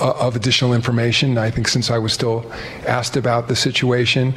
[0.00, 1.38] of additional information.
[1.38, 2.50] I think since I was still
[2.86, 4.34] asked about the situation,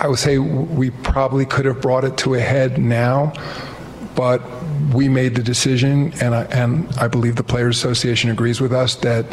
[0.00, 3.32] I would say we probably could have brought it to a head now,
[4.14, 4.42] but
[4.92, 8.96] we made the decision, and I, and I believe the Players Association agrees with us
[8.96, 9.24] that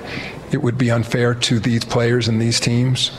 [0.52, 3.12] it would be unfair to these players and these teams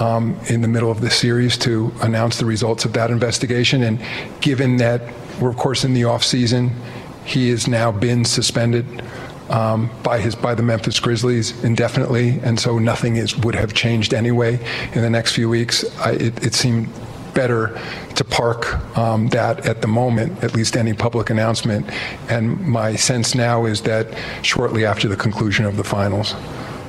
[0.00, 3.82] um, in the middle of the series to announce the results of that investigation.
[3.82, 4.00] And
[4.40, 5.02] given that
[5.40, 6.72] we're, of course, in the off season,
[7.24, 9.02] he has now been suspended
[9.50, 14.14] um, by his by the Memphis Grizzlies indefinitely, and so nothing is would have changed
[14.14, 14.58] anyway
[14.94, 15.84] in the next few weeks.
[15.98, 16.88] I, it, it seemed
[17.34, 17.80] better
[18.16, 21.88] to park um, that at the moment, at least any public announcement.
[22.28, 26.34] And my sense now is that shortly after the conclusion of the finals,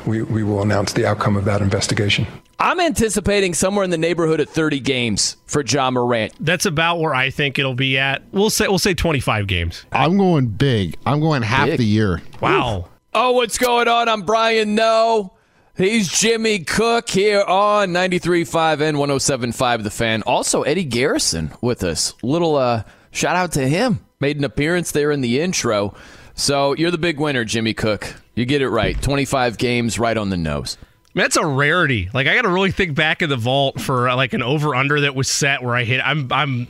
[0.07, 2.25] we, we will announce the outcome of that investigation.
[2.61, 6.33] I'm anticipating somewhere in the neighborhood of 30 games for Ja Morant.
[6.41, 8.21] That's about where I think it'll be at.
[8.33, 9.85] We'll say we'll say 25 games.
[9.93, 10.97] I'm going big.
[11.05, 11.77] I'm going half Big.
[11.77, 12.21] the year.
[12.41, 12.89] Wow.
[13.13, 14.09] Oh, what's going on?
[14.09, 15.33] I'm Brian Noe.
[15.77, 20.21] He's Jimmy Cook here on 93.5 and 107.5 The Fan.
[20.23, 22.13] Also, Eddie Garrison with us.
[22.21, 24.05] Little uh, shout out to him.
[24.19, 25.95] Made an appearance there in the intro.
[26.35, 28.13] So you're the big winner, Jimmy Cook.
[28.35, 29.01] You get it right.
[29.01, 30.77] 25 games right on the nose.
[31.19, 32.09] That's a rarity.
[32.13, 34.73] Like I got to really think back in the vault for uh, like an over
[34.73, 36.01] under that was set where I hit.
[36.03, 36.67] I'm I'm.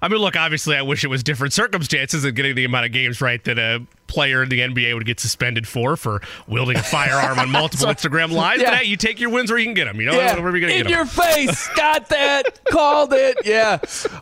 [0.00, 0.36] I mean, look.
[0.36, 3.58] Obviously, I wish it was different circumstances and getting the amount of games right that
[3.58, 7.86] a player in the NBA would get suspended for for wielding a firearm on multiple
[7.94, 8.60] Instagram lives.
[8.62, 8.76] Yeah.
[8.76, 9.98] Hey, you take your wins where you can get them.
[10.00, 10.98] You know, Yeah, wherever you're gonna in get 'em.
[10.98, 11.68] your face.
[11.74, 12.64] Got that.
[12.70, 13.38] Called it.
[13.44, 13.78] Yeah.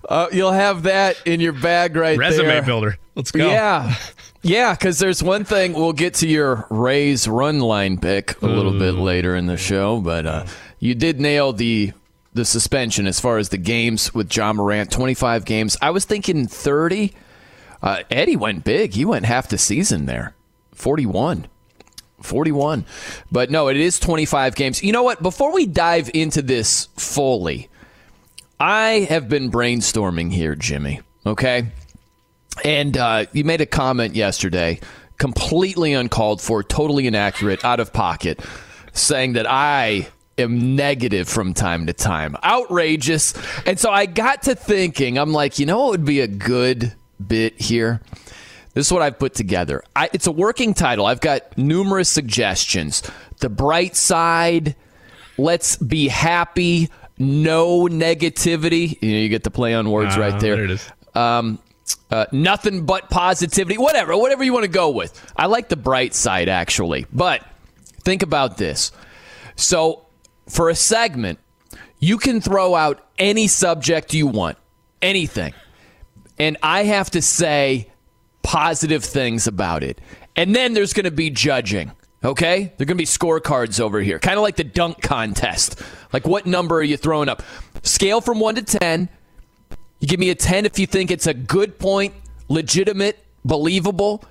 [0.08, 2.54] Uh, you'll have that in your bag right resume there.
[2.56, 2.98] Resume builder.
[3.16, 3.48] Let's go.
[3.50, 3.94] Yeah.
[4.42, 8.78] Yeah, because there's one thing we'll get to your Rays run line pick a little
[8.78, 10.46] bit later in the show, but uh,
[10.78, 11.92] you did nail the
[12.32, 14.90] the suspension as far as the games with Ja Morant.
[14.90, 15.76] 25 games.
[15.82, 17.12] I was thinking 30.
[17.82, 18.94] Uh, Eddie went big.
[18.94, 20.34] He went half the season there.
[20.72, 21.46] 41.
[22.22, 22.84] 41.
[23.30, 24.82] But no, it is 25 games.
[24.82, 25.22] You know what?
[25.22, 27.68] Before we dive into this fully,
[28.58, 31.00] I have been brainstorming here, Jimmy.
[31.24, 31.68] Okay.
[32.64, 34.80] And uh, you made a comment yesterday,
[35.18, 38.41] completely uncalled for, totally inaccurate, out of pocket,
[38.92, 42.36] saying that I am negative from time to time.
[42.42, 43.34] Outrageous.
[43.64, 46.94] And so I got to thinking, I'm like, you know what would be a good
[47.26, 48.00] bit here?
[48.75, 49.82] This is what I've put together.
[49.97, 51.06] I, it's a working title.
[51.06, 53.03] I've got numerous suggestions.
[53.41, 54.76] The bright side,
[55.36, 56.88] let's be happy,
[57.19, 58.97] no negativity.
[59.03, 60.56] You know, you get the play on words Ah, right there.
[60.56, 60.88] there it is.
[61.14, 61.59] Um,
[62.10, 63.76] uh, nothing but positivity.
[63.76, 65.20] Whatever, whatever you want to go with.
[65.36, 67.44] I like the bright side actually, but
[68.04, 68.92] think about this.
[69.56, 70.06] So,
[70.48, 71.38] for a segment,
[71.98, 74.56] you can throw out any subject you want,
[75.03, 75.53] anything,
[76.40, 77.88] and I have to say
[78.42, 80.00] positive things about it.
[80.34, 81.92] And then there's going to be judging.
[82.24, 82.72] Okay?
[82.76, 85.80] There are going to be scorecards over here, kind of like the dunk contest.
[86.12, 87.42] Like, what number are you throwing up?
[87.82, 89.08] Scale from 1 to 10.
[90.00, 92.14] You give me a 10 if you think it's a good point,
[92.48, 94.24] legitimate, believable.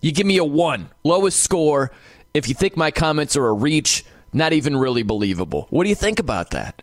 [0.00, 1.92] You give me a 1, lowest score,
[2.34, 5.68] if you think my comments are a reach, not even really believable.
[5.70, 6.82] What do you think about that?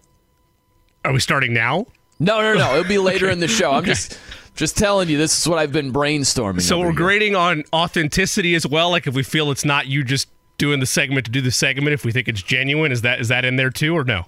[1.04, 1.88] Are we starting now?
[2.20, 2.78] No, no, no.
[2.78, 3.72] It'll be later in the show.
[3.72, 4.18] I'm just
[4.56, 6.62] just telling you this is what I've been brainstorming.
[6.62, 8.90] So we're grading on authenticity as well.
[8.92, 11.94] Like if we feel it's not you just doing the segment to do the segment,
[11.94, 14.26] if we think it's genuine, is that is that in there too or no?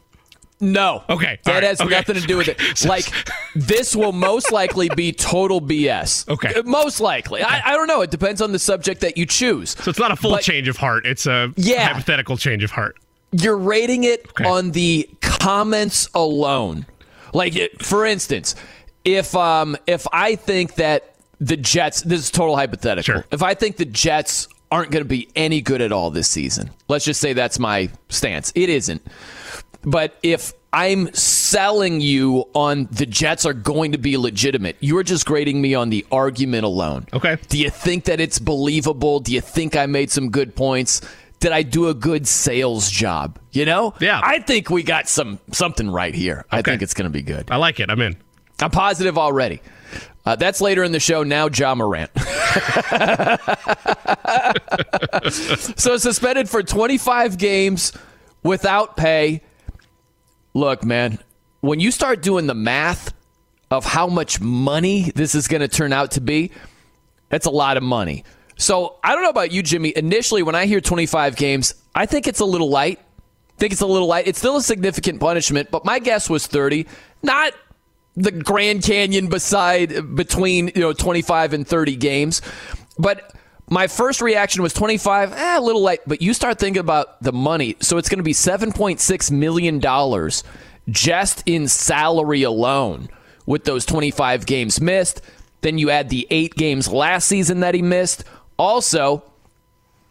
[0.61, 1.03] No.
[1.09, 1.89] Okay, That right, has okay.
[1.89, 2.57] nothing to do with it.
[2.85, 3.05] Like,
[3.53, 6.25] this will most likely be total BS.
[6.29, 6.53] Okay.
[6.53, 7.41] Uh, Most likely.
[7.43, 7.99] I, I don't know.
[8.01, 9.71] It depends on the subject that you choose.
[9.71, 11.05] So it's not a full But change of heart.
[11.05, 11.87] It's a Yeah.
[11.89, 12.95] hypothetical change of heart.
[13.33, 14.45] You're rating it Okay.
[14.45, 16.85] on the comments alone.
[17.33, 18.55] Like, for instance,
[19.05, 23.15] if um if I think that the Jets, this is total hypothetical.
[23.15, 23.25] Sure.
[23.31, 26.71] If I think the Jets aren't going to be any good at all this season,
[26.87, 28.51] let's just say that's my stance.
[28.55, 29.05] It isn't.
[29.83, 35.25] But if I'm selling you on the Jets are going to be legitimate, you're just
[35.25, 37.07] grading me on the argument alone.
[37.13, 37.37] Okay.
[37.49, 39.19] Do you think that it's believable?
[39.19, 41.01] Do you think I made some good points?
[41.41, 43.37] Did I do a good sales job?
[43.51, 43.93] You know?
[43.99, 44.21] Yeah.
[44.23, 46.45] I think we got some something right here.
[46.49, 47.51] I think it's going to be good.
[47.51, 47.89] I like it.
[47.89, 48.15] I'm in.
[48.63, 49.61] I'm positive already.
[50.25, 51.23] Uh, that's later in the show.
[51.23, 52.09] Now, Ja Morant.
[55.77, 57.91] so suspended for 25 games
[58.41, 59.41] without pay.
[60.53, 61.19] Look, man,
[61.61, 63.13] when you start doing the math
[63.69, 66.51] of how much money this is going to turn out to be,
[67.29, 68.23] that's a lot of money.
[68.55, 69.93] So I don't know about you, Jimmy.
[69.95, 72.99] Initially, when I hear 25 games, I think it's a little light.
[72.99, 74.27] I think it's a little light.
[74.27, 76.85] It's still a significant punishment, but my guess was 30.
[77.23, 77.53] Not
[78.15, 82.41] the Grand Canyon beside between you know 25 and 30 games,
[82.97, 83.33] but
[83.69, 86.01] my first reaction was 25, eh, a little light.
[86.05, 90.43] But you start thinking about the money, so it's going to be 7.6 million dollars
[90.89, 93.09] just in salary alone
[93.45, 95.21] with those 25 games missed.
[95.61, 98.25] Then you add the eight games last season that he missed.
[98.57, 99.23] Also,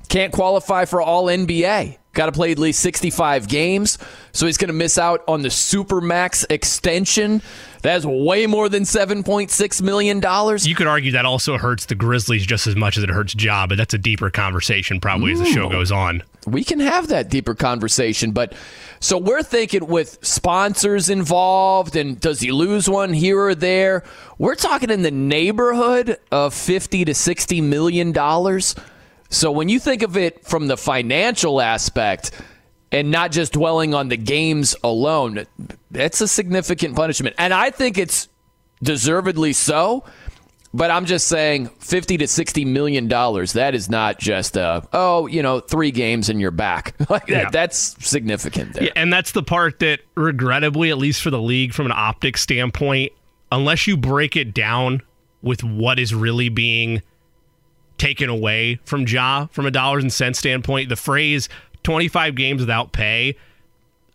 [0.09, 1.99] can't qualify for All NBA.
[2.13, 3.97] Got to play at least 65 games.
[4.33, 7.41] So he's going to miss out on the Supermax extension.
[7.81, 10.19] That's way more than $7.6 million.
[10.19, 13.67] You could argue that also hurts the Grizzlies just as much as it hurts Ja,
[13.67, 15.35] but that's a deeper conversation probably Ooh.
[15.35, 15.73] as the show mm.
[15.73, 16.23] goes on.
[16.47, 18.33] We can have that deeper conversation.
[18.33, 18.53] But
[19.01, 24.05] so we're thinking with sponsors involved and does he lose one here or there?
[24.39, 28.75] We're talking in the neighborhood of 50 to 60 million dollars.
[29.33, 32.33] So when you think of it from the financial aspect
[32.93, 35.47] and not just dwelling on the games alone,
[35.91, 37.35] that's a significant punishment.
[37.39, 38.29] And I think it's
[38.83, 40.05] deservedly so.
[40.75, 43.53] But I'm just saying, fifty to sixty million dollars.
[43.53, 46.95] That is not just a oh, you know, three games and you're back.
[47.11, 47.51] like that, yeah.
[47.51, 48.73] That's significant.
[48.73, 48.85] There.
[48.85, 52.41] Yeah, and that's the part that, regrettably, at least for the league, from an optics
[52.41, 53.13] standpoint,
[53.51, 55.03] unless you break it down
[55.43, 57.03] with what is really being
[58.03, 60.89] taken away from Ja from a dollars and cents standpoint.
[60.89, 61.49] The phrase
[61.85, 63.37] 25 games without pay,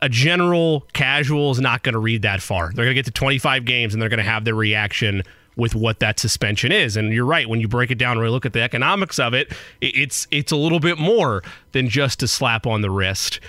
[0.01, 2.65] a general casual is not going to read that far.
[2.73, 5.23] They're going to get to 25 games and they're going to have their reaction
[5.55, 6.97] with what that suspension is.
[6.97, 9.53] And you're right, when you break it down and look at the economics of it,
[9.79, 11.41] it's it's a little bit more
[11.71, 13.39] than just a slap on the wrist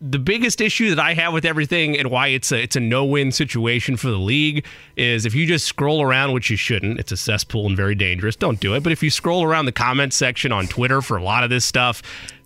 [0.00, 3.32] the biggest issue that I have with everything and why it's a it's a no-win
[3.32, 4.66] situation for the league
[4.96, 8.36] is if you just scroll around, which you shouldn't, it's a cesspool and very dangerous.
[8.36, 8.82] Don't do it.
[8.82, 11.64] But if you scroll around the comment section on Twitter for a lot of this
[11.64, 12.02] stuff,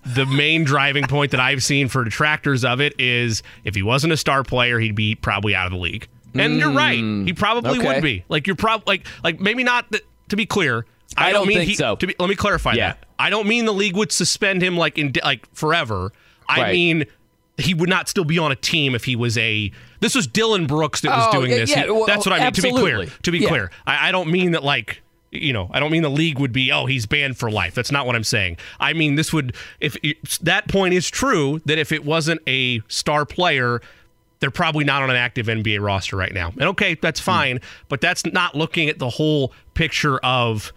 [0.06, 4.12] the main driving point that I've seen for detractors of it is if he wasn't
[4.12, 6.08] a star player, he'd be probably out of the league.
[6.35, 7.94] And mm, you're right, he probably okay.
[7.94, 8.25] would be.
[8.29, 9.91] Like you're probably like like maybe not.
[9.91, 10.87] The, to be clear,
[11.17, 11.96] I, I don't, don't mean he, so.
[11.96, 12.93] To be, let me clarify yeah.
[12.93, 13.06] that.
[13.19, 16.12] I don't mean the league would suspend him like in like forever.
[16.49, 16.73] I right.
[16.73, 17.05] mean
[17.60, 19.70] he would not still be on a team if he was a.
[20.00, 21.70] This was Dillon Brooks that was oh, doing this.
[21.70, 22.46] Yeah, he, well, that's what I mean.
[22.46, 22.80] Absolutely.
[22.80, 23.48] To be clear, to be yeah.
[23.48, 26.52] clear, I, I don't mean that like you know, I don't mean the league would
[26.52, 27.74] be, oh, he's banned for life.
[27.74, 28.56] That's not what I'm saying.
[28.80, 32.82] I mean, this would, if it, that point is true, that if it wasn't a
[32.88, 33.80] star player,
[34.40, 36.48] they're probably not on an active NBA roster right now.
[36.58, 37.26] And okay, that's hmm.
[37.26, 37.62] fine, mm.
[37.88, 40.72] but that's not looking at the whole picture of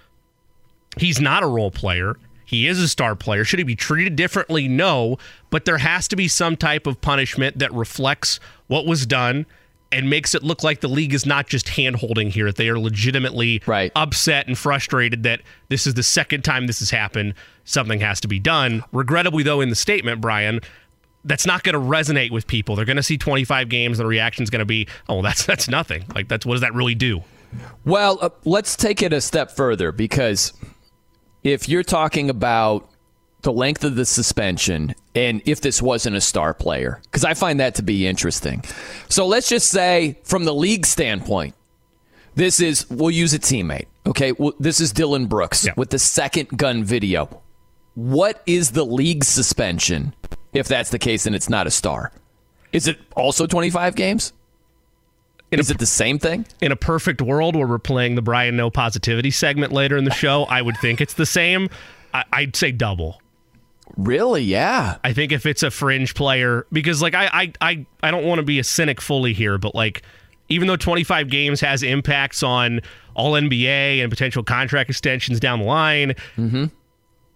[0.97, 2.15] he's not a role player.
[2.53, 3.43] He is a star player.
[3.43, 4.67] Should he be treated differently?
[4.67, 5.17] No,
[5.49, 9.47] but there has to be some type of punishment that reflects what was done
[9.91, 12.51] and makes it look like the league is not just hand holding here.
[12.51, 13.91] They are legitimately right.
[13.95, 17.33] upset and frustrated that this is the second time this has happened.
[17.65, 18.83] Something has to be done.
[18.91, 20.59] Regrettably, though, in the statement, Brian,
[21.25, 22.75] that's not going to resonate with people.
[22.75, 25.43] They're going to see 25 games, and the reaction is going to be, "Oh, that's
[25.47, 27.23] that's nothing." Like that's what does that really do?
[27.83, 30.53] Well, uh, let's take it a step further because
[31.43, 32.89] if you're talking about
[33.41, 37.59] the length of the suspension and if this wasn't a star player, because I find
[37.59, 38.63] that to be interesting.
[39.09, 41.55] So let's just say, from the league standpoint,
[42.35, 43.87] this is, we'll use a teammate.
[44.07, 44.31] Okay.
[44.31, 45.73] Well, this is Dillon Brooks yeah.
[45.77, 47.41] with the second gun video.
[47.95, 50.15] What is the league suspension
[50.51, 52.11] if that's the case and it's not a star?
[52.71, 54.33] Is it also 25 games?
[55.53, 56.45] In is a, it the same thing?
[56.61, 60.11] In a perfect world where we're playing the Brian Noe Positivity segment later in the
[60.11, 61.69] show, I would think it's the same.
[62.13, 63.21] I, I'd say double.
[63.97, 64.43] Really?
[64.43, 64.97] Yeah.
[65.03, 68.39] I think if it's a fringe player, because like I I I, I don't want
[68.39, 70.01] to be a cynic fully here, but like
[70.49, 72.81] even though 25 games has impacts on
[73.15, 76.65] all NBA and potential contract extensions down the line, mm-hmm.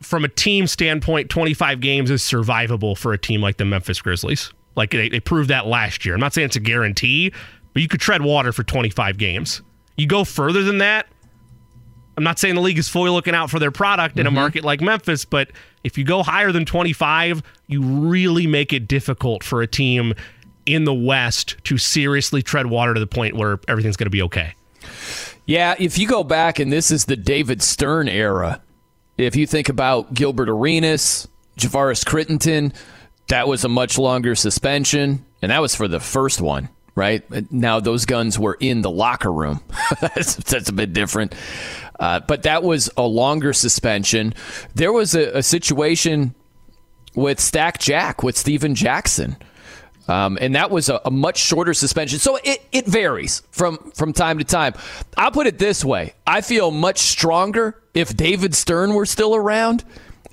[0.01, 4.51] from a team standpoint, 25 games is survivable for a team like the Memphis Grizzlies.
[4.75, 6.13] Like they, they proved that last year.
[6.13, 7.33] I'm not saying it's a guarantee,
[7.77, 9.61] but you could tread water for 25 games.
[9.97, 11.05] You go further than that.
[12.17, 14.21] I'm not saying the league is fully looking out for their product mm-hmm.
[14.21, 14.35] in a mm-hmm.
[14.35, 15.51] market like Memphis, but
[15.83, 20.15] if you go higher than 25, you really make it difficult for a team
[20.65, 24.23] in the West to seriously tread water to the point where everything's going to be
[24.23, 24.55] okay.
[25.45, 28.59] Yeah, if you go back, and this is the David Stern era,
[29.19, 31.27] if you think about Gilbert Arenas,
[31.59, 32.73] Javaris Crittenton,
[33.27, 37.23] that was a much longer suspension, and that was for the first one right?
[37.51, 39.61] Now those guns were in the locker room.
[40.01, 41.35] that's, that's, a bit different.
[41.99, 44.33] Uh, but that was a longer suspension.
[44.73, 46.33] There was a, a situation
[47.13, 49.37] with Stack Jack with Stephen Jackson.
[50.07, 52.17] Um, and that was a, a, much shorter suspension.
[52.17, 54.73] So it, it varies from, from time to time.
[55.17, 59.83] I'll put it this way I feel much stronger if David Stern were still around.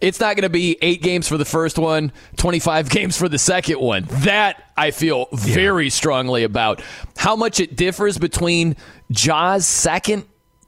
[0.05, 3.39] It's not going to be eight games for the first one, 25 games for the
[3.39, 4.05] second one.
[4.11, 5.91] That I feel very yeah.
[5.91, 6.83] strongly about.
[7.17, 8.77] How much it differs between
[9.11, 10.27] Ja's second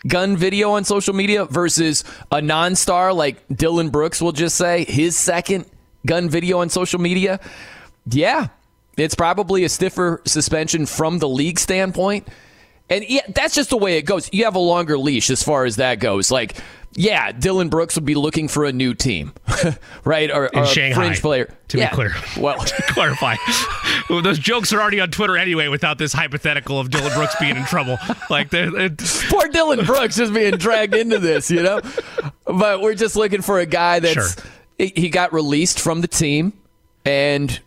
[0.08, 2.02] gun video on social media versus
[2.32, 5.66] a non star like Dillon Brooks will just say his second
[6.06, 7.38] gun video on social media.
[8.08, 8.48] Yeah,
[8.96, 12.26] it's probably a stiffer suspension from the league standpoint.
[12.88, 14.30] And yeah, that's just the way it goes.
[14.32, 16.30] You have a longer leash as far as that goes.
[16.30, 16.56] Like,
[16.96, 19.32] yeah, Dillon Brooks would be looking for a new team,
[20.04, 20.30] right?
[20.30, 21.52] Or, or a fringe player.
[21.68, 21.90] To yeah.
[21.90, 23.36] be clear, well, to clarify,
[24.08, 25.68] well, those jokes are already on Twitter anyway.
[25.68, 27.98] Without this hypothetical of Dillon Brooks being in trouble,
[28.30, 28.90] like they're, they're...
[28.90, 31.80] poor Dylan Brooks just being dragged into this, you know.
[32.44, 34.44] But we're just looking for a guy that's sure.
[34.78, 36.52] he got released from the team,
[37.04, 37.60] and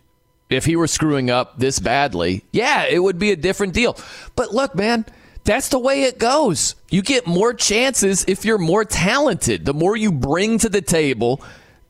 [0.50, 3.96] if he were screwing up this badly, yeah, it would be a different deal.
[4.36, 5.06] But look, man,
[5.44, 6.74] that's the way it goes.
[6.90, 9.64] You get more chances if you're more talented.
[9.64, 11.42] The more you bring to the table,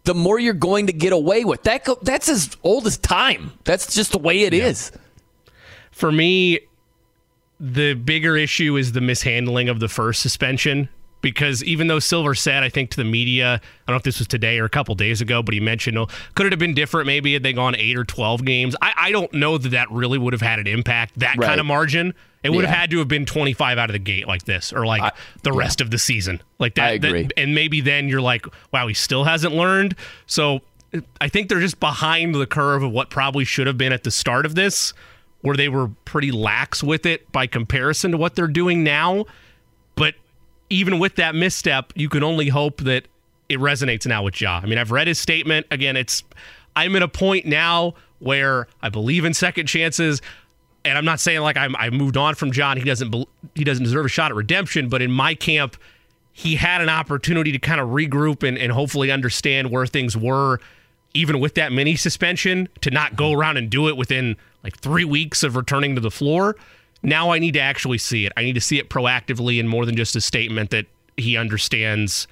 [0.05, 1.63] the more you're going to get away with.
[1.65, 3.53] That go, that's as old as time.
[3.65, 4.67] That's just the way it yeah.
[4.67, 4.93] is.
[5.91, 6.61] For me,
[7.59, 10.89] the bigger issue is the mishandling of the first suspension
[11.21, 14.19] because even though Silver said, I think to the media, I don't know if this
[14.19, 16.75] was today or a couple days ago, but he mentioned, oh, could it have been
[16.75, 17.07] different?
[17.07, 18.75] Maybe had they gone eight or 12 games.
[18.81, 21.47] I, I don't know that that really would have had an impact, that right.
[21.47, 22.15] kind of margin.
[22.43, 22.69] It would yeah.
[22.69, 25.13] have had to have been 25 out of the gate like this, or like I,
[25.43, 25.85] the rest yeah.
[25.85, 26.41] of the season.
[26.59, 27.25] Like that, I agree.
[27.25, 29.95] That, and maybe then you're like, wow, he still hasn't learned.
[30.27, 30.63] So
[31.21, 34.11] I think they're just behind the curve of what probably should have been at the
[34.11, 34.95] start of this,
[35.43, 39.27] where they were pretty lax with it by comparison to what they're doing now.
[40.71, 43.07] Even with that misstep, you can only hope that
[43.49, 44.61] it resonates now with Ja.
[44.63, 45.67] I mean, I've read his statement.
[45.71, 46.23] Again, it's
[46.77, 50.23] I'm at a point now where I believe in second chances,
[50.85, 52.75] and I'm not saying like I'm I moved on from Ja.
[52.77, 53.15] He doesn't
[53.55, 55.77] he doesn't deserve a shot at redemption, but in my camp,
[56.33, 60.61] he had an opportunity to kind of regroup and, and hopefully understand where things were,
[61.13, 65.05] even with that mini suspension, to not go around and do it within like three
[65.05, 66.57] weeks of returning to the floor.
[67.03, 68.33] Now I need to actually see it.
[68.37, 72.27] I need to see it proactively and more than just a statement that he understands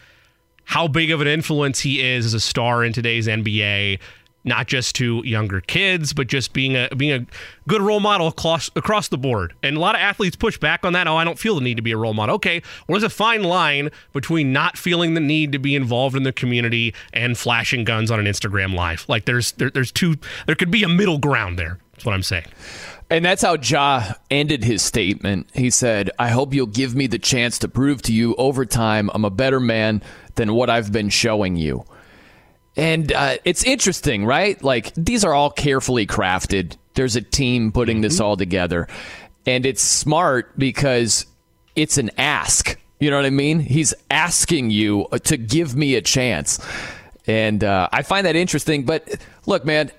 [0.64, 3.98] how big of an influence he is as a star in today's NBA,
[4.44, 7.26] not just to younger kids, but just being a being a
[7.66, 9.54] good role model across across the board.
[9.62, 11.06] And a lot of athletes push back on that.
[11.06, 12.34] Oh, I don't feel the need to be a role model.
[12.36, 16.22] Okay, well, there's a fine line between not feeling the need to be involved in
[16.22, 19.06] the community and flashing guns on an Instagram live.
[19.08, 20.16] Like there's there, there's two.
[20.46, 21.78] There could be a middle ground there.
[21.98, 22.46] That's what I'm saying.
[23.10, 25.50] And that's how Ja ended his statement.
[25.52, 29.10] He said, I hope you'll give me the chance to prove to you over time
[29.12, 30.00] I'm a better man
[30.36, 31.84] than what I've been showing you.
[32.76, 34.62] And uh, it's interesting, right?
[34.62, 36.76] Like, these are all carefully crafted.
[36.94, 38.02] There's a team putting mm-hmm.
[38.02, 38.86] this all together.
[39.44, 41.26] And it's smart because
[41.74, 42.78] it's an ask.
[43.00, 43.58] You know what I mean?
[43.58, 46.64] He's asking you to give me a chance.
[47.26, 48.84] And uh, I find that interesting.
[48.84, 49.90] But look, man,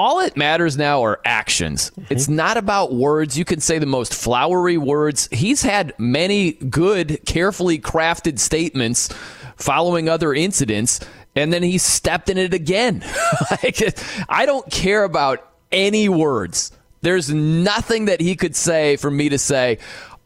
[0.00, 1.90] all it matters now are actions.
[1.90, 2.14] Mm-hmm.
[2.14, 3.36] It's not about words.
[3.36, 5.28] You can say the most flowery words.
[5.30, 9.10] He's had many good, carefully crafted statements
[9.56, 11.00] following other incidents,
[11.36, 13.04] and then he stepped in it again.
[13.50, 13.94] like,
[14.26, 16.72] I don't care about any words.
[17.02, 19.80] There's nothing that he could say for me to say,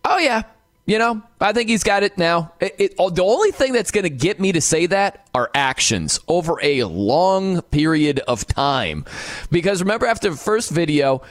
[0.05, 0.43] oh, yeah,
[0.87, 2.53] you know, I think he's got it now.
[2.61, 6.21] It, it, the only thing that's going to get me to say that are actions
[6.29, 9.07] over a long period of time.
[9.51, 11.23] Because remember, after the first video,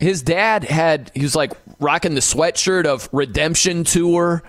[0.00, 4.42] his dad had, he was like rocking the sweatshirt of Redemption Tour.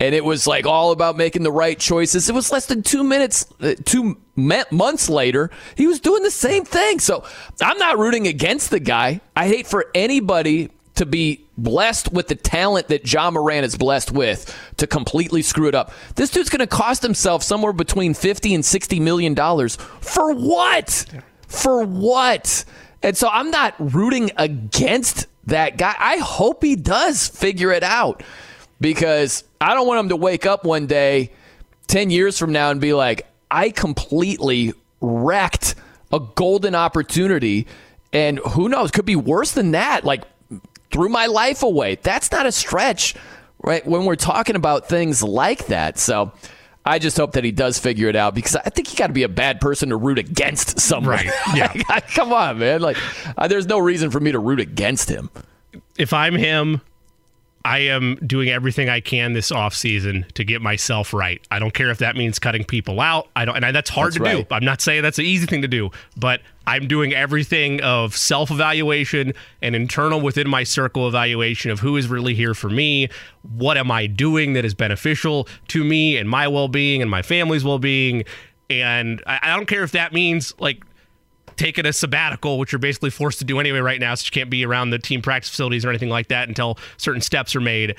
[0.00, 2.28] And it was like all about making the right choices.
[2.28, 6.64] It was less than two minutes, uh, two months later, he was doing the same
[6.64, 6.98] thing.
[6.98, 7.24] So
[7.62, 9.20] I'm not rooting against the guy.
[9.36, 14.10] I hate for anybody to be blessed with the talent that Ja Morant is blessed
[14.12, 15.92] with to completely screw it up.
[16.16, 19.76] This dude's going to cost himself somewhere between 50 and 60 million dollars.
[20.00, 21.06] For what?
[21.48, 22.64] For what?
[23.02, 25.94] And so I'm not rooting against that guy.
[25.98, 28.22] I hope he does figure it out
[28.80, 31.32] because I don't want him to wake up one day
[31.86, 35.74] 10 years from now and be like, I completely wrecked
[36.12, 37.66] a golden opportunity.
[38.12, 40.04] And who knows, could be worse than that.
[40.04, 40.24] Like
[40.94, 41.96] threw my life away.
[41.96, 43.16] That's not a stretch,
[43.64, 43.84] right?
[43.84, 45.98] When we're talking about things like that.
[45.98, 46.32] So
[46.84, 49.12] I just hope that he does figure it out because I think you got to
[49.12, 51.16] be a bad person to root against someone.
[51.16, 51.30] Right.
[51.52, 51.72] Yeah.
[52.14, 52.80] Come on, man.
[52.80, 52.96] Like,
[53.36, 55.30] uh, there's no reason for me to root against him.
[55.98, 56.80] If I'm him,
[57.64, 61.44] I am doing everything I can this offseason to get myself right.
[61.50, 63.28] I don't care if that means cutting people out.
[63.34, 64.48] I don't, and I, that's hard That's to right.
[64.48, 64.54] do.
[64.54, 68.50] I'm not saying that's an easy thing to do, but I'm doing everything of self
[68.50, 73.08] evaluation and internal within my circle evaluation of who is really here for me.
[73.56, 77.22] What am I doing that is beneficial to me and my well being and my
[77.22, 78.24] family's well being?
[78.68, 80.84] And I, I don't care if that means like
[81.56, 84.50] taking a sabbatical, which you're basically forced to do anyway right now, so you can't
[84.50, 87.96] be around the team practice facilities or anything like that until certain steps are made.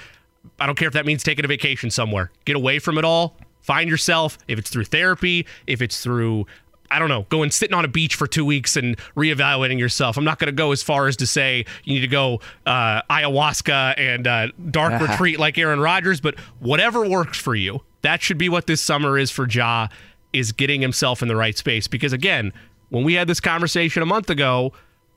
[0.59, 2.31] I don't care if that means taking a vacation somewhere.
[2.45, 3.37] Get away from it all.
[3.61, 4.37] Find yourself.
[4.47, 6.45] If it's through therapy, if it's through
[6.91, 10.17] I don't know, going sitting on a beach for two weeks and reevaluating yourself.
[10.17, 13.01] I'm not going to go as far as to say you need to go uh,
[13.09, 17.81] ayahuasca and uh, dark retreat like Aaron Rodgers, but whatever works for you.
[18.01, 19.87] That should be what this summer is for Ja,
[20.31, 21.87] is getting himself in the right space.
[21.87, 22.53] Because again,
[22.89, 24.73] when we had this conversation a month ago,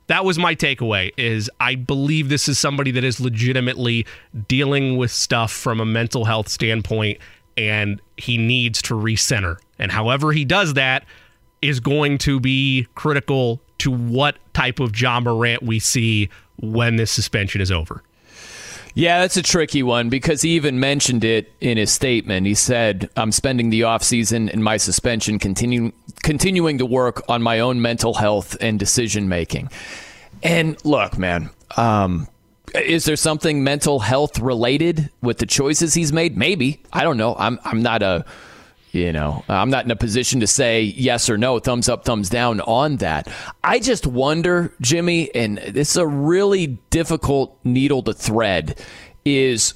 [0.07, 4.07] that was my takeaway is I believe this is somebody that is legitimately
[4.47, 7.19] dealing with stuff from a mental health standpoint
[7.55, 9.57] and he needs to recenter.
[9.77, 11.05] And however he does that
[11.61, 17.11] is going to be critical to what type of Ja Morant we see when this
[17.11, 18.01] suspension is over.
[18.95, 22.47] Yeah, that's a tricky one because he even mentioned it in his statement.
[22.47, 25.91] He said, "I'm spending the offseason and my suspension continue,
[26.23, 29.69] continuing to work on my own mental health and decision making."
[30.41, 32.27] And look, man, um,
[32.73, 36.37] is there something mental health related with the choices he's made?
[36.37, 36.81] Maybe.
[36.91, 37.35] I don't know.
[37.37, 38.25] I'm I'm not a
[38.91, 42.29] you know, I'm not in a position to say yes or no, thumbs up, thumbs
[42.29, 43.27] down on that.
[43.63, 48.79] I just wonder, Jimmy, and is a really difficult needle to thread,
[49.25, 49.73] is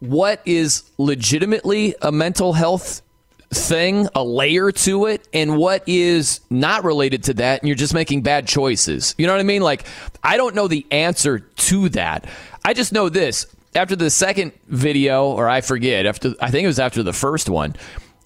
[0.00, 3.02] what is legitimately a mental health
[3.50, 7.94] thing, a layer to it, and what is not related to that, and you're just
[7.94, 9.14] making bad choices.
[9.18, 9.62] You know what I mean?
[9.62, 9.84] Like,
[10.22, 12.26] I don't know the answer to that.
[12.64, 13.46] I just know this.
[13.74, 17.48] After the second video, or I forget, after I think it was after the first
[17.48, 17.74] one,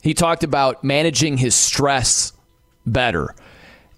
[0.06, 2.32] he talked about managing his stress
[2.86, 3.34] better.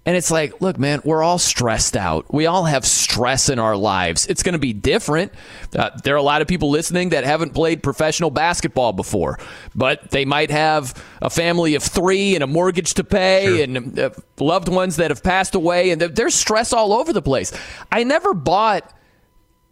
[0.07, 2.33] And it's like, look, man, we're all stressed out.
[2.33, 4.25] We all have stress in our lives.
[4.25, 5.31] It's going to be different.
[5.77, 9.37] Uh, there are a lot of people listening that haven't played professional basketball before,
[9.75, 14.09] but they might have a family of three and a mortgage to pay and uh,
[14.39, 17.53] loved ones that have passed away, and there's stress all over the place.
[17.91, 18.91] I never bought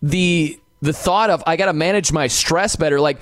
[0.04, 3.00] the the thought of I got to manage my stress better.
[3.02, 3.18] Like,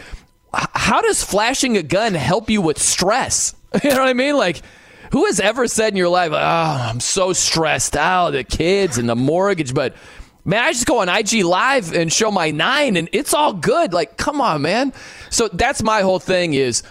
[0.73, 3.55] how does flashing a gun help you with stress?
[3.83, 4.37] You know what I mean?
[4.37, 4.61] Like,
[5.11, 9.09] who has ever said in your life, "Oh, I'm so stressed out, the kids and
[9.09, 9.95] the mortgage," but
[10.45, 13.91] man, I just go on IG Live and show my nine, and it's all good.
[13.91, 14.93] Like, come on, man.
[15.29, 16.83] So that's my whole thing is.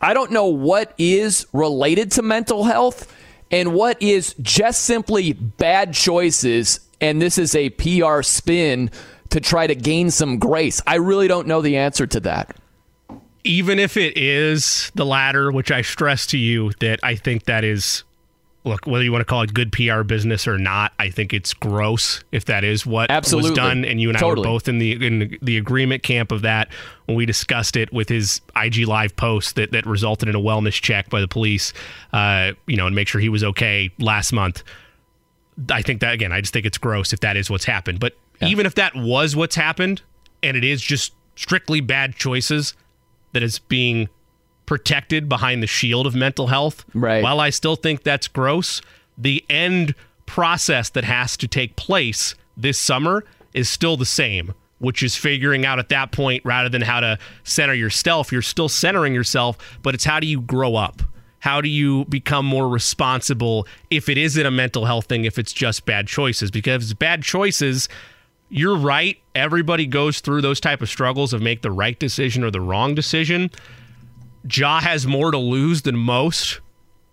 [0.00, 3.12] I don't know what is related to mental health
[3.52, 6.80] and what is just simply bad choices.
[7.00, 8.90] And this is a PR spin
[9.30, 10.82] to try to gain some grace.
[10.88, 12.56] I really don't know the answer to that.
[13.44, 17.64] Even if it is the latter, which I stress to you that I think that
[17.64, 18.04] is,
[18.64, 21.52] look, whether you want to call it good PR business or not, I think it's
[21.52, 23.50] gross if that is what Absolutely.
[23.50, 23.84] was done.
[23.84, 24.46] And you and Totally.
[24.46, 26.68] I were both in the in the agreement camp of that
[27.06, 30.80] when we discussed it with his IG live post that that resulted in a wellness
[30.80, 31.72] check by the police,
[32.12, 34.62] uh, you know, and make sure he was okay last month.
[35.70, 38.00] I think that again, I just think it's gross if that is what's happened.
[38.00, 40.02] But even if that was what's happened,
[40.42, 42.74] and it is just strictly bad choices
[43.32, 44.08] that is being
[44.66, 46.84] protected behind the shield of mental health.
[46.94, 47.22] Right.
[47.22, 48.80] While I still think that's gross,
[49.18, 49.94] the end
[50.26, 55.66] process that has to take place this summer is still the same, which is figuring
[55.66, 59.94] out at that point rather than how to center yourself, you're still centering yourself, but
[59.94, 61.02] it's how do you grow up?
[61.40, 65.52] How do you become more responsible if it isn't a mental health thing, if it's
[65.52, 66.50] just bad choices?
[66.52, 67.88] Because bad choices,
[68.48, 69.18] you're right.
[69.34, 72.94] Everybody goes through those type of struggles of make the right decision or the wrong
[72.94, 73.50] decision.
[74.50, 76.60] Ja has more to lose than most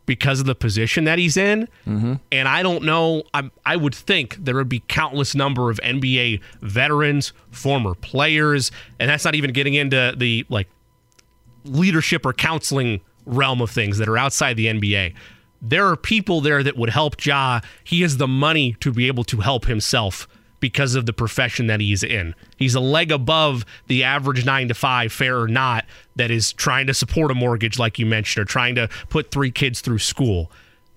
[0.09, 1.67] because of the position that he's in.
[1.85, 2.15] Mm-hmm.
[2.31, 3.21] And I don't know.
[3.31, 9.07] I, I would think there would be countless number of NBA veterans, former players, and
[9.07, 10.67] that's not even getting into the like
[11.63, 15.13] leadership or counseling realm of things that are outside the NBA.
[15.61, 17.59] There are people there that would help Ja.
[17.83, 20.27] He has the money to be able to help himself
[20.59, 22.35] because of the profession that he's in.
[22.57, 26.87] He's a leg above the average nine to five, fair or not, that is trying
[26.87, 30.51] to support a mortgage, like you mentioned, or trying to put three kids through school.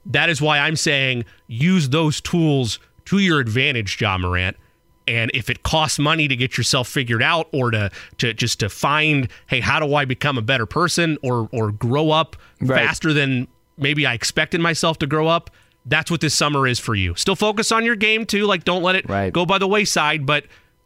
[0.07, 4.57] That is why I'm saying use those tools to your advantage, Ja Morant.
[5.09, 8.68] And if it costs money to get yourself figured out or to to just to
[8.68, 12.87] find, hey, how do I become a better person or or grow up Right.
[12.87, 15.51] faster than maybe I expected myself to grow up,
[15.87, 17.14] that's what this summer is for you.
[17.16, 19.33] Still focus on your game too, like don't let it Right.
[19.33, 20.45] go by the wayside, but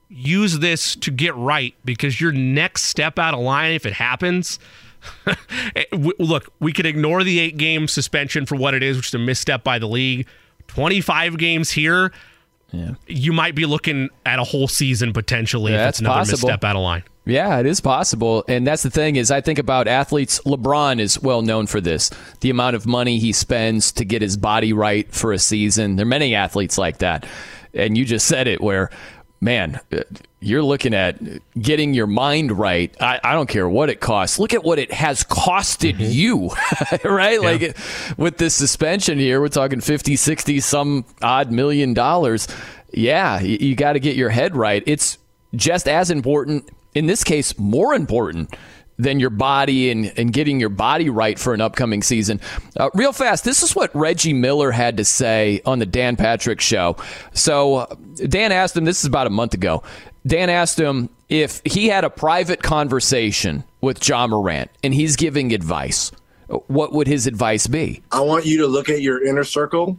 [0.09, 4.59] use this to get right because your next step out of line, if it happens,
[6.19, 9.19] look, we could ignore the eight game suspension for what it is, which is a
[9.19, 10.27] misstep by the league.
[10.69, 12.13] 25 games here,
[12.73, 12.93] yeah.
[13.07, 16.49] you might be looking at a whole season potentially yeah, if it's another possible.
[16.49, 17.05] misstep out of line.
[17.27, 18.45] Yeah, it is possible.
[18.49, 22.11] And that's the thing is I think about athletes LeBron is well known for this.
[22.41, 25.97] The amount of money he spends to get his body right for a season.
[25.97, 27.27] There are many athletes like that.
[27.75, 28.91] And you just said it where
[29.41, 29.81] man,
[30.41, 31.19] you're looking at
[31.61, 32.95] getting your mind right.
[33.01, 34.39] I, I, don't care what it costs.
[34.39, 36.11] Look at what it has costed mm-hmm.
[36.11, 36.51] you,
[37.09, 37.41] right?
[37.41, 37.47] Yeah.
[37.47, 37.77] Like
[38.17, 42.49] with this suspension here, we're talking 50, 60, some odd million dollars.
[42.93, 44.83] Yeah, you, you got to get your head right.
[44.87, 45.19] It's
[45.55, 48.55] just as important, in this case, more important
[48.99, 52.41] than your body and, and getting your body right for an upcoming season.
[52.79, 56.61] Uh, real fast, this is what Reggie Miller had to say on the Dan Patrick
[56.61, 56.97] show.
[57.35, 59.83] So, Dan asked him, this is about a month ago.
[60.27, 65.53] Dan asked him if he had a private conversation with Ja Morant and he's giving
[65.53, 66.11] advice.
[66.49, 68.03] What would his advice be?
[68.11, 69.99] I want you to look at your inner circle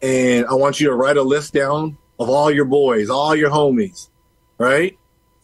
[0.00, 3.50] and I want you to write a list down of all your boys, all your
[3.50, 4.08] homies,
[4.58, 4.96] right?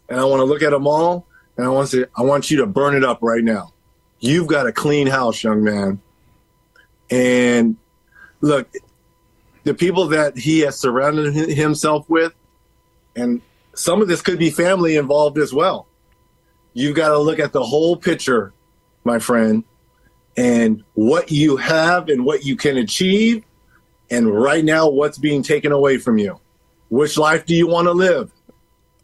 [0.09, 2.59] And I want to look at them all and I want to I want you
[2.59, 3.73] to burn it up right now.
[4.21, 6.01] You've got a clean house, young man.
[7.11, 7.77] And
[8.41, 8.69] look,
[9.65, 12.33] the people that he has surrounded himself with,
[13.17, 13.41] and
[13.75, 15.87] some of this could be family involved as well.
[16.73, 18.53] You've got to look at the whole picture,
[19.05, 19.65] my friend,
[20.37, 23.45] and what you have and what you can achieve,
[24.11, 26.41] and right now, what's being taken away from you.
[26.89, 28.31] Which life do you want to live?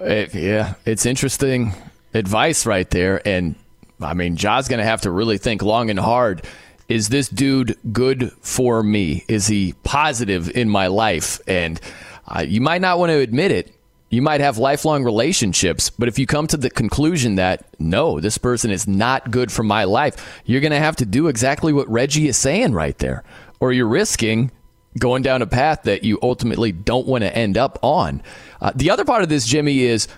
[0.00, 1.74] It, yeah, it's interesting
[2.14, 3.26] advice right there.
[3.26, 3.54] And
[4.00, 6.44] I mean, Ja's going to have to really think long and hard.
[6.88, 9.24] Is this dude good for me?
[9.28, 11.40] Is he positive in my life?
[11.46, 11.80] And
[12.26, 13.74] uh, you might not want to admit it.
[14.08, 18.38] You might have lifelong relationships, but if you come to the conclusion that no, this
[18.38, 21.88] person is not good for my life, you're going to have to do exactly what
[21.88, 23.22] Reggie is saying right there,
[23.60, 24.50] or you're risking
[24.98, 28.20] going down a path that you ultimately don't want to end up on.
[28.60, 30.08] Uh, the other part of this, Jimmy, is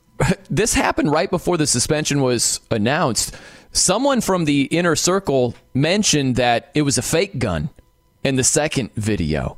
[0.50, 3.34] this happened right before the suspension was announced.
[3.72, 7.70] Someone from the inner circle mentioned that it was a fake gun
[8.22, 9.56] in the second video.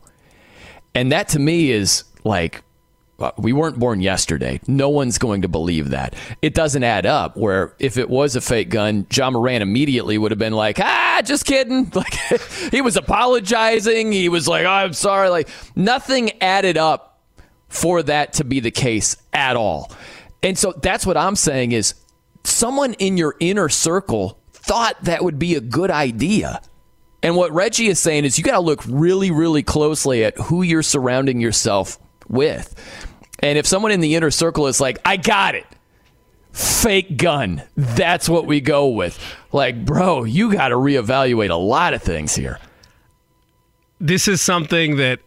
[0.95, 2.63] And that to me is like,
[3.19, 4.61] uh, we weren't born yesterday.
[4.67, 6.15] No one's going to believe that.
[6.43, 7.37] It doesn't add up.
[7.37, 11.23] Where if it was a fake gun, Ja Morant immediately would have been like, ah,
[11.25, 11.91] just kidding.
[11.95, 12.15] Like
[12.71, 14.11] he was apologizing.
[14.13, 15.29] He was like, oh, I'm sorry.
[15.29, 17.14] Like nothing added up
[17.75, 19.91] for that to be the case at all.
[20.45, 21.95] And so that's what I'm saying is
[22.45, 26.63] someone in your inner circle thought that would be a good idea.
[27.21, 30.63] And what Reggie is saying is you got to look really, really closely at who
[30.63, 32.75] you're surrounding yourself with.
[33.41, 35.67] And if someone in the inner circle is like, I got it,
[36.53, 39.19] fake gun, that's what we go with.
[39.51, 42.61] Like, bro, you got to reevaluate a lot of things here.
[43.99, 45.19] This is something that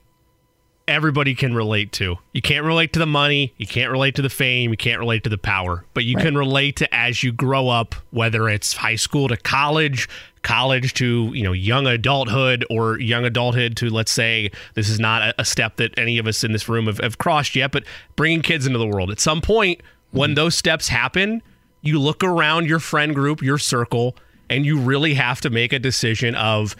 [0.87, 2.17] everybody can relate to.
[2.33, 5.23] You can't relate to the money, you can't relate to the fame, you can't relate
[5.25, 6.25] to the power, but you right.
[6.25, 10.07] can relate to as you grow up, whether it's high school to college,
[10.47, 15.35] college to you know young adulthood or young adulthood to let's say this is not
[15.37, 17.83] a, step that any of us in this room have, have crossed yet but
[18.15, 20.19] bringing kids into the world at some point mm-hmm.
[20.19, 21.43] when those steps happen
[21.81, 24.15] you look around your friend group your circle
[24.49, 26.77] and you really have to make a decision of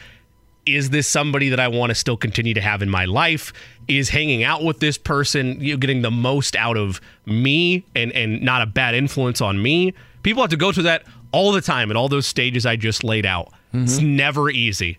[0.68, 3.54] is this somebody that I want to still continue to have in my life?
[3.88, 8.12] Is hanging out with this person you know, getting the most out of me and
[8.12, 9.94] and not a bad influence on me?
[10.24, 13.04] People have to go through that all the time at all those stages I just
[13.04, 13.52] laid out.
[13.74, 13.84] Mm-hmm.
[13.84, 14.98] It's never easy.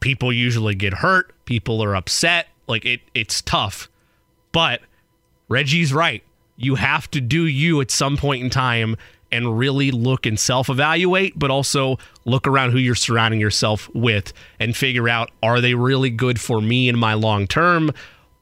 [0.00, 1.32] People usually get hurt.
[1.44, 2.48] People are upset.
[2.66, 3.88] Like it, it's tough.
[4.52, 4.80] But
[5.48, 6.22] Reggie's right.
[6.56, 8.96] You have to do you at some point in time
[9.32, 14.32] and really look and self evaluate, but also look around who you're surrounding yourself with
[14.58, 17.90] and figure out are they really good for me in my long term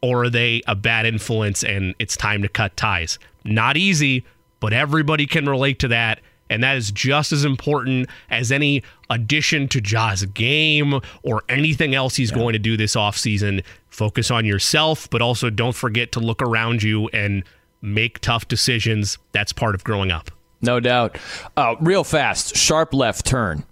[0.03, 3.18] or are they a bad influence and it's time to cut ties?
[3.44, 4.25] Not easy,
[4.61, 6.20] but everybody can relate to that.
[6.51, 12.16] And that is just as important as any addition to Ja's game or anything else
[12.16, 12.37] he's yeah.
[12.37, 13.64] going to do this offseason.
[13.88, 17.44] Focus on yourself, but also don't forget to look around you and
[17.81, 19.16] make tough decisions.
[19.33, 20.31] That's part of growing up.
[20.61, 21.19] No doubt.
[21.57, 23.64] Uh, real fast, sharp left turn.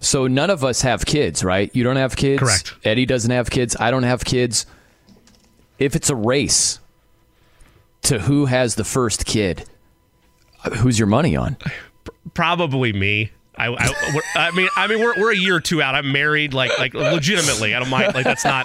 [0.00, 1.70] So none of us have kids, right?
[1.74, 2.40] You don't have kids.
[2.40, 2.74] Correct.
[2.84, 3.76] Eddie doesn't have kids.
[3.78, 4.64] I don't have kids.
[5.78, 6.80] If it's a race
[8.02, 9.66] to who has the first kid,
[10.64, 11.56] uh, who's your money on?
[12.32, 13.30] Probably me.
[13.56, 15.94] I, I, I, mean, I mean, we're, we're a year or two out.
[15.94, 17.74] I'm married, like, like legitimately.
[17.74, 18.14] I don't mind.
[18.14, 18.64] Like, that's not.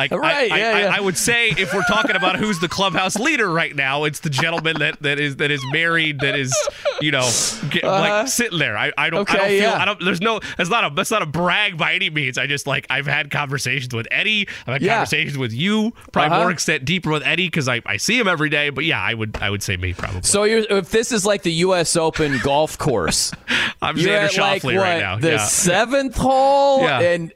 [0.00, 0.88] Like, Right, I, yeah, I, yeah.
[0.92, 4.20] I, I would say if we're talking about who's the clubhouse leader right now, it's
[4.20, 6.54] the gentleman that, that is that is married, that is,
[7.00, 7.28] you know,
[7.70, 8.76] get, like sitting there.
[8.76, 9.36] I, I don't, I don't Uh-huh.
[9.44, 9.78] Okay, feel, yeah.
[9.80, 10.02] I don't.
[10.04, 10.40] There's no.
[10.56, 10.94] That's not a.
[10.94, 12.38] That's not a brag by any means.
[12.38, 14.48] I just like I've had conversations with Eddie.
[14.66, 14.94] I've had Yeah.
[14.96, 15.92] conversations with you.
[16.12, 16.40] Probably Uh-huh.
[16.40, 18.70] more extent deeper with Eddie because I, I see him every day.
[18.70, 20.22] But yeah, I would I would say me probably.
[20.22, 21.96] So you're, if this is like the U.S.
[21.96, 23.32] Open golf course,
[23.82, 25.18] I'm Xander at like what right now.
[25.18, 25.44] the yeah.
[25.46, 27.32] seventh hole, and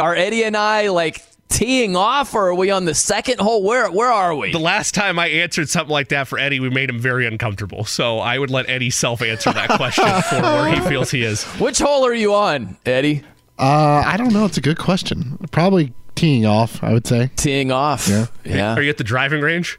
[0.00, 3.62] are Eddie and I like teeing off, or are we on the second hole?
[3.62, 4.52] Where where are we?
[4.52, 7.84] The last time I answered something like that for Eddie, we made him very uncomfortable.
[7.84, 11.44] So I would let Eddie self answer that question for where he feels he is.
[11.60, 13.22] Which hole are you on, Eddie?
[13.58, 14.44] Uh, I don't know.
[14.44, 15.38] It's a good question.
[15.50, 16.82] Probably teeing off.
[16.84, 18.08] I would say Teeing off.
[18.08, 18.26] Yeah.
[18.44, 18.74] yeah.
[18.74, 19.78] Are you at the driving range?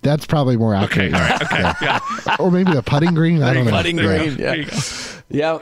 [0.00, 1.12] that's probably more accurate.
[1.12, 2.36] Okay, all right, okay, yeah.
[2.38, 3.42] or maybe the putting green.
[3.42, 3.72] I don't know.
[3.72, 4.04] Putting Yeah.
[4.04, 4.38] green.
[4.38, 4.54] Yeah.
[5.28, 5.58] yeah.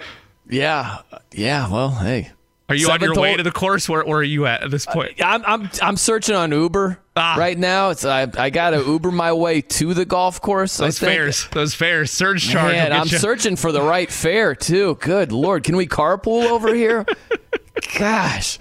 [0.48, 0.98] Yeah.
[1.32, 1.72] Yeah.
[1.72, 2.30] Well, hey.
[2.68, 3.88] Are you on your way to the course?
[3.88, 5.22] Where, where are you at at this point?
[5.24, 7.36] I'm I'm I'm searching on Uber Ah.
[7.38, 7.90] right now.
[7.90, 10.76] It's I I got to Uber my way to the golf course.
[10.76, 12.72] Those fares, those fares, surge charge.
[12.74, 13.18] Man, I'm you.
[13.18, 14.96] searching for the right fare too.
[15.00, 17.06] Good lord, can we carpool over here?
[17.98, 18.58] Gosh.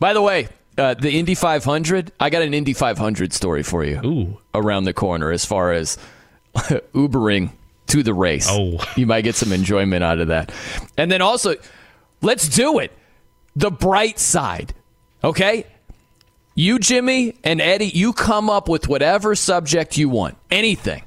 [0.00, 2.12] By the way, uh, the Indy 500.
[2.18, 4.00] I got an Indy 500 story for you.
[4.04, 4.38] Ooh.
[4.54, 5.98] around the corner as far as
[6.54, 7.50] Ubering
[7.88, 8.48] to the race.
[8.50, 8.78] Oh.
[8.96, 10.52] You might get some enjoyment out of that.
[10.96, 11.54] And then also,
[12.22, 12.92] let's do it.
[13.54, 14.74] The bright side.
[15.24, 15.66] Okay?
[16.54, 20.36] You, Jimmy, and Eddie, you come up with whatever subject you want.
[20.50, 21.04] Anything.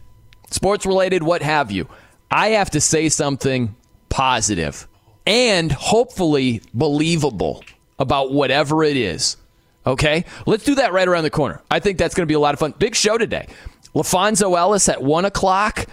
[0.51, 1.87] Sports related, what have you.
[2.29, 3.75] I have to say something
[4.09, 4.87] positive
[5.25, 7.63] and hopefully believable
[7.97, 9.37] about whatever it is.
[9.85, 10.25] Okay?
[10.45, 11.61] Let's do that right around the corner.
[11.71, 12.73] I think that's going to be a lot of fun.
[12.77, 13.47] Big show today.
[13.95, 15.87] LaPhonso Ellis at 1 o'clock.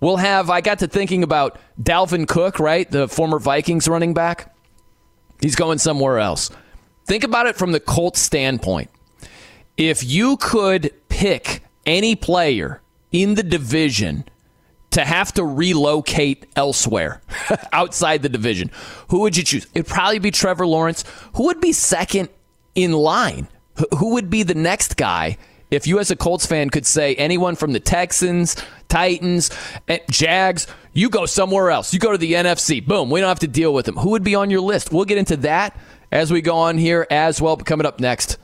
[0.00, 2.90] We'll have, I got to thinking about Dalvin Cook, right?
[2.90, 4.54] The former Vikings running back.
[5.40, 6.50] He's going somewhere else.
[7.06, 8.90] Think about it from the Colts standpoint.
[9.76, 12.80] If you could pick any player
[13.12, 14.24] in the division
[14.90, 17.22] to have to relocate elsewhere
[17.72, 18.70] outside the division,
[19.08, 19.66] who would you choose?
[19.74, 21.04] It'd probably be Trevor Lawrence.
[21.34, 22.28] Who would be second
[22.74, 23.48] in line?
[23.98, 25.36] Who would be the next guy
[25.70, 28.56] if you, as a Colts fan, could say anyone from the Texans,
[28.88, 29.50] Titans,
[29.88, 31.92] eh, Jags, you go somewhere else.
[31.92, 32.84] You go to the NFC.
[32.84, 33.10] Boom.
[33.10, 33.96] We don't have to deal with them.
[33.96, 34.92] Who would be on your list?
[34.92, 35.78] We'll get into that
[36.12, 37.56] as we go on here as well.
[37.56, 38.38] But coming up next,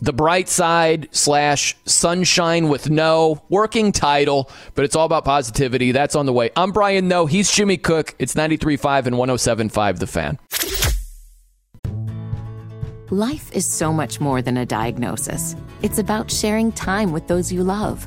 [0.00, 5.92] the bright side slash sunshine with no working title, but it's all about positivity.
[5.92, 6.50] That's on the way.
[6.56, 7.26] I'm Brian Noe.
[7.26, 8.14] He's Jimmy Cook.
[8.18, 10.38] It's 93.5 and 107.5 The Fan.
[13.10, 15.56] Life is so much more than a diagnosis.
[15.82, 18.06] It's about sharing time with those you love,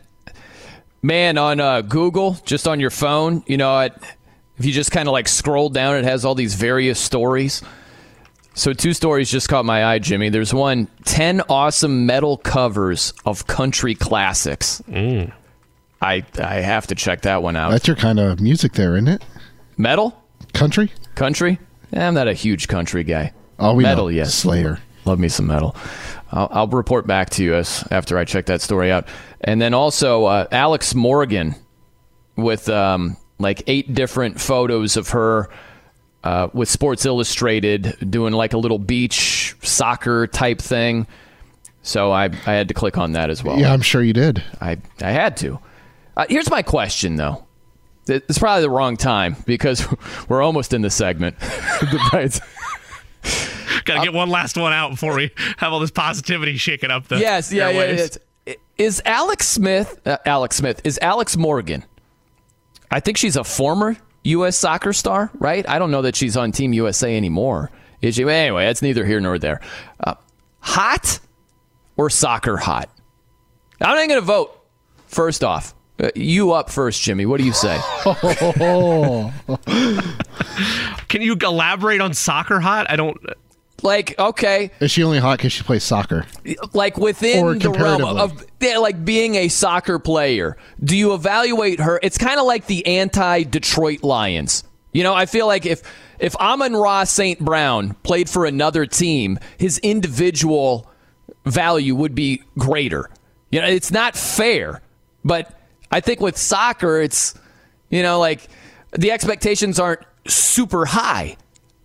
[1.01, 3.93] Man, on uh, Google, just on your phone, you know, it,
[4.57, 7.63] if you just kind of like scroll down, it has all these various stories.
[8.53, 10.29] So, two stories just caught my eye, Jimmy.
[10.29, 14.81] There's one 10 awesome metal covers of country classics.
[14.91, 17.71] I, I have to check that one out.
[17.71, 19.23] That's your kind of music there, isn't it?
[19.77, 20.15] metal?
[20.53, 20.91] Country?
[21.15, 21.59] Country?
[21.93, 23.31] Eh, I'm not a huge country guy.
[23.57, 24.09] Oh, we metal, know.
[24.09, 24.33] yes.
[24.33, 24.79] Slayer.
[25.05, 25.75] Love me some metal.
[26.31, 29.07] I'll, I'll report back to you as, after I check that story out.
[29.41, 31.55] And then also uh, Alex Morgan
[32.35, 35.49] with um, like eight different photos of her
[36.23, 41.07] uh, with Sports Illustrated doing like a little beach soccer type thing.
[41.83, 43.59] So I, I had to click on that as well.
[43.59, 44.43] Yeah, I'm sure you did.
[44.61, 45.59] I, I had to.
[46.15, 47.45] Uh, here's my question, though.
[48.07, 49.87] It's probably the wrong time because
[50.29, 51.35] we're almost in the segment.
[53.85, 56.57] The Brides- Got to get one last one out before we have all this positivity
[56.57, 58.17] shaking up the yes, yeah, yeah, airwaves.
[58.45, 58.53] yeah.
[58.77, 60.01] Is Alex Smith?
[60.05, 61.83] Uh, Alex Smith is Alex Morgan.
[62.89, 64.57] I think she's a former U.S.
[64.57, 65.67] soccer star, right?
[65.69, 67.69] I don't know that she's on Team USA anymore.
[68.01, 68.23] Is she?
[68.23, 69.61] Anyway, that's neither here nor there.
[70.03, 70.15] Uh,
[70.59, 71.19] hot
[71.97, 72.89] or soccer hot?
[73.79, 74.57] I'm not going to vote.
[75.07, 77.25] First off, uh, you up first, Jimmy.
[77.27, 77.79] What do you say?
[81.07, 82.87] Can you elaborate on soccer hot?
[82.89, 83.17] I don't.
[83.83, 86.25] Like, okay, Is she only hot because she plays soccer?
[86.73, 91.99] like within Or the realm of like being a soccer player, do you evaluate her?
[92.01, 94.63] It's kind of like the anti Detroit Lions.
[94.93, 95.81] You know, I feel like if
[96.19, 97.39] if Amon Ra St.
[97.39, 100.89] Brown played for another team, his individual
[101.45, 103.09] value would be greater.
[103.51, 104.81] You know, it's not fair.
[105.23, 105.59] But
[105.91, 107.33] I think with soccer, it's,
[107.89, 108.47] you know, like
[108.91, 111.37] the expectations aren't super high.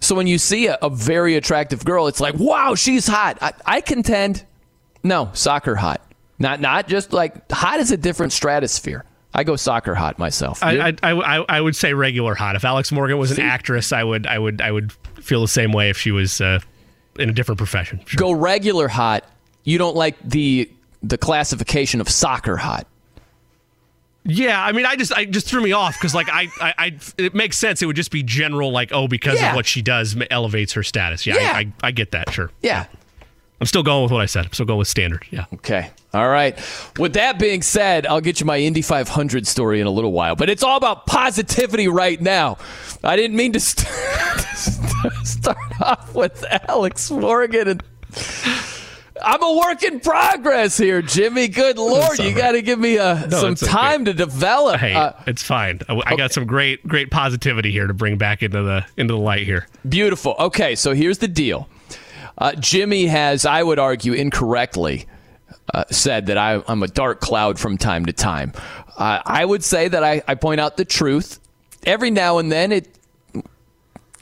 [0.07, 3.39] So when you see a, a very attractive girl, it's like, wow, she's hot.
[3.41, 4.45] I, I contend,
[5.03, 6.01] no, soccer hot.
[6.39, 9.05] Not not just like hot is a different stratosphere.
[9.35, 10.63] I go soccer hot myself.
[10.63, 12.55] I, I, I, I would say regular hot.
[12.55, 13.43] If Alex Morgan was an See?
[13.43, 16.61] actress, I would I would I would feel the same way if she was uh,
[17.19, 18.01] in a different profession.
[18.07, 18.19] Sure.
[18.19, 19.25] go regular hot.
[19.65, 20.71] You don't like the
[21.03, 22.87] the classification of soccer hot.
[24.27, 26.99] Yeah, I mean, I just I just threw me off because like I, I I
[27.17, 27.81] it makes sense.
[27.83, 29.51] It would just be general like oh because Yeah.
[29.51, 31.27] of what she does elevates her status.
[31.27, 31.53] Yeah, Yeah.
[31.53, 32.31] I, I I get that.
[32.33, 32.51] Sure.
[32.63, 32.87] Yeah.
[33.61, 34.45] I'm still going with what I said.
[34.45, 35.25] I'm still going with standard.
[35.31, 35.47] Yeah.
[35.55, 35.91] Okay.
[36.13, 36.59] All right.
[36.99, 40.37] With that being said, I'll get you my Indy 500 story in a little while,
[40.37, 42.59] but it's all about positivity right now.
[43.03, 43.89] I didn't mean to st-
[45.25, 47.83] start off with Alex Morgan and.
[49.23, 51.49] I'm a work in progress here, Jimmy.
[51.49, 52.37] Good lord, you right.
[52.37, 53.73] got to give me uh, some it's okay.
[53.73, 54.81] time to develop.
[54.81, 55.81] Hey, Uh, it's fine.
[55.89, 59.21] I, I got some great great positivity here to bring back into the into the
[59.21, 59.67] light here.
[59.89, 60.35] Beautiful.
[60.39, 61.69] Okay, so here's the deal.
[62.39, 65.07] Uh, Jimmy has, I would argue, incorrectly
[65.73, 68.53] uh, said that I, I'm a dark cloud from time to time.
[68.99, 71.41] Uh, I would say that I, I point out the truth.
[71.85, 72.95] Every now and then it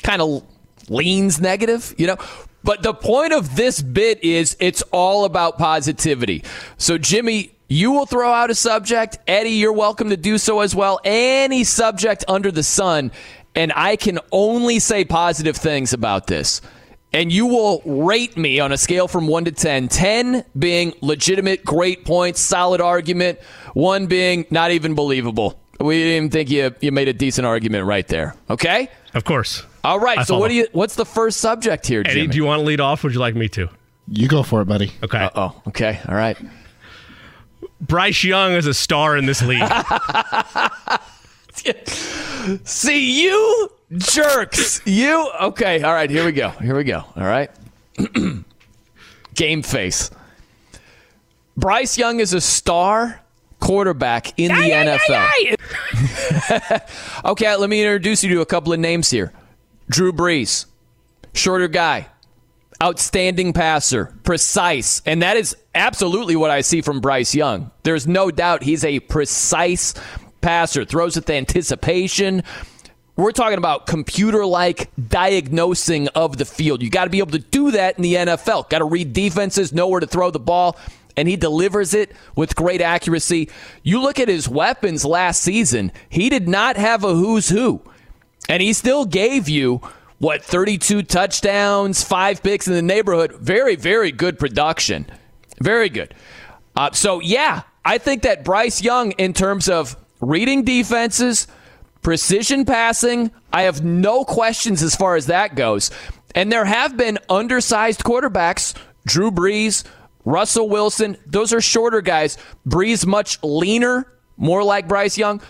[0.02, 0.44] kind of
[0.88, 2.16] leans negative, you know?
[2.64, 6.42] But the point of this bit is it's all about positivity.
[6.78, 9.18] So, Jimmy, you will throw out a subject.
[9.26, 10.98] Eddie, you're welcome to do so as well.
[11.04, 13.12] Any subject under the sun.
[13.54, 16.60] And I can only say positive things about this.
[17.12, 19.88] And you will rate me on a scale from 1 to 10.
[19.88, 23.38] 10 being legitimate, great points, solid argument.
[23.74, 25.60] 1 being not even believable.
[25.78, 28.34] We didn't even think you, you made a decent argument right there.
[28.50, 28.88] Okay?
[29.12, 29.64] Of course.
[29.84, 30.18] All right.
[30.18, 30.66] I so what do you?
[30.72, 32.26] What's the first subject here, Eddie, Jimmy?
[32.28, 33.04] do you want to lead off?
[33.04, 33.68] Would you like me to?
[34.08, 34.92] You go for it, buddy.
[35.02, 35.28] Okay.
[35.34, 36.00] oh, okay.
[36.08, 36.36] All right.
[37.80, 39.62] Bryce Young is a star in this league.
[42.64, 44.80] See you jerks.
[44.86, 45.82] You okay?
[45.82, 46.10] All right.
[46.10, 46.50] Here we go.
[46.50, 47.04] Here we go.
[47.16, 47.50] All right.
[49.34, 50.10] Game face.
[51.56, 53.20] Bryce Young is a star
[53.60, 55.30] quarterback in the NFL.
[57.24, 59.32] okay, let me introduce you to a couple of names here.
[59.88, 60.66] Drew Brees,
[61.34, 62.08] shorter guy,
[62.82, 65.02] outstanding passer, precise.
[65.06, 67.70] And that is absolutely what I see from Bryce Young.
[67.82, 69.94] There's no doubt he's a precise
[70.40, 72.42] passer, throws with anticipation.
[73.16, 76.82] We're talking about computer like diagnosing of the field.
[76.82, 78.68] You got to be able to do that in the NFL.
[78.68, 80.76] Got to read defenses, know where to throw the ball,
[81.16, 83.50] and he delivers it with great accuracy.
[83.82, 87.82] You look at his weapons last season, he did not have a who's who.
[88.48, 89.80] And he still gave you,
[90.18, 93.32] what, 32 touchdowns, five picks in the neighborhood.
[93.40, 95.06] Very, very good production.
[95.60, 96.14] Very good.
[96.76, 101.46] Uh, so, yeah, I think that Bryce Young, in terms of reading defenses,
[102.02, 105.90] precision passing, I have no questions as far as that goes.
[106.34, 108.74] And there have been undersized quarterbacks,
[109.06, 109.84] Drew Brees,
[110.24, 111.16] Russell Wilson.
[111.26, 112.38] Those are shorter guys.
[112.66, 115.40] Brees much leaner, more like Bryce Young.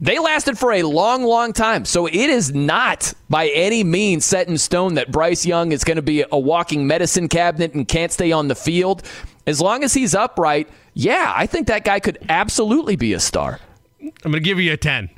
[0.00, 1.84] They lasted for a long, long time.
[1.84, 5.96] So it is not by any means set in stone that Bryce Young is going
[5.96, 9.02] to be a walking medicine cabinet and can't stay on the field.
[9.46, 13.58] As long as he's upright, yeah, I think that guy could absolutely be a star.
[14.00, 15.10] I'm going to give you a 10.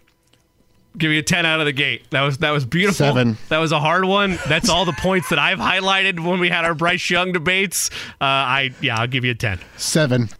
[0.96, 2.10] Give you a 10 out of the gate.
[2.10, 3.06] That was that was beautiful.
[3.06, 3.38] Seven.
[3.48, 4.38] That was a hard one.
[4.48, 7.90] That's all the points that I've highlighted when we had our Bryce Young debates.
[8.20, 9.60] Uh, I yeah, I'll give you a 10.
[9.76, 10.30] Seven.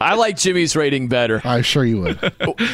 [0.00, 1.40] I like Jimmy's rating better.
[1.44, 2.20] I'm sure you would.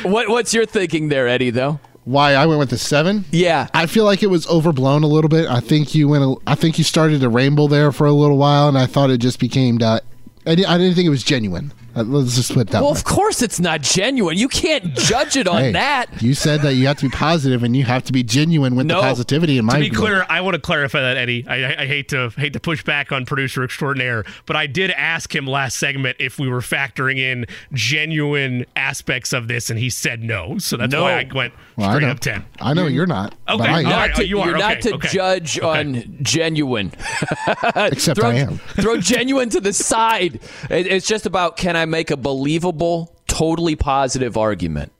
[0.04, 1.80] What, what's your thinking there, Eddie, though?
[2.04, 3.24] Why I went with the seven?
[3.30, 3.68] Yeah.
[3.72, 5.48] I feel like it was overblown a little bit.
[5.48, 6.24] I think you went.
[6.24, 9.10] A, I think you started to ramble there for a little while, and I thought
[9.10, 9.80] it just became.
[9.80, 10.00] Uh,
[10.44, 11.72] I didn't think it was genuine.
[11.94, 12.98] Uh, let's just put that Well, way.
[12.98, 14.38] of course it's not genuine.
[14.38, 16.22] You can't judge it on Hey, that.
[16.22, 18.86] You said that you have to be positive and you have to be genuine with
[18.86, 18.96] No.
[18.96, 19.58] the positivity.
[19.58, 19.98] In my To be view.
[19.98, 21.44] clear, I want to clarify that, Eddie.
[21.46, 24.90] I, I, I hate to hate to push back on producer extraordinaire, but I did
[24.92, 29.90] ask him last segment if we were factoring in genuine aspects of this, and he
[29.90, 30.56] said no.
[30.58, 31.02] So that's No.
[31.02, 32.44] why I went Well, I straight know, up ten.
[32.60, 33.34] I know you're not.
[33.46, 34.08] but Okay, I all right.
[34.08, 35.08] Not to, you are, are not to okay.
[35.08, 35.66] judge Okay.
[35.80, 36.90] on genuine.
[37.76, 38.58] Except throw, I am.
[38.80, 40.40] throw genuine to the side.
[40.70, 44.92] It- It's just about can I make a believable, totally positive argument?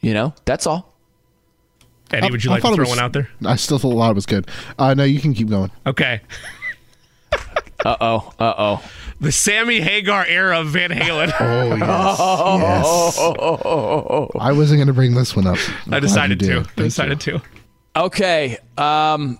[0.00, 0.94] You know, that's all.
[2.10, 3.28] Eddie, would you I like thought to throw was- one out there?
[3.44, 4.48] I still thought a lot was good.
[4.78, 5.70] Uh, no, you can keep going.
[5.86, 6.20] Okay.
[7.84, 8.32] Uh oh.
[8.40, 8.90] Uh oh.
[9.20, 11.32] The Sammy Hagar era of Van Halen.
[11.38, 13.16] Oh yes,
[14.34, 14.42] yes.
[14.42, 15.58] I wasn't going to bring this one up.
[15.86, 16.46] I'm I decided to.
[16.46, 16.66] did.
[16.76, 17.38] I decided you.
[17.38, 17.42] to.
[18.04, 18.58] Okay.
[18.76, 19.38] Um,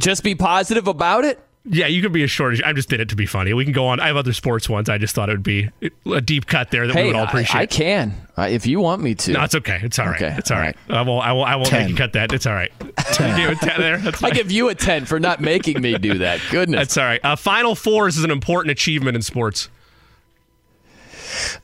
[0.00, 1.38] just be positive about it.
[1.66, 3.54] Yeah, you can be as short as I just did it to be funny.
[3.54, 3.98] We can go on.
[3.98, 4.90] I have other sports ones.
[4.90, 5.70] I just thought it would be
[6.12, 7.56] a deep cut there that hey, we would all appreciate.
[7.58, 9.32] I, I can uh, if you want me to.
[9.32, 9.80] No, it's okay.
[9.82, 10.16] It's all right.
[10.20, 10.76] Okay, It's all all right.
[10.90, 11.20] I will.
[11.20, 11.44] I will.
[11.44, 12.32] I will make you cut that.
[12.32, 12.70] It's all right.
[12.98, 13.40] Ten.
[13.40, 13.96] You gave 10 there.
[13.96, 16.40] That's I give you a ten for not making me do that.
[16.50, 16.80] Goodness.
[16.80, 17.20] That's all right.
[17.24, 19.70] Uh, Final fours is an important achievement in sports.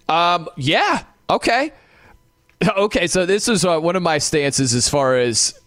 [0.09, 1.05] Um, yeah.
[1.29, 1.73] Okay.
[2.77, 3.07] Okay.
[3.07, 5.59] So this is uh, one of my stances as far as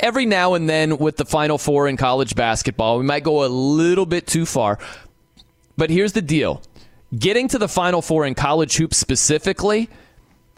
[0.00, 3.48] every now and then with the Final Four in college basketball, we might go a
[3.48, 4.78] little bit too far.
[5.76, 6.62] But here's the deal:
[7.16, 9.88] getting to the Final Four in college hoops specifically,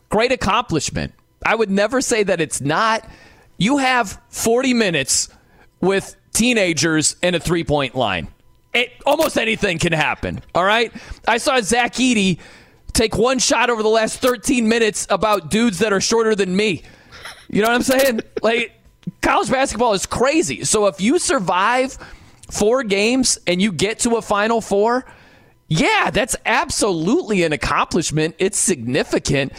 [0.09, 1.15] great accomplishment.
[1.45, 3.09] I would never say that it's not.
[3.59, 5.29] You have 40 minutes
[5.81, 8.29] with teenagers and a three point line.
[8.73, 10.43] It, almost anything can happen.
[10.55, 10.93] All right.
[11.29, 12.39] I saw Zach Edey
[12.93, 16.83] take one shot over the last 13 minutes about dudes that are shorter than me.
[17.49, 18.21] You know what I'm saying?
[18.43, 18.73] Like,
[19.21, 20.65] college basketball is crazy.
[20.65, 21.99] So if you survive
[22.51, 25.05] four games and you get to a Final Four,
[25.69, 28.35] yeah, that's absolutely an accomplishment.
[28.39, 29.53] It's significant.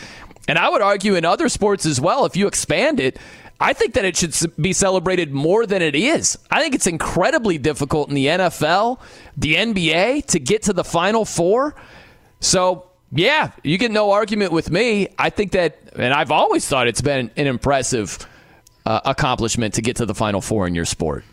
[0.47, 3.17] And I would argue in other sports as well, if you expand it,
[3.59, 6.37] I think that it should be celebrated more than it is.
[6.51, 8.99] I think it's incredibly difficult in the NFL,
[9.37, 11.75] the NBA to get to the Final Four.
[12.41, 15.07] So, yeah, you get no argument with me.
[15.17, 18.19] I think that, and I've always thought it's been an impressive
[18.85, 21.23] uh, accomplishment to get to the Final Four in your sport.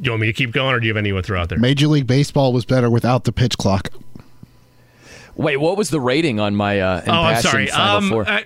[0.00, 1.48] You want me to keep going, or do you have any you to throw out
[1.48, 1.58] there?
[1.58, 3.90] Major League Baseball was better without the pitch clock.
[5.34, 7.66] Wait, what was the rating on my uh, Oh, I'm sorry.
[7.68, 8.28] Final Um, Four?
[8.28, 8.40] uh,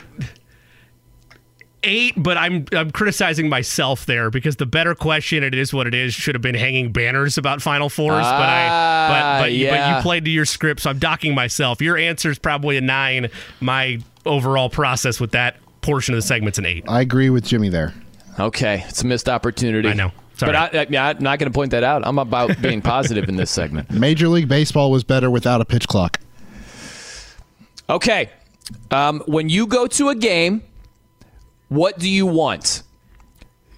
[1.85, 5.95] eight, but I'm I'm criticizing myself there because the better question, it is what it
[5.95, 8.25] is, should have been hanging banners about Final Fours.
[8.25, 9.09] but I Ah,
[9.39, 11.81] but but, you- but you played to your script, so I'm docking myself.
[11.83, 13.29] Your answer is probably a nine.
[13.61, 16.85] My overall process with that portion of the segment's an eight.
[16.89, 17.93] I agree with Jimmy there.
[18.39, 19.89] Okay, it's a missed opportunity.
[19.89, 20.13] I know.
[20.37, 20.53] Sorry.
[20.53, 22.07] But I, I, yeah, I'm not going to point that out.
[22.07, 23.91] I'm about being positive in this segment.
[23.91, 26.19] Major League Baseball was better without a pitch clock.
[27.89, 28.31] Okay.
[28.91, 30.63] Um, when you go to a game,
[31.69, 32.83] what do you want?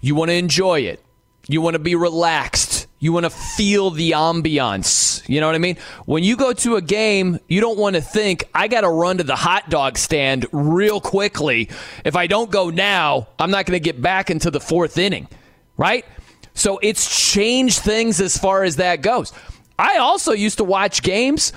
[0.01, 1.03] You want to enjoy it.
[1.49, 2.84] You want to be relaxed.
[3.05, 5.29] You want to feel the ambiance.
[5.29, 5.77] You know what I mean?
[6.07, 9.19] When you go to a game, you don't want to think, I got to run
[9.19, 11.69] to the hot dog stand real quickly.
[12.07, 15.29] If I don't go now, I'm not going to get back into the fourth inning,
[15.77, 16.07] right?
[16.55, 19.35] So it's changed things as far as that goes.
[19.79, 21.53] I also used to watch games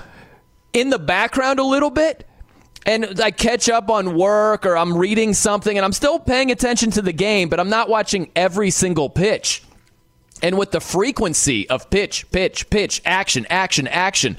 [0.74, 2.28] in the background a little bit
[2.86, 6.92] and I catch up on work or I'm reading something and I'm still paying attention
[6.92, 9.64] to the game, but I'm not watching every single pitch.
[10.42, 14.38] And with the frequency of pitch, pitch, pitch, action, action, action,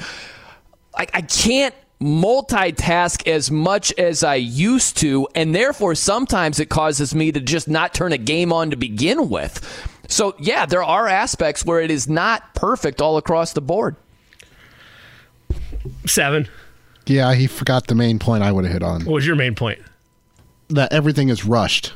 [0.95, 7.15] I, I can't multitask as much as I used to, and therefore sometimes it causes
[7.15, 9.65] me to just not turn a game on to begin with.
[10.09, 13.97] So, yeah, there are aspects where it is not perfect all across the board.
[16.07, 16.49] Seven.
[17.07, 19.05] Yeah, he forgot the main point I would have hit on.
[19.05, 19.81] What was your main point?
[20.69, 21.93] That everything is rushed.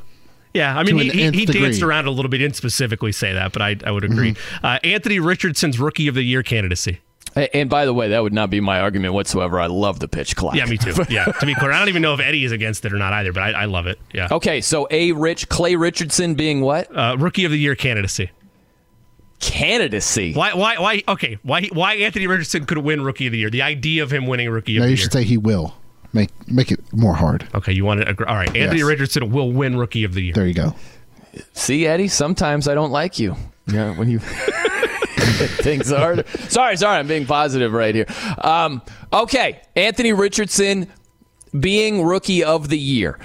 [0.55, 2.41] Yeah, I mean, he, he, he danced around a little bit.
[2.41, 4.35] He didn't specifically say that, but I, I would agree.
[4.63, 7.01] Uh, Anthony Richardson's Rookie of the Year candidacy.
[7.35, 9.59] And by the way, that would not be my argument whatsoever.
[9.59, 10.55] I love the pitch clock.
[10.55, 10.93] Yeah, me too.
[11.09, 13.15] Yeah, to be clear, I don't even know if Eddie is against it or not
[13.15, 13.99] either, but I, I love it.
[14.13, 14.29] Yeah.
[14.31, 15.13] Okay, so A.
[15.13, 16.95] Rich Clay Richardson being what?
[16.95, 18.31] Uh, rookie of the Year candidacy.
[19.41, 20.35] Candidacy.
[20.35, 20.55] Why?
[20.55, 20.79] Why?
[20.79, 21.03] Why?
[21.09, 21.39] Okay.
[21.43, 21.69] Why?
[21.73, 23.51] Why Anthony Richardson could win Rookie of the Year?
[23.51, 24.97] The idea of him winning Rookie of No, the Year.
[24.97, 25.75] No, you should say he will.
[26.13, 27.49] Make make it more hard.
[27.55, 28.27] okay, you want to agree?
[28.27, 28.87] All right, Anthony Yes.
[28.89, 30.35] Richardson will win Rookie of the Year.
[30.35, 30.75] There you go.
[31.55, 33.37] See, Eddie, sometimes I don't like you.
[33.67, 34.19] Yeah, when you
[35.63, 38.07] things are sorry, sorry, I'm being positive right here.
[38.39, 38.83] Um,
[39.13, 40.89] okay, Anthony Richardson
[41.59, 43.19] being rookie of the year.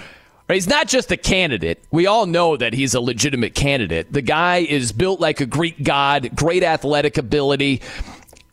[0.47, 1.83] He's not just a candidate.
[1.91, 4.13] We all know that he's a legitimate candidate.
[4.13, 7.81] The guy is built like a Greek god, great athletic ability.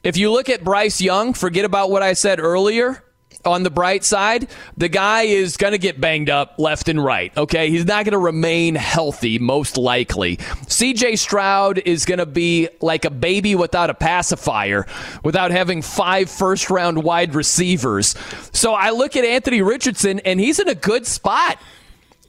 [0.02, 3.03] If you look at Bryce Young, forget about what I said earlier.
[3.44, 7.36] On the bright side, the guy is going to get banged up left and right.
[7.36, 7.70] Okay.
[7.70, 10.36] He's not going to remain healthy, most likely.
[10.36, 14.86] CJ Stroud is going to be like a baby without a pacifier,
[15.22, 18.14] without having five first round wide receivers.
[18.52, 21.58] So I look at Anthony Richardson, and he's in a good spot.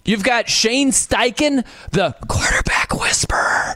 [0.05, 3.75] You've got Shane Steichen, the quarterback whisperer,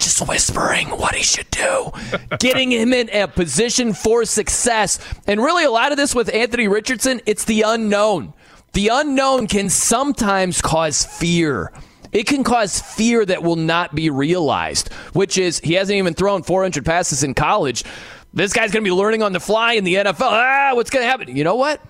[0.00, 1.92] just whispering what he should do,
[2.38, 4.98] getting him in a position for success.
[5.26, 8.32] And really, a lot of this with Anthony Richardson, it's the unknown.
[8.72, 11.72] The unknown can sometimes cause fear.
[12.12, 16.42] It can cause fear that will not be realized, which is he hasn't even thrown
[16.42, 17.84] 400 passes in college.
[18.32, 20.20] This guy's going to be learning on the fly in the NFL.
[20.20, 21.36] Ah, what's going to happen?
[21.36, 21.80] You know what?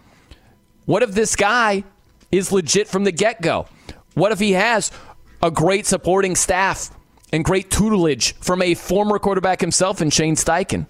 [0.86, 1.84] What if this guy
[2.32, 3.66] is legit from the get go?
[4.14, 4.90] What if he has
[5.42, 6.90] a great supporting staff
[7.32, 10.86] and great tutelage from a former quarterback himself in Shane Steichen?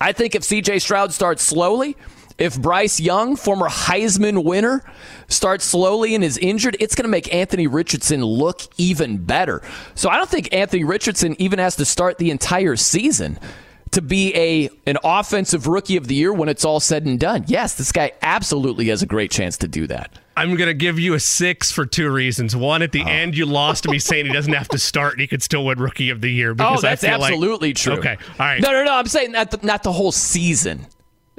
[0.00, 1.96] I think if CJ Stroud starts slowly,
[2.38, 4.84] if Bryce Young, former Heisman winner,
[5.26, 9.60] starts slowly and is injured, it's going to make Anthony Richardson look even better.
[9.96, 13.38] So I don't think Anthony Richardson even has to start the entire season
[13.90, 17.44] to be a an offensive rookie of the year when it's all said and done.
[17.48, 20.12] Yes, this guy absolutely has a great chance to do that.
[20.38, 22.54] I'm going to give you a six for two reasons.
[22.54, 23.08] One, at the Oh.
[23.08, 25.64] end, you lost to me saying he doesn't have to start and he could still
[25.64, 26.50] win Rookie of the Year.
[26.50, 27.94] Oh, Because I that's feel like- absolutely true.
[27.94, 28.60] Okay, all right.
[28.62, 28.94] No, no, no.
[28.94, 30.86] I'm saying not the, not the whole season.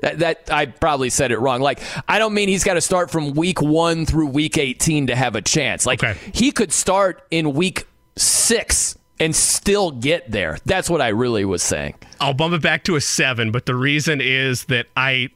[0.01, 1.59] That, that I probably said it wrong.
[1.61, 5.15] Like I don't mean he's got to start from week one through week 18 to
[5.15, 5.85] have a chance.
[5.85, 6.17] Like Okay.
[6.33, 7.85] he could start in week
[8.15, 10.57] six and still get there.
[10.65, 11.95] That's what I really was saying.
[12.21, 15.29] I'll bump it back to a seven, but the reason is that I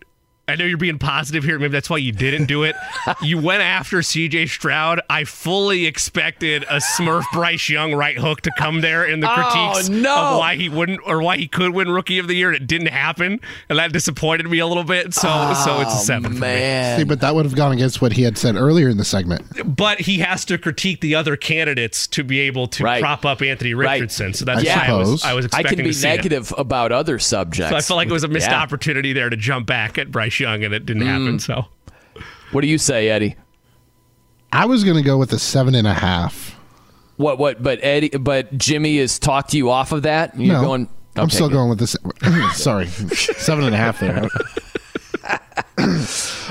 [0.45, 1.57] I know you're being positive here.
[1.57, 2.75] Maybe that's why you didn't do it.
[3.21, 4.99] you went after CJ Stroud.
[5.09, 9.35] I fully expected a Smurf Bryce Young right hook to come there in the Oh,
[9.35, 10.13] critiques no.
[10.13, 12.67] of why he wouldn't or why he could win Rookie of the Year, and it
[12.67, 13.39] didn't happen,
[13.69, 15.13] and that disappointed me a little bit.
[15.13, 15.21] So,
[15.63, 16.95] so it's a oh, seven for me.
[16.97, 19.45] See, but that would have gone against what he had said earlier in the segment.
[19.77, 22.99] But he has to critique the other candidates to be able to Right.
[23.01, 23.93] prop up Anthony Right.
[24.01, 24.33] Richardson.
[24.33, 25.23] So that's I why I was.
[25.23, 26.17] I was I can be to see it.
[26.17, 27.69] negative about other subjects.
[27.71, 28.61] So I felt like it was a missed Yeah.
[28.61, 31.07] opportunity there to jump back at Bryce Young, and it didn't Mm.
[31.07, 31.39] happen.
[31.39, 31.65] So
[32.51, 33.35] What do you say, Eddie?
[34.51, 36.55] I was going to go with a seven and a half.
[37.17, 37.37] What?
[37.39, 37.63] What?
[37.63, 40.39] But Eddie, but Jimmy has talked you off of that.
[40.39, 40.89] You're no, going.
[41.15, 41.55] I'm still good.
[41.55, 41.95] going with this.
[42.53, 44.27] Sorry, seven and a half there.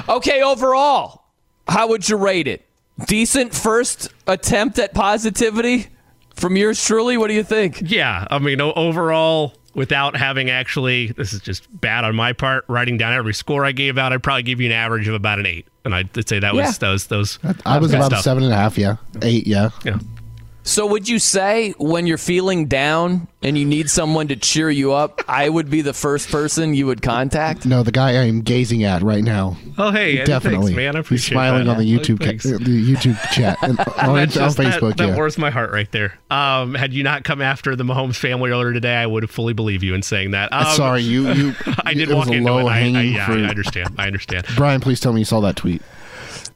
[0.08, 1.24] Okay, overall,
[1.68, 2.66] how would you rate it?
[3.06, 5.86] Decent first attempt at positivity
[6.34, 7.16] from yours truly.
[7.16, 7.80] What do you think?
[7.84, 12.64] yeah, I mean overall, without having actually, this is just bad on my part.
[12.68, 15.38] Writing down every score I gave out, I'd probably give you an average of about
[15.38, 16.66] an eight, and I'd say that Yeah.
[16.66, 17.38] was those, those.
[17.66, 18.22] I was about stuff.
[18.22, 18.76] seven and a half.
[18.78, 19.46] Yeah, eight.
[19.46, 19.70] Yeah.
[19.84, 19.98] Yeah.
[20.64, 24.92] So, would you say when you're feeling down and you need someone to cheer you
[24.92, 27.66] up, I would be the first person you would contact?
[27.66, 29.56] No, the guy I am gazing at right now.
[29.76, 30.96] Oh hey, Definitely, thanks, man.
[30.96, 31.72] I He's smiling that.
[31.72, 34.96] on the YouTube ca- uh, the YouTube chat and on, That on just- that- Facebook.
[34.98, 35.16] That, yeah.
[35.16, 36.16] warms my heart right there.
[36.30, 39.54] Um, had you not come after the Mahomes family earlier today, I would have fully
[39.54, 40.52] believed you in saying that.
[40.52, 41.28] Um, Sorry, you.
[41.32, 41.54] you
[41.84, 42.54] I did it walk was a into it.
[42.54, 43.44] low I, I, hanging yeah, fruit.
[43.46, 43.94] I understand.
[43.98, 44.46] I understand.
[44.54, 45.82] Brian, please tell me you saw that tweet.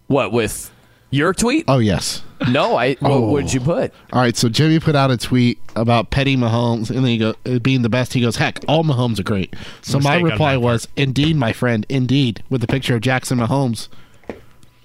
[0.07, 0.71] What with
[1.11, 1.65] your tweet?
[1.69, 2.23] Oh yes.
[2.51, 2.95] No, I.
[3.01, 3.31] What Oh.
[3.31, 3.93] would you put?
[4.13, 7.35] All right, so Jimmy put out a tweet about petty Mahomes, and then he go
[7.47, 8.13] uh, being the best.
[8.13, 11.53] He goes, "Heck, all Mahomes are great." So my Mistake on reply was, "Indeed, my
[11.55, 13.89] friend, indeed," with a picture of Jackson Mahomes.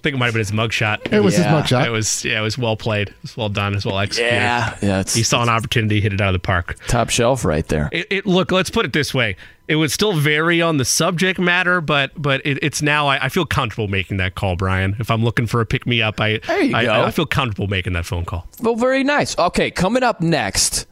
[0.01, 1.13] I think it might have been his mugshot.
[1.13, 1.43] It was Yeah.
[1.43, 1.85] his mugshot.
[1.85, 3.09] It was yeah, it was well played.
[3.09, 3.73] It was well done.
[3.73, 4.33] It was well executed.
[4.33, 4.99] Yeah, yeah.
[5.01, 6.75] It's He saw an opportunity, hit it out of the park.
[6.87, 7.87] top shelf right there.
[7.91, 9.35] It, it look, let's put it this way:
[9.67, 13.29] it would still vary on the subject matter, but but it, it's now I, I
[13.29, 14.95] feel comfortable making that call, Brian.
[14.97, 17.03] If I'm looking for a pick me up, I There you I, go.
[17.03, 18.47] I feel comfortable making that phone call.
[18.59, 19.37] Well, very nice.
[19.37, 20.87] Okay, coming up next,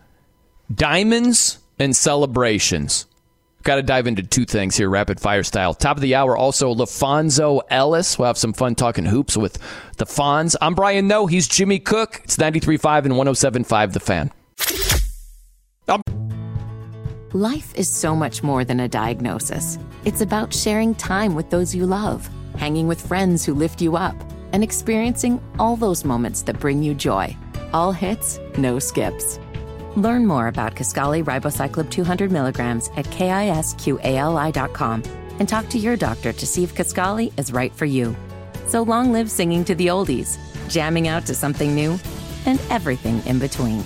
[0.74, 3.08] diamonds and celebrations.
[3.70, 5.76] Got to dive into two things here, rapid fire style.
[5.76, 8.18] Top of the hour, also LaPhonso Ellis.
[8.18, 9.60] We'll have some fun talking hoops with
[9.98, 10.56] the Fonz.
[10.60, 11.28] I'm Brian Noe.
[11.28, 12.20] He's Jimmy Cook.
[12.24, 14.32] It's 93.5 and 107.5 The Fan.
[17.34, 19.78] Life is so much more than a diagnosis.
[20.04, 24.16] It's about sharing time with those you love, hanging with friends who lift you up,
[24.52, 27.38] and experiencing all those moments that bring you joy.
[27.72, 29.38] All hits, no skips.
[29.96, 35.04] Learn more about Kisqali Ribociclib 200 milligrams at kisqali.com
[35.40, 38.16] and talk to your doctor to see if Kaskali is right for you.
[38.68, 40.38] So long live singing to the oldies,
[40.70, 41.98] jamming out to something new,
[42.46, 43.84] and everything in between.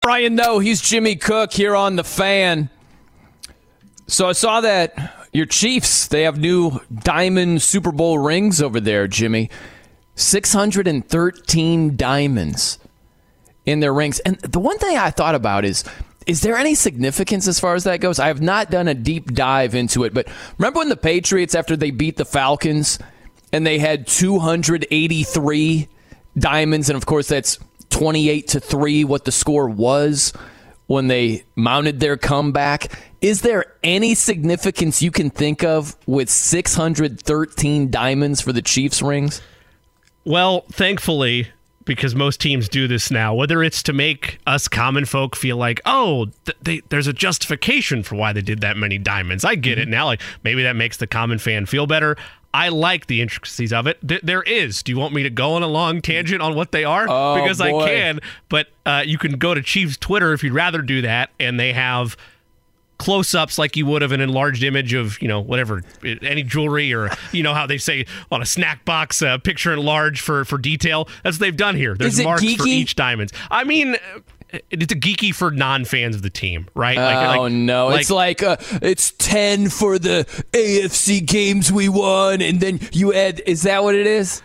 [0.00, 0.60] Brian Noe.
[0.60, 2.70] He's Jimmy Cook here on The Fan.
[4.06, 9.08] So I saw that your Chiefs, they have new diamond Super Bowl rings over there,
[9.08, 9.50] Jimmy.
[10.14, 12.78] 613 diamonds
[13.66, 14.20] in their rings.
[14.20, 15.84] And the one thing I thought about is
[16.26, 18.18] is there any significance as far as that goes?
[18.18, 21.76] I have not done a deep dive into it, but remember when the Patriots after
[21.76, 22.98] they beat the Falcons
[23.52, 25.88] and they had 283
[26.36, 27.58] diamonds and of course that's
[27.90, 30.32] 28 to 3 what the score was
[30.86, 32.90] when they mounted their comeback.
[33.20, 39.40] Is there any significance you can think of with 613 diamonds for the Chiefs rings?
[40.24, 41.48] Well, thankfully,
[41.86, 45.80] because most teams do this now, whether it's to make us common folk feel like,
[45.86, 49.44] oh, th- they, there's a justification for why they did that many diamonds.
[49.44, 49.82] I get Mm-hmm.
[49.82, 50.06] it now.
[50.06, 52.16] Like maybe that makes the common fan feel better.
[52.54, 53.98] I like the intricacies of it.
[54.06, 54.82] Th- there is.
[54.82, 57.06] Do you want me to go on a long tangent on what they are?
[57.08, 57.80] Oh, because boy.
[57.82, 58.20] I can.
[58.48, 61.72] But uh, you can go to Chiefs Twitter if you'd rather do that, and they
[61.74, 62.16] have
[62.98, 65.82] close-ups like you would of an enlarged image of you know whatever
[66.22, 70.20] any jewelry or you know how they say on a snack box uh, picture enlarged
[70.20, 73.96] for for detail that's what they've done here there's marks for each diamonds i mean
[74.70, 76.96] it's a geeky for non-fans of the team, right?
[76.96, 81.88] Like, oh like, no, like, it's like uh, it's ten for the AFC games we
[81.88, 83.42] won, and then you add.
[83.44, 84.42] Is that what it is?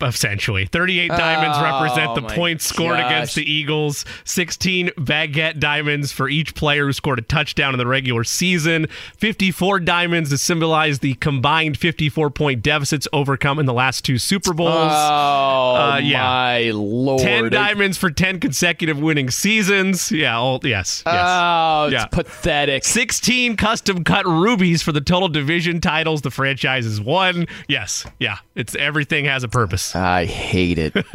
[0.00, 0.66] Essentially.
[0.66, 3.10] 38 diamonds oh, represent the points scored gosh.
[3.10, 7.86] against the Eagles, 16 baguette diamonds for each player who scored a touchdown in the
[7.86, 8.86] regular season,
[9.16, 14.52] 54 diamonds to symbolize the combined 54 point deficits overcome in the last two Super
[14.52, 14.92] Bowls.
[14.92, 16.22] Oh, uh, yeah.
[16.22, 17.22] my lord.
[17.22, 20.12] 10 diamonds for 10 consecutive winning seasons.
[20.12, 21.02] Yeah, all, yes.
[21.06, 21.14] yes.
[21.16, 22.06] Oh, it's yeah.
[22.06, 22.84] pathetic.
[22.84, 27.46] 16 custom cut rubies for the total division titles the franchise has won.
[27.68, 28.38] Yes, yeah.
[28.58, 29.94] It's everything has has a purpose.
[29.94, 30.92] I hate it.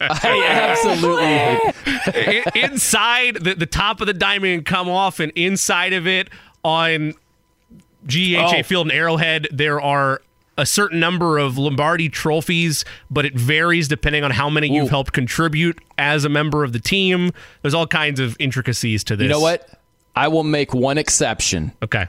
[0.00, 1.26] I absolutely
[2.12, 2.56] hate it.
[2.56, 6.28] inside the, the top of the diamond come off, and inside of it
[6.64, 7.14] on
[8.06, 8.62] GEHA oh.
[8.64, 10.22] Field and Arrowhead, there are
[10.58, 14.74] a certain number of Lombardi trophies, but it varies depending on how many Ooh.
[14.74, 17.30] you've helped contribute as a member of the team.
[17.62, 19.26] There's all kinds of intricacies to this.
[19.26, 19.68] You know what?
[20.16, 21.72] I will make one exception.
[21.80, 22.08] Okay.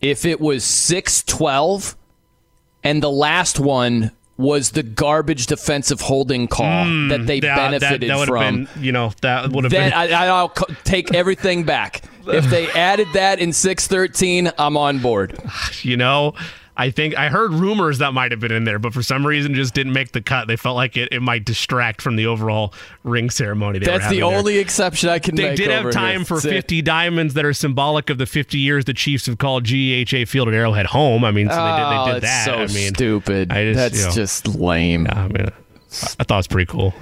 [0.00, 1.96] If it was 612
[2.82, 8.16] and the last one was the garbage defensive holding call mm, that they benefited that,
[8.16, 8.64] that from.
[8.64, 9.92] Been, you know, that would have been.
[9.92, 10.48] I, will
[10.84, 12.02] take everything back.
[12.26, 15.38] if they added that in 613, I'm on board.
[15.82, 16.34] You know,
[16.80, 19.52] I think I heard rumors that might have been in there, but for some reason
[19.52, 20.48] just didn't make the cut.
[20.48, 22.72] They felt like it, it might distract from the overall
[23.04, 23.80] ring ceremony.
[23.80, 24.62] That's the only there.
[24.62, 25.58] exception I can they make.
[25.58, 26.24] They did have time here.
[26.24, 30.26] for 50 diamonds that are symbolic of the 50 years the Chiefs have called GEHA
[30.26, 31.22] Field at Arrowhead home.
[31.22, 32.44] I mean, so they did, they did oh, that.
[32.46, 33.52] So I mean, stupid.
[33.52, 35.04] I just, That's you know, just lame.
[35.04, 36.94] Yeah, I mean, I thought it was pretty cool.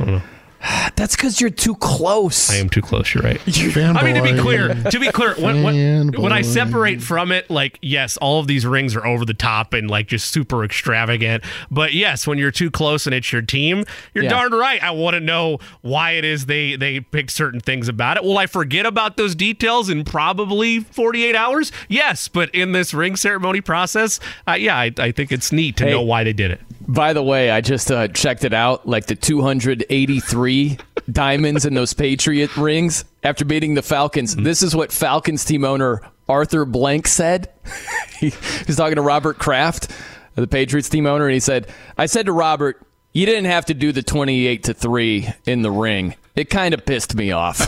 [0.96, 2.50] That's because you're too close.
[2.50, 3.14] I am too close.
[3.14, 3.40] You're right.
[3.46, 7.48] I mean, to be clear, to be clear, when, when, when, I separate from it,
[7.48, 11.44] like, yes, all of these rings are over the top and like just super extravagant.
[11.70, 13.84] But yes, when you're too close and it's your team,
[14.14, 14.30] you're yeah.
[14.30, 14.82] darn right.
[14.82, 18.24] I want to know why it is they they pick certain things about it.
[18.24, 21.70] Will I forget about those details in probably 48 hours?
[21.88, 25.84] Yes, but in this ring ceremony process, uh, yeah, I, I, think it's neat to
[25.84, 26.60] hey, know why they did it.
[26.88, 28.88] By the way, I just uh, checked it out.
[28.88, 30.78] Like the 283
[31.12, 34.34] diamonds in those Patriot rings after beating the Falcons.
[34.34, 34.44] Mm-hmm.
[34.44, 37.52] This is what Falcons team owner Arthur Blank said.
[38.18, 38.32] he
[38.66, 39.90] was talking to Robert Kraft,
[40.34, 42.82] the Patriots team owner, and he said, "I said to Robert."
[43.14, 46.14] You didn't have to do the 28 to 3 in the ring.
[46.36, 47.58] It kind of pissed me off.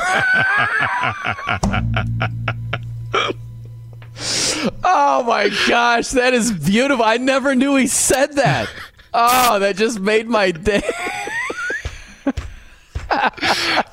[4.84, 7.04] oh my gosh, that is beautiful.
[7.04, 8.70] I never knew he said that.
[9.12, 10.82] Oh, that just made my day.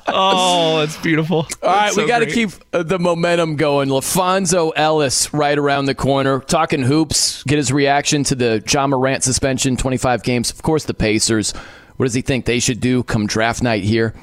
[0.08, 1.48] oh, that's beautiful.
[1.62, 3.88] All right, so we got to keep uh, the momentum going.
[3.88, 6.40] LaPhonso Ellis right around the corner.
[6.40, 10.50] Talking hoops, get his reaction to the Ja Morant suspension, 25 games.
[10.50, 11.52] Of course, the Pacers.
[11.96, 14.14] What does he think they should do come draft night here?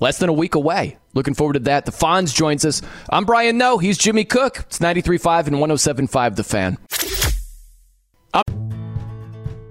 [0.00, 0.98] Less than a week away.
[1.14, 1.86] Looking forward to that.
[1.86, 2.82] The Fonz joins us.
[3.08, 3.78] I'm Brian Noe.
[3.78, 4.58] He's Jimmy Cook.
[4.66, 6.78] It's 93.5 and 107.5 The Fan.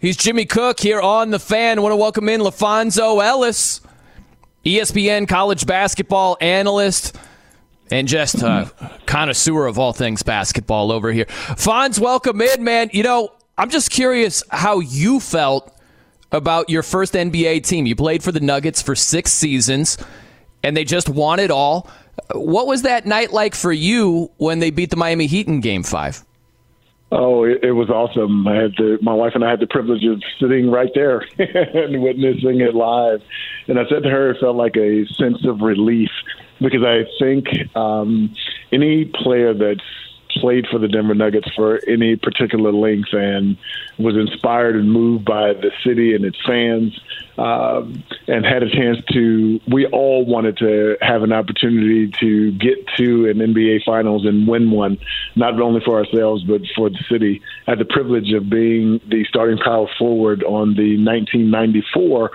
[0.00, 1.76] He's Jimmy Cook here on The Fan.
[1.76, 3.80] I want to welcome in LaPhonso Ellis,
[4.64, 7.16] ESPN college basketball analyst
[7.90, 8.70] and just a
[9.06, 11.24] connoisseur of all things basketball over here.
[11.24, 12.90] Fonz, welcome in, man.
[12.92, 15.76] You know, I'm just curious how you felt
[16.30, 17.84] about your first NBA team.
[17.84, 19.98] You played for the Nuggets for six seasons,
[20.62, 21.90] and they just won it all.
[22.34, 25.82] What was that night like for you when they beat the Miami Heat in Game
[25.82, 26.24] Five?
[27.10, 28.46] Oh, it, it was awesome.
[28.46, 32.02] I had the, my wife and I had the privilege of sitting right there and
[32.02, 33.22] witnessing it live.
[33.66, 36.10] And I said to her, it felt like a sense of relief
[36.60, 37.46] because I think
[37.76, 38.34] um,
[38.72, 39.80] any player that's
[40.30, 43.56] played for the Denver Nuggets for any particular length and
[43.98, 46.98] was inspired and moved by the city and its fans
[47.38, 49.60] um, and had a chance to.
[49.68, 54.70] We all wanted to have an opportunity to get to an NBA Finals and win
[54.70, 54.98] one,
[55.36, 57.40] not only for ourselves but for the city.
[57.66, 62.30] I had the privilege of being the starting power forward on the 1994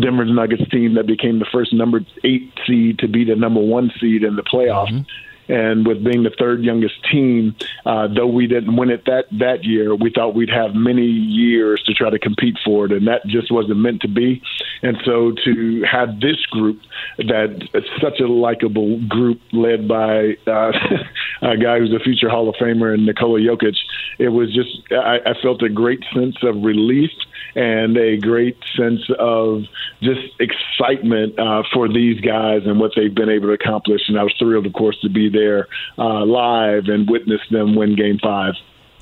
[0.00, 3.92] Denver Nuggets team that became the first number eight seed to beat the number one
[4.00, 4.90] seed in the playoffs.
[4.90, 9.26] Mm-hmm And with being the third youngest team, uh, though we didn't win it that
[9.38, 13.06] that year, we thought we'd have many years to try to compete for it, and
[13.08, 14.42] that just wasn't meant to be.
[14.82, 16.80] And so to have this group
[17.18, 17.68] that
[18.00, 20.72] such a likable group led by uh,
[21.42, 23.76] a guy who's a future Hall of Famer and Nikola Jokic,
[24.18, 27.10] it was just I, I felt a great sense of relief
[27.58, 29.64] and a great sense of
[30.00, 34.02] just excitement uh, for these guys and what they've been able to accomplish.
[34.06, 35.66] And I was thrilled, of course, to be there
[35.98, 38.54] uh, live and witness them win Game Five.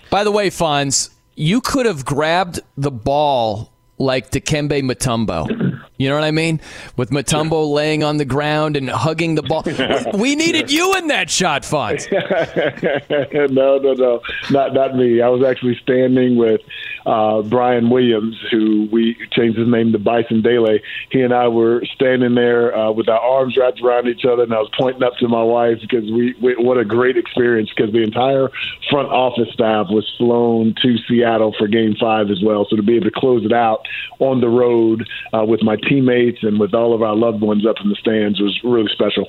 [0.09, 5.82] By the way, Fonz, you could have grabbed the ball like Dikembe Mutombo.
[5.99, 6.61] You know what I mean?
[6.97, 9.64] With Mutombo laying on the ground and hugging the ball.
[10.16, 12.11] We needed you in that shot, Fonz.
[13.51, 14.20] no, no, no,
[14.51, 15.20] not not me.
[15.20, 16.61] I was actually standing with
[17.07, 20.82] uh, Brian Williams, who we changed his name to Bison Dele.
[21.11, 24.53] He and I were standing there uh, with our arms wrapped around each other, and
[24.53, 27.92] I was pointing up to my wife because we, we what a great experience because
[27.92, 28.49] the entire
[28.90, 32.66] front office staff was flown to Seattle for Game Five as well.
[32.68, 33.86] So to be able to close it out
[34.18, 37.76] on the road uh, with my teammates and with all of our loved ones up
[37.82, 39.28] in the stands was really special.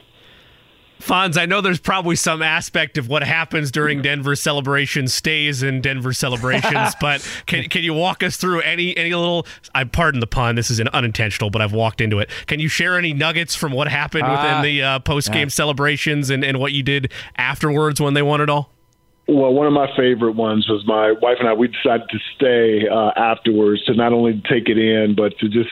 [1.00, 5.82] Fonz, I know there's probably some aspect of what happens during Denver celebrations stays in
[5.82, 9.46] Denver celebrations, but can, can you walk us through any any little?
[9.76, 10.56] I pardon the pun.
[10.56, 12.30] This is an unintentional, but I've walked into it.
[12.48, 15.50] Can you share any nuggets from what happened uh, within the uh, post game yeah.
[15.50, 18.72] celebrations and, and what you did afterwards when they won it all?
[19.28, 21.54] Well, one of my favorite ones was my wife and I.
[21.54, 25.70] We decided to stay uh, afterwards to not only take it in, but to just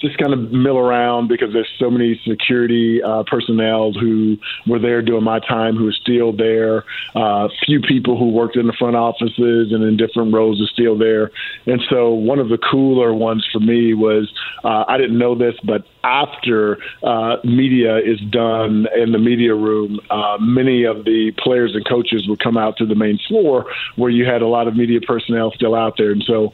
[0.00, 4.36] just kind of mill around because there's so many security uh, personnel who
[4.66, 6.84] were there during my time who are still there.
[7.14, 10.96] Uh, few people who worked in the front offices and in different roles are still
[10.96, 11.30] there.
[11.66, 14.32] And so one of the cooler ones for me was
[14.62, 20.00] uh, I didn't know this, but after uh, media is done in the media room,
[20.10, 23.66] uh, many of the players and coaches would come out to the main floor
[23.96, 26.10] where you had a lot of media personnel still out there.
[26.10, 26.52] And so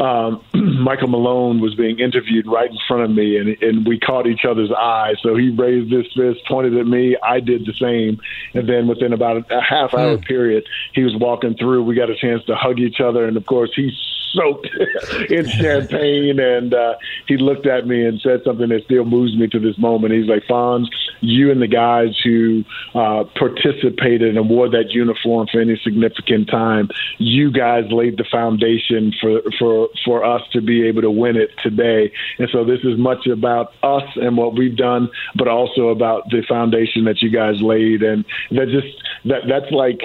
[0.00, 0.42] um,
[0.82, 4.44] Michael Malone was being interviewed right in front of me, and, and we caught each
[4.48, 5.16] other's eyes.
[5.22, 7.16] So he raised his fist, pointed at me.
[7.22, 8.20] I did the same,
[8.54, 10.24] and then within about a half hour mm.
[10.24, 11.84] period, he was walking through.
[11.84, 13.92] We got a chance to hug each other, and of course, he
[14.32, 14.68] soaked
[15.30, 16.38] in champagne.
[16.38, 16.94] And uh,
[17.26, 20.14] he looked at me and said something that still moves me to this moment.
[20.14, 20.86] He's like, Fonz,
[21.20, 22.64] you and the guys who
[22.94, 29.12] uh, participated and wore that uniform for any significant time, you guys laid the foundation
[29.20, 32.12] for, for, for us to be able to win it today.
[32.38, 36.42] And so this is much about us and what we've done, but also about the
[36.48, 38.02] foundation that you guys laid.
[38.02, 40.00] And that just, that, that's like,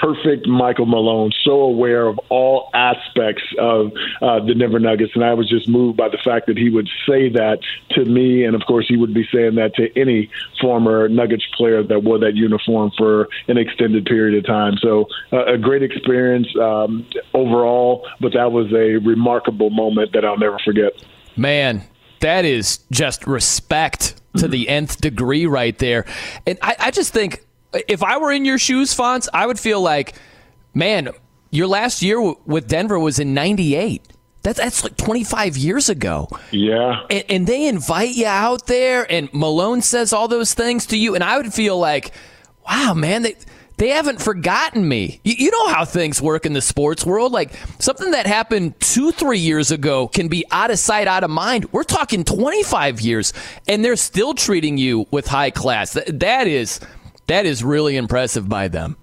[0.00, 5.12] perfect Michael Malone, so aware of all aspects of uh, the Denver Nuggets.
[5.14, 7.60] And I was just moved by the fact that he would say that
[7.90, 8.44] to me.
[8.44, 12.18] And of course, he would be saying that to any former Nuggets player that wore
[12.18, 14.76] that uniform for an extended period of time.
[14.78, 20.38] So uh, a great experience um, overall, but that was a remarkable moment that I'll
[20.38, 20.92] never forget.
[21.36, 21.82] Man,
[22.20, 26.04] that is just respect to the nth degree right there.
[26.46, 27.43] And I, I just think
[27.88, 30.14] if I were in your shoes, Fonz, I would feel like,
[30.72, 31.10] man,
[31.50, 34.06] your last year w- with Denver was in 98.
[34.42, 36.28] That's, that's like 25 years ago.
[36.50, 37.00] Yeah.
[37.10, 41.14] And, and they invite you out there, and Malone says all those things to you,
[41.14, 42.12] and I would feel like,
[42.68, 43.36] wow, man, they,
[43.76, 45.20] they haven't forgotten me.
[45.24, 47.32] You, you, know how things work in the sports world.
[47.32, 51.30] Like something that happened two, three years ago can be out of sight, out of
[51.30, 51.72] mind.
[51.72, 53.32] We're talking 25 years,
[53.66, 55.94] and they're still treating you with high class.
[55.94, 56.80] That, that is
[57.26, 58.96] that is really impressive by them.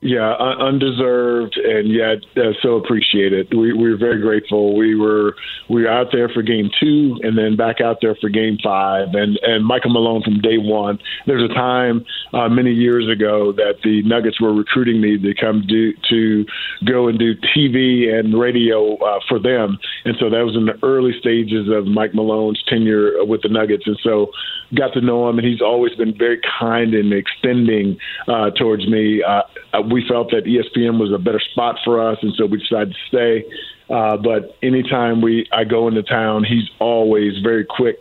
[0.00, 3.52] Yeah, undeserved, and yet uh, so appreciated.
[3.52, 4.76] We, we were very grateful.
[4.76, 5.34] We were
[5.68, 9.08] we were out there for game two, and then back out there for game five.
[9.14, 11.00] And and Michael Malone from day one.
[11.26, 15.64] There's a time uh, many years ago that the Nuggets were recruiting me to come
[15.66, 16.46] do to
[16.86, 20.78] go and do TV and radio uh, for them, and so that was in the
[20.86, 23.82] early stages of Mike Malone's tenure with the Nuggets.
[23.84, 24.30] And so
[24.74, 29.22] got to know him, and he's always been very kind and extending uh, towards me.
[29.22, 29.42] Uh,
[29.72, 32.94] uh we felt that ESPN was a better spot for us, and so we decided
[32.94, 33.44] to stay.
[33.90, 37.96] Uh, but anytime we I go into town, he's always very quick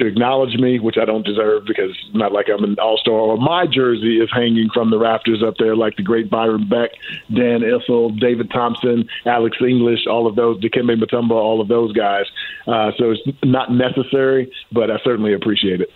[0.00, 3.14] to acknowledge me, which I don't deserve because it's not like I'm an all star
[3.14, 6.90] or my jersey is hanging from the rafters up there like the great Byron Beck,
[7.34, 12.24] Dan Issel, David Thompson, Alex English, all of those, Dikembe Mutombo, all of those guys.
[12.66, 15.90] Uh, so it's not necessary, but I certainly appreciate it.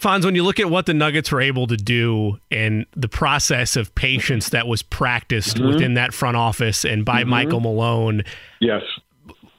[0.00, 3.76] Fonz, when you look at what the Nuggets were able to do and the process
[3.76, 5.68] of patience that was practiced mm-hmm.
[5.68, 7.30] within that front office and by mm-hmm.
[7.30, 8.22] Michael Malone,
[8.60, 8.82] yes,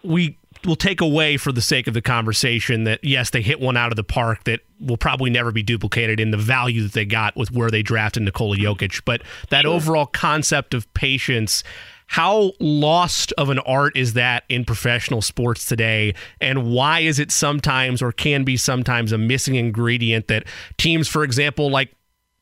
[0.04, 3.78] we will take away for the sake of the conversation that yes, they hit one
[3.78, 7.06] out of the park that will probably never be duplicated in the value that they
[7.06, 9.02] got with where they drafted Nikola Jokic.
[9.06, 9.74] But that sure.
[9.74, 11.64] overall concept of patience,
[12.12, 16.14] how lost of an art is that in professional sports today?
[16.42, 20.44] And why is it sometimes or can be sometimes a missing ingredient that
[20.78, 21.96] teams, for example, like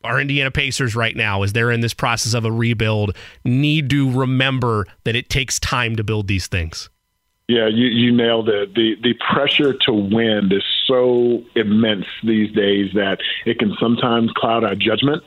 [0.03, 3.15] our Indiana Pacers right now, as they're in this process of a rebuild,
[3.45, 6.89] need to remember that it takes time to build these things?
[7.47, 8.73] Yeah, you, you nailed it.
[8.73, 14.63] The the pressure to win is so immense these days that it can sometimes cloud
[14.63, 15.21] our judgment.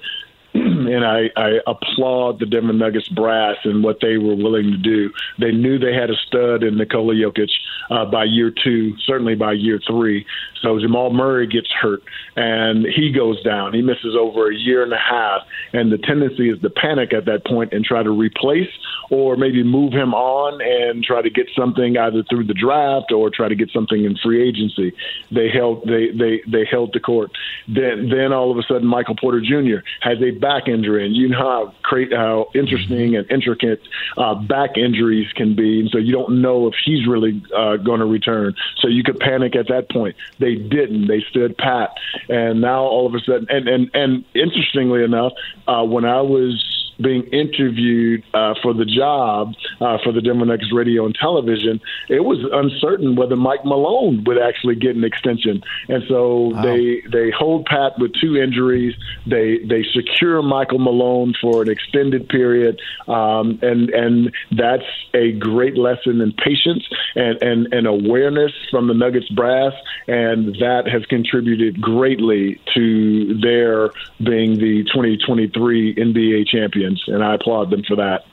[0.54, 5.10] and I, I applaud the Denver Nuggets brass and what they were willing to do.
[5.38, 7.48] They knew they had a stud in Nikola Jokic
[7.90, 10.26] uh, by year two, certainly by year three.
[10.62, 12.02] So Jamal Murray gets hurt
[12.36, 13.72] and he goes down.
[13.72, 15.42] He misses over a year and a half,
[15.72, 18.70] and the tendency is to panic at that point and try to replace
[19.10, 23.30] or maybe move him on and try to get something either through the draft or
[23.30, 24.92] try to get something in free agency.
[25.30, 27.30] They held they they they held the court.
[27.66, 29.84] Then then all of a sudden Michael Porter Jr.
[30.00, 31.74] has a back injury, and you know how
[32.12, 33.80] how interesting and intricate
[34.18, 38.00] uh, back injuries can be, and so you don't know if she's really uh, going
[38.00, 38.54] to return.
[38.78, 40.16] So you could panic at that point.
[40.38, 41.06] They didn't.
[41.06, 41.96] They stood pat,
[42.28, 45.32] and now all of a sudden, and and and interestingly enough,
[45.66, 50.72] uh, when I was being interviewed uh, for the job uh, for the Denver Nuggets
[50.72, 56.02] radio and television, it was uncertain whether Mike Malone would actually get an extension, and
[56.08, 56.62] so wow.
[56.62, 58.94] they they hold pat with two injuries.
[59.26, 65.76] They they secure Michael Malone for an extended period, um, and and that's a great
[65.76, 66.84] lesson in patience
[67.14, 69.72] and, and and awareness from the Nuggets brass,
[70.06, 73.90] and that has contributed greatly to their
[74.22, 78.24] being the 2023 NBA champion and I applaud them for that.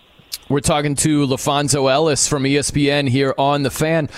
[0.50, 4.10] We're talking to LaPhonso Ellis from ESPN here on The Fan.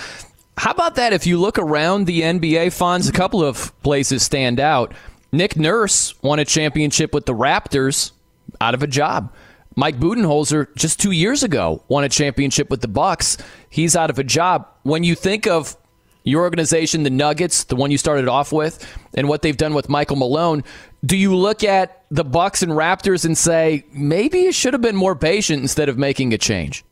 [0.56, 1.12] How about that?
[1.12, 4.94] If you look around the NBA, Fonz, a couple of places stand out.
[5.30, 8.12] Nick Nurse won a championship with the Raptors
[8.60, 9.32] out of a job.
[9.76, 13.38] Mike Budenholzer just two years ago won a championship with the Bucks.
[13.70, 14.68] He's out of a job.
[14.82, 15.76] When you think of
[16.24, 19.88] your organization, the Nuggets, the one you started off with, and what they've done with
[19.88, 20.64] Michael Malone,
[21.04, 24.96] do you look at the Bucks and Raptors and say maybe you should have been
[24.96, 26.84] more patient instead of making a change?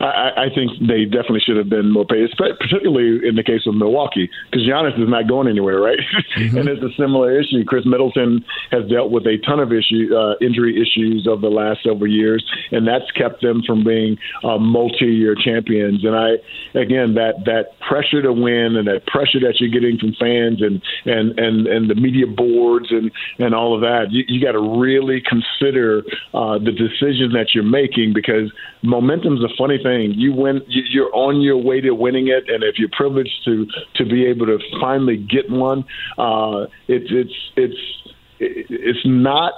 [0.00, 3.74] I, I think they definitely should have been more paid, particularly in the case of
[3.74, 5.98] Milwaukee, because Giannis is not going anywhere, right?
[6.36, 6.58] Mm-hmm.
[6.58, 7.64] and it's a similar issue.
[7.64, 11.82] Khris Middleton has dealt with a ton of issue, uh, injury issues over the last
[11.82, 16.04] several years, and that's kept them from being uh, multi-year champions.
[16.04, 16.38] And I,
[16.78, 20.80] again, that that pressure to win and that pressure that you're getting from fans and
[21.06, 24.78] and and and the media boards and and all of that, you, you got to
[24.78, 29.87] really consider uh, the decisions that you're making because momentum's a funny thing.
[29.96, 33.66] You win, you're on your way to winning it, and if you're privileged to
[33.96, 35.84] to be able to finally get one,
[36.16, 39.52] uh, it's it's it's it's not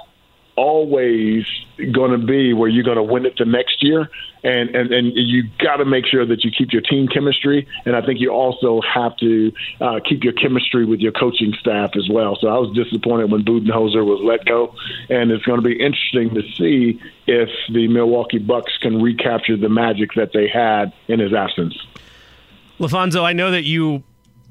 [0.60, 1.46] always
[1.92, 4.10] going to be where you're going to win it the next year.
[4.44, 7.66] And, and, and you got to make sure that you keep your team chemistry.
[7.86, 11.90] And I think you also have to uh, keep your chemistry with your coaching staff
[11.96, 12.36] as well.
[12.38, 14.74] So I was disappointed when Budenholzer was let go.
[15.08, 19.70] And it's going to be interesting to see if the Milwaukee Bucks can recapture the
[19.70, 21.74] magic that they had in his absence.
[22.78, 24.02] LaPhonso, I know that you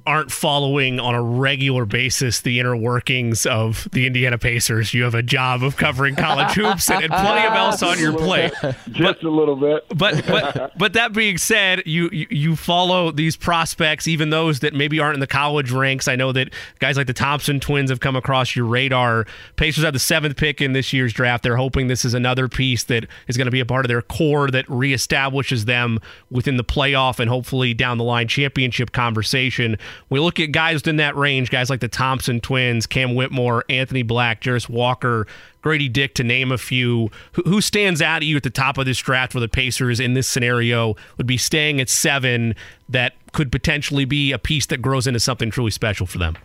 [0.10, 4.92] aren't following on a regular basis the inner workings of the Indiana Pacers.
[4.92, 8.18] You have a job of covering college hoops and, and plenty of else on your
[8.18, 8.52] plate.
[8.90, 9.86] Just but, a little bit.
[9.96, 14.74] but but but that being said, you, you you follow these prospects, even those that
[14.74, 16.08] maybe aren't in the college ranks.
[16.08, 16.50] I know that
[16.80, 19.28] guys like the Thompson twins have come across your radar.
[19.58, 21.44] Pacers have the seventh pick in this year's draft.
[21.44, 24.02] They're hoping this is another piece that is going to be a part of their
[24.02, 26.00] core that reestablishes them
[26.32, 29.78] within the playoff and hopefully down the line championship conversation.
[30.10, 34.04] We look at guys in that range, guys like the Thompson twins, Cam Whitmore, Anthony
[34.04, 35.28] Black, Jarace Walker,
[35.62, 37.12] Grady Dick, to name a few.
[37.34, 40.14] Who stands out to you at the top of this draft for the Pacers in
[40.14, 42.56] this scenario would be staying at seven
[42.88, 46.38] that could potentially be a piece that grows into something truly special for them?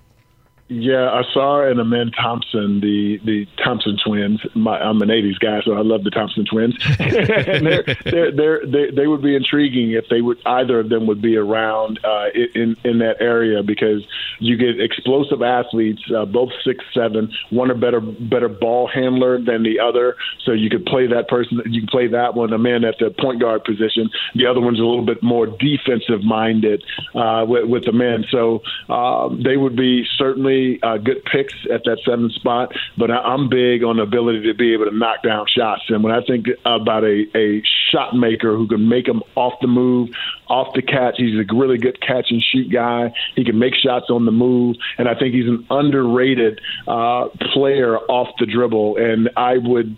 [0.69, 4.41] Yeah, Ausar and Amen Thompson, the the Thompson twins.
[4.55, 6.75] My, I'm an '80s guy, so I love the Thompson twins.
[6.99, 11.21] they're, they're, they're, they they would be intriguing if they would either of them would
[11.21, 14.07] be around uh, in in that area because
[14.39, 17.31] you get explosive athletes, uh, both six seven.
[17.51, 21.61] One a better better ball handler than the other, so you could play that person.
[21.67, 24.09] You can play that one, Amen at the point guard position.
[24.35, 26.83] The other one's a little bit more defensive minded
[27.15, 28.25] uh, with, with the men.
[28.31, 33.17] So um, they would be certainly uh, good picks at that seventh spot, but I,
[33.19, 35.83] I'm big on the ability to be able to knock down shots.
[35.89, 39.69] And when I think about a, a shot maker who can make them off the
[39.69, 40.11] move,
[40.49, 41.15] off the catch.
[41.17, 43.13] He's a really good catch and shoot guy.
[43.37, 47.99] He can make shots on the move, and I think he's an underrated uh, player
[47.99, 48.97] off the dribble.
[48.97, 49.97] And I would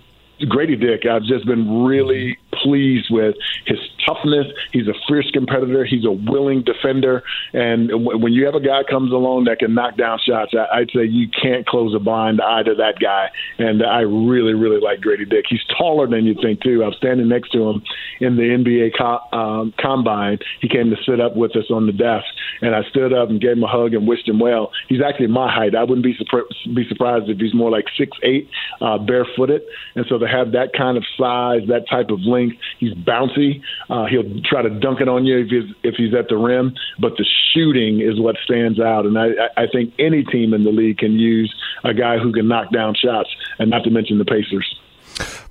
[0.49, 4.47] Grady Dick, I've just been really pleased with his toughness.
[4.73, 5.85] He's a fierce competitor.
[5.85, 7.23] He's a willing defender.
[7.53, 11.05] And when you have a guy comes along that can knock down shots, I'd say
[11.05, 13.29] you can't close a blind eye to that guy.
[13.59, 15.45] And I really, really like Grady Dick.
[15.49, 16.83] He's taller than you think, too.
[16.85, 17.83] I was standing next to him
[18.21, 20.39] in the NBA co- um, combine.
[20.61, 22.27] He came to sit up with us on the desk,
[22.63, 24.71] and I stood up and gave him a hug and wished him well.
[24.89, 25.75] He's actually my height.
[25.75, 28.49] I wouldn't be, surpri- be surprised if he's more like six eight,
[28.81, 29.63] uh, barefooted.
[29.95, 33.63] And so to have that kind of size, that type of length, he's bouncy.
[33.89, 36.37] Uh, Uh, he'll try to dunk it on you if he's if he's at the
[36.37, 37.25] rim, but the
[37.55, 39.07] shooting is what stands out.
[39.07, 42.47] And I, I think any team in the league can use a guy who can
[42.47, 44.79] knock down shots, and not to mention the Pacers.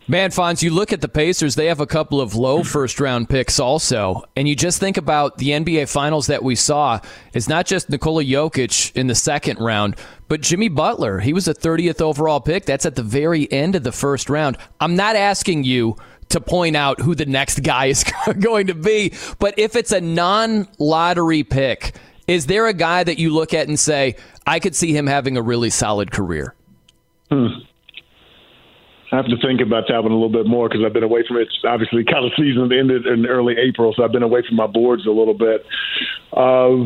[0.08, 3.28] Man, Fonz, you look at the Pacers, they have a couple of low first round
[3.28, 4.24] picks also.
[4.36, 7.00] And you just think about the NBA finals that we saw.
[7.34, 9.96] It's not just Nikola Jokic in the second round,
[10.28, 11.22] but Jimmy Butler.
[11.22, 12.66] He was a 30th overall pick.
[12.66, 14.58] That's at the very end of the first round.
[14.80, 15.96] I'm not asking you
[16.30, 18.04] to point out who the next guy is
[18.40, 21.96] going to be, but if it's a non lottery pick,
[22.28, 24.16] is there a guy that you look at and say,
[24.48, 26.56] I could see him having a really solid career?
[27.30, 27.48] Hmm.
[29.12, 31.24] I have to think about that one a little bit more because I've been away
[31.28, 31.48] from it.
[31.64, 35.12] Obviously, college season ended in early April, so I've been away from my boards a
[35.12, 35.66] little bit.
[36.34, 36.84] Uh,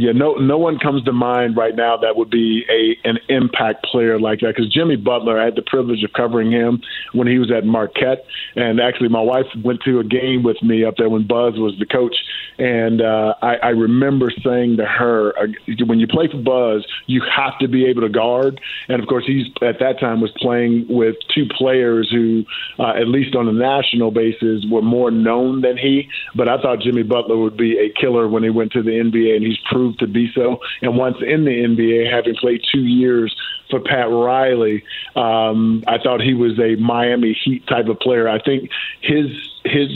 [0.00, 3.84] yeah, no, no one comes to mind right now that would be a an impact
[3.84, 4.54] player like that.
[4.56, 6.80] Because Jimmy Butler, I had the privilege of covering him
[7.12, 8.24] when he was at Marquette,
[8.56, 11.74] and actually, my wife went to a game with me up there when Buzz was
[11.78, 12.16] the coach,
[12.58, 15.48] and uh, I, I remember saying to her, uh,
[15.84, 19.26] "When you play for Buzz, you have to be able to guard." And of course,
[19.26, 22.44] he's at that time was playing with two players who,
[22.78, 26.08] uh, at least on a national basis, were more known than he.
[26.34, 29.36] But I thought Jimmy Butler would be a killer when he went to the NBA,
[29.36, 30.58] and he's proved proved to be so.
[30.82, 33.34] And once in the NBA, having played two years
[33.70, 34.84] for Pat Riley,
[35.16, 38.28] um, I thought he was a Miami Heat type of player.
[38.28, 38.70] I think
[39.00, 39.26] his
[39.64, 39.90] his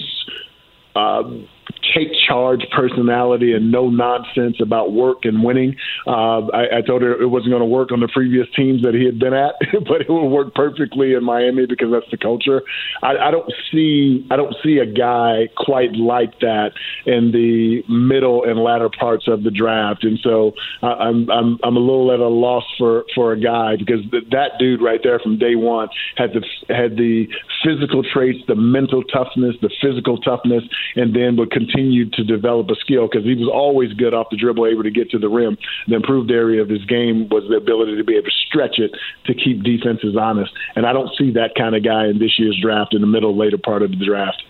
[0.97, 1.49] um,
[1.95, 5.77] take charge personality and no nonsense about work and winning.
[6.07, 8.95] Uh, I, I told her it wasn't going to work on the previous teams that
[8.95, 9.55] he had been at,
[9.89, 12.63] but it will work perfectly in Miami because that's the culture.
[13.03, 16.73] I, I don't see I don't see a guy quite like that
[17.07, 21.77] in the middle and latter parts of the draft, and so uh, I'm I'm I'm
[21.77, 25.19] a little at a loss for for a guy because th- that dude right there
[25.19, 27.27] from day one had the had the
[27.65, 30.63] physical traits, the mental toughness, the physical toughness,
[30.97, 34.37] and then would continued to develop a skill because he was always good off the
[34.37, 35.57] dribble, able to get to the rim.
[35.89, 38.93] The improved area of his game was the ability to be able to stretch it
[39.27, 40.53] to keep defenses honest.
[40.77, 43.37] And I don't see that kind of guy in this year's draft in the middle,
[43.37, 44.43] later part of the draft.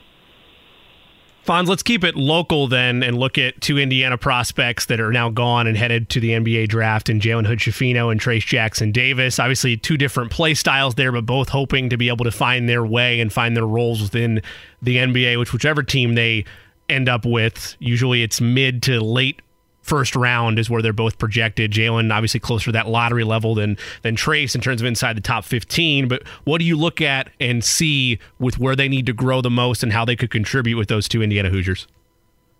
[1.47, 5.29] Fonz, let's keep it local then and look at two Indiana prospects that are now
[5.29, 9.39] gone and headed to the NBA draft and Jalen Hood Schifino and Trayce Jackson Davis.
[9.39, 12.85] Obviously, two different play styles there, but both hoping to be able to find their
[12.85, 14.41] way and find their roles within
[14.81, 16.47] the NBA, which whichever team they
[16.89, 17.77] end up with.
[17.79, 19.41] Usually it's mid to late
[19.85, 21.71] first round is where they're both projected.
[21.71, 25.21] Jalen obviously closer to that lottery level than than Trayce in terms of inside the
[25.21, 26.09] top 15.
[26.09, 29.51] But what do you look at and see with where they need to grow the
[29.51, 31.87] most and how they could contribute with those two Indiana Hoosiers?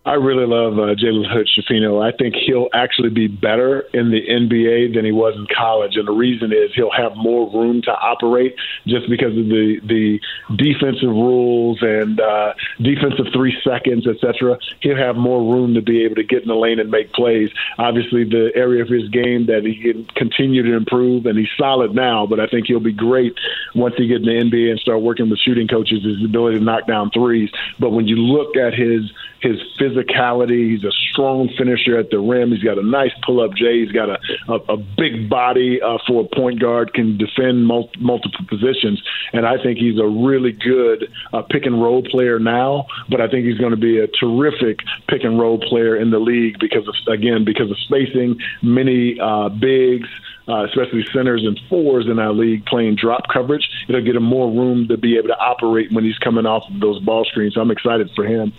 [0.05, 1.99] I really love uh, Jalen Hood Schifino.
[1.99, 6.07] I think he'll actually be better in the NBA than he was in college, and
[6.07, 10.19] the reason is he'll have more room to operate just because of the the
[10.55, 14.59] defensive rules and uh, defensive three seconds, etc.
[14.81, 17.49] He'll have more room to be able to get in the lane and make plays.
[17.79, 21.95] Obviously, the area of his game that he can continue to improve, and he's solid
[21.95, 23.33] now, but I think he'll be great
[23.73, 26.03] once he gets in the NBA and start working with shooting coaches.
[26.03, 27.49] His ability to knock down threes,
[27.79, 29.59] but when you look at his his
[29.95, 30.71] physicality.
[30.71, 32.51] He's a strong finisher at the rim.
[32.51, 33.81] He's got a nice pull up J.
[33.81, 34.19] He's got a,
[34.49, 39.01] a, a big body uh, for a point guard, can defend mul- multiple positions.
[39.33, 43.27] And I think he's a really good uh, pick and roll player now, but I
[43.27, 46.87] think he's going to be a terrific pick and roll player in the league because
[46.87, 50.09] of, again, because of spacing, many uh, bigs.
[50.47, 53.67] Uh, especially centers and fours in our league playing drop coverage.
[53.89, 56.79] It'll get him more room to be able to operate when he's coming off of
[56.79, 57.55] those ball screens.
[57.55, 58.53] So I'm excited for him.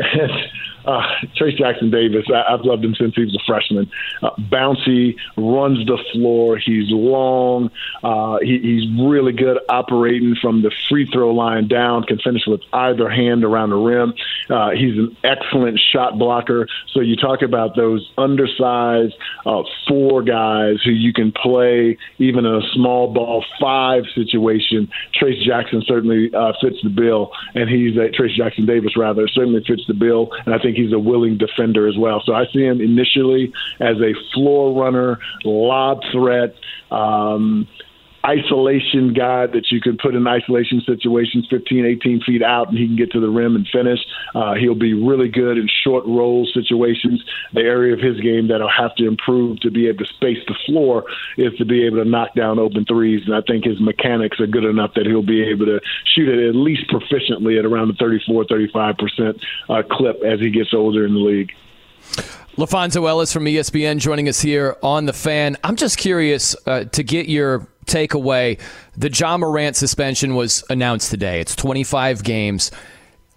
[0.00, 0.30] And
[0.84, 1.02] uh,
[1.36, 3.90] Trayce Jackson Davis, I, have loved him since he was a freshman.
[4.22, 6.56] Uh, bouncy, runs the floor.
[6.56, 7.70] He's long.
[8.02, 12.04] Uh, he, he's really good operating from the free throw line down.
[12.04, 14.14] Can finish with either hand around the rim.
[14.48, 16.66] Uh, he's an excellent shot blocker.
[16.92, 19.14] So you talk about those undersized
[19.46, 24.88] uh, four guys who you can play even in a small ball five situation.
[25.20, 29.62] Trayce Jackson certainly uh, fits the bill, and he's a, Trayce Jackson Davis rather certainly
[29.66, 32.22] fits the bill, and I think he's a willing defender as well.
[32.24, 36.54] So I see him initially as a floor runner, lob threat.
[36.90, 37.68] Um,
[38.24, 42.86] isolation guy that you can put in isolation situations 15, 18 feet out and he
[42.86, 44.00] can get to the rim and finish.
[44.34, 47.24] Uh, he'll be really good in short roll situations.
[47.52, 50.56] The area of his game that'll have to improve to be able to space the
[50.66, 51.04] floor
[51.36, 53.22] is to be able to knock down open threes.
[53.26, 56.48] And I think his mechanics are good enough that he'll be able to shoot it
[56.48, 61.14] at least proficiently at around the 34, 35% uh, clip as he gets older in
[61.14, 61.52] the league.
[62.60, 65.56] LaPhonso Ellis from ESPN joining us here on The Fan.
[65.64, 68.60] I'm just curious uh, to get your takeaway.
[68.98, 71.40] The Ja Morant suspension was announced today.
[71.40, 72.70] It's 25 games.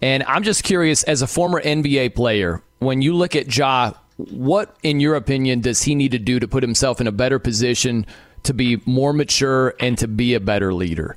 [0.01, 4.75] And I'm just curious, as a former NBA player, when you look at Ja, what,
[4.83, 8.05] in your opinion, does he need to do to put himself in a better position
[8.43, 11.15] to be more mature and to be a better leader?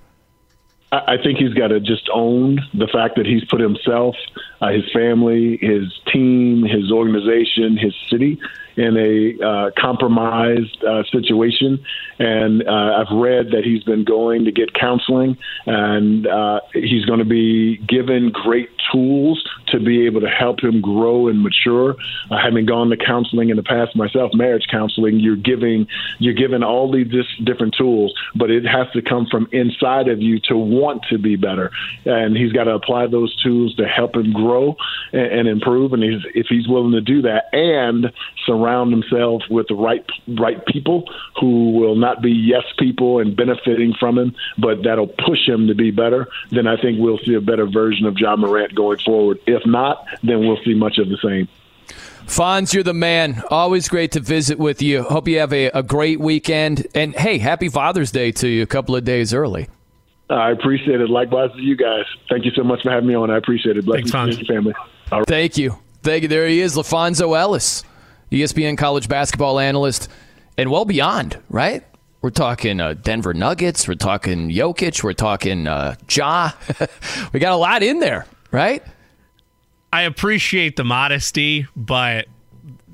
[0.93, 4.15] I think he's got to just own the fact that he's put himself,
[4.61, 8.39] uh, his family, his team, his organization, his city
[8.77, 11.85] in a uh, compromised uh, situation.
[12.19, 17.19] And uh, I've read that he's been going to get counseling, and uh, he's going
[17.19, 21.97] to be given great tools to be able to help him grow and mature.
[22.31, 25.87] Uh, having gone to counseling in the past myself, marriage counseling, you're giving
[26.19, 27.07] you're given all these
[27.45, 31.37] different tools, but it has to come from inside of you to want to be
[31.37, 31.71] better.
[32.05, 34.77] And he's got to apply those tools to help him grow
[35.13, 35.93] and, and improve.
[35.93, 38.13] And he's, if he's willing to do that and
[38.47, 40.05] surround himself with the right
[40.39, 41.05] right people
[41.41, 45.75] who will not be yes people and benefiting from him, but that'll push him to
[45.75, 49.39] be better, then I think we'll see a better version of Ja Morant going forward.
[49.47, 51.49] If not, then we'll see much of the same.
[52.27, 53.43] Fonz, you're the man.
[53.51, 55.05] Always great to visit with you.
[55.05, 56.87] Hope you have a, a great weekend.
[56.95, 59.69] And hey, happy Father's Day to you a couple of days early.
[60.29, 61.09] I appreciate it.
[61.09, 62.05] Likewise to you guys.
[62.29, 63.31] Thank you so much for having me on.
[63.31, 63.85] I appreciate it.
[63.85, 64.75] Blessings Thanks, to your family.
[65.13, 65.25] Right.
[65.27, 65.79] Thank you.
[66.03, 66.29] Thank you.
[66.29, 67.85] There he is, LaPhonso Ellis,
[68.31, 70.09] ESPN college basketball analyst,
[70.59, 71.85] and well beyond, right?
[72.23, 73.87] We're talking uh, Denver Nuggets.
[73.87, 75.03] We're talking Jokic.
[75.05, 76.53] We're talking uh, Ja.
[77.33, 78.83] we got a lot in there, right?
[79.93, 82.27] I appreciate the modesty, but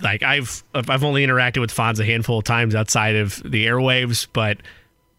[0.03, 4.27] like I've I've only interacted with Fonz a handful of times outside of the airwaves,
[4.33, 4.59] but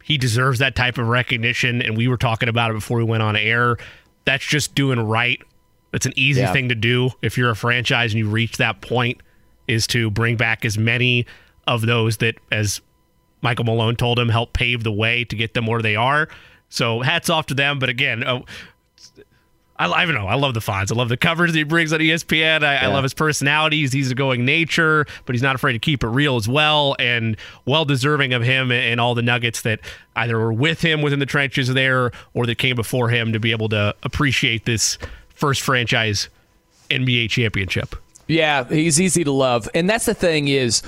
[0.03, 1.81] he deserves that type of recognition.
[1.81, 3.77] And we were talking about it before we went on air.
[4.25, 5.41] That's just doing right.
[5.93, 6.51] It's an easy yeah.
[6.51, 9.21] thing to do if you're a franchise and you reach that point
[9.67, 11.25] is to bring back as many
[11.67, 12.81] of those that, as
[13.41, 16.29] Michael Malone told him, help pave the way to get them where they are.
[16.69, 17.79] So hats off to them.
[17.79, 18.41] But again, uh,
[19.77, 20.27] I, I don't know.
[20.27, 20.91] I love the Fonz.
[20.91, 22.63] I love the coverage that he brings on ESPN.
[22.63, 22.85] I, yeah.
[22.85, 26.35] I love his personality, his easygoing nature, but he's not afraid to keep it real
[26.35, 29.79] as well, and well deserving of him and all the nuggets that
[30.15, 33.51] either were with him within the trenches there or that came before him to be
[33.51, 34.97] able to appreciate this
[35.29, 36.29] first franchise
[36.89, 37.95] NBA championship.
[38.27, 40.83] Yeah, he's easy to love, and that's the thing is.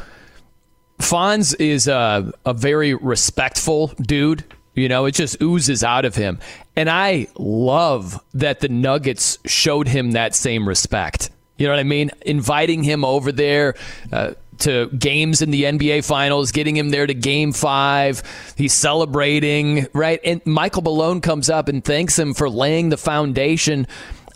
[1.00, 4.46] Fonz is a, a very respectful dude.
[4.76, 6.40] You know, it just oozes out of him.
[6.76, 11.30] And I love that the Nuggets showed him that same respect.
[11.58, 12.12] You know what I mean?
[12.26, 13.76] Inviting him over there
[14.12, 18.22] uh, to games in the NBA Finals, getting him there to game five.
[18.58, 20.20] He's celebrating, right?
[20.26, 23.88] And Michael Malone comes up and thanks him for laying the foundation.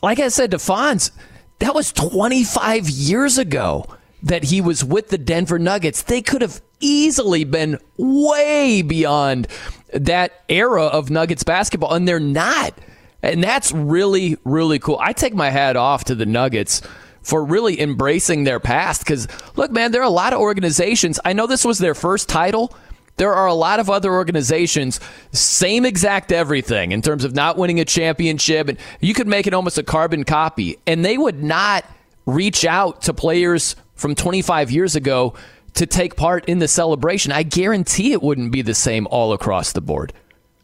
[0.02, 1.12] Like I said to Fonz,
[1.60, 3.86] that was 25 years ago
[4.24, 6.04] that he was with the Denver Nuggets.
[6.04, 9.48] They could have easily been way beyond
[9.94, 12.74] that era of Nuggets basketball, and they're not.
[13.22, 14.98] And that's really, really cool.
[15.02, 16.82] I take my hat off to the Nuggets
[17.22, 21.20] for really embracing their past because, look, man, there are a lot of organizations.
[21.26, 22.74] I know this was their first title.
[23.20, 25.02] There are a lot of other organizations,
[25.34, 28.70] same exact everything in terms of not winning a championship.
[28.70, 30.78] And you could make it almost a carbon copy.
[30.88, 31.84] And they would not
[32.26, 35.34] reach out to players from 25 years ago
[35.74, 37.34] to take part in the celebration.
[37.34, 40.14] I guarantee it wouldn't be the same all across the board.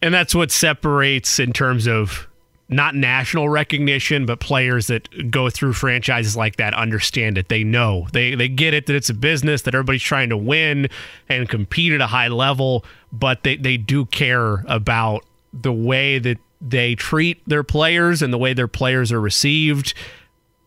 [0.01, 2.25] And that's what separates in terms of
[2.67, 7.47] not national recognition, but players that go through franchises like that understand it.
[7.47, 8.07] They know.
[8.11, 10.89] They they get it that it's a business, that everybody's trying to win
[11.29, 16.37] and compete at a high level, but they, they do care about the way that
[16.59, 19.93] they treat their players and the way their players are received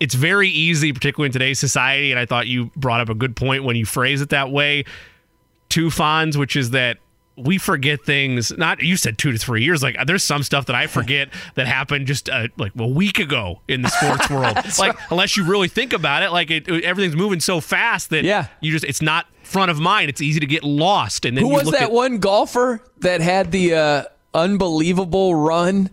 [0.01, 2.13] it's very easy, particularly in today's society.
[2.13, 4.85] And I thought you brought up a good point when you phrase it that way
[5.69, 6.99] Two Fonz, which is that
[7.39, 8.57] we forget things.
[8.57, 9.83] Not you said two to three years.
[9.83, 13.61] Like there's some stuff that I forget that happened just uh, like a week ago
[13.69, 14.57] in the sports world.
[14.79, 18.47] like unless you really think about it, like it, everything's moving so fast that Yeah.
[18.61, 20.09] you just it's not front of mind.
[20.11, 21.25] It's easy to get lost.
[21.25, 24.03] And then Who was that at- one golfer that had the uh,
[24.35, 25.91] unbelievable run?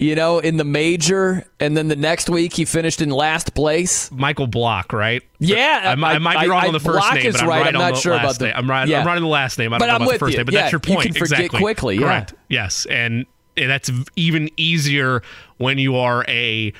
[0.00, 4.10] You know, in the major, and then the next week he finished in last place.
[4.10, 5.22] Michael Block, right?
[5.40, 7.42] Yeah, I, might- I might be wrong I- on the first Block name, is but
[7.42, 7.60] I'm right.
[7.60, 8.54] right, I'm on not the sure last about the- name.
[8.56, 8.88] I'm right.
[8.88, 9.00] yeah.
[9.02, 9.74] I'm right on the last name.
[9.74, 10.38] I don't But know I'm about with the first you.
[10.38, 11.04] name, but Yeah, that's your you point.
[11.06, 11.58] can forget exactly.
[11.60, 12.00] quickly, yeah.
[12.00, 12.34] Correct.
[12.48, 15.20] Yes, and that's even easier
[15.58, 16.72] when you are a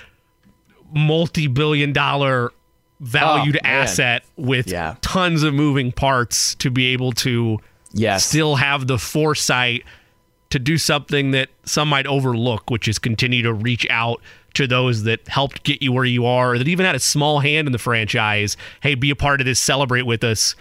[0.94, 2.52] multi-billion-dollar
[3.00, 4.94] valued Oh, asset with Yeah.
[5.02, 7.58] tons of moving parts to be able to
[7.92, 8.24] Yes.
[8.26, 9.84] still have the foresight
[10.50, 14.20] to do something that some might overlook, which is continue to reach out
[14.54, 17.38] to those that helped get you where you are, or that even had a small
[17.38, 18.56] hand in the franchise.
[18.82, 20.56] Hey, be a part of this, celebrate with us.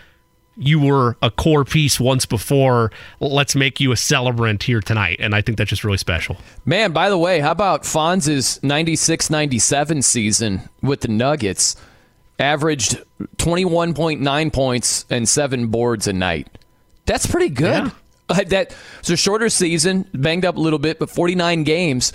[0.56, 2.92] You were a core piece once before.
[3.20, 5.18] Let's make you a celebrant here tonight.
[5.20, 6.38] And I think that's just really special.
[6.66, 11.78] Man, by the way, how about Fonz's 96 97 season with the Nuggets?
[12.38, 13.02] Averaged
[13.38, 16.48] 21.9 points and seven boards a night.
[17.06, 17.86] That's pretty good.
[17.86, 17.90] Uh,
[18.30, 22.14] That it's a shorter season, banged up a little bit, but 49 games.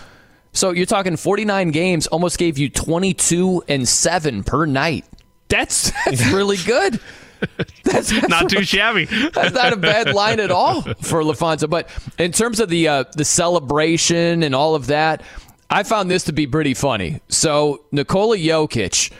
[0.53, 5.05] So you're talking 49 games, almost gave you 22 and seven per night.
[5.49, 7.01] That's that's really good.
[7.85, 9.05] That's, that's Not too shabby.
[9.05, 11.69] that's not a bad line at all for LaPhonso.
[11.69, 15.23] But in terms of the uh, the celebration and all of that,
[15.69, 17.21] I found this to be pretty funny.
[17.29, 19.13] So Nikola Jokic,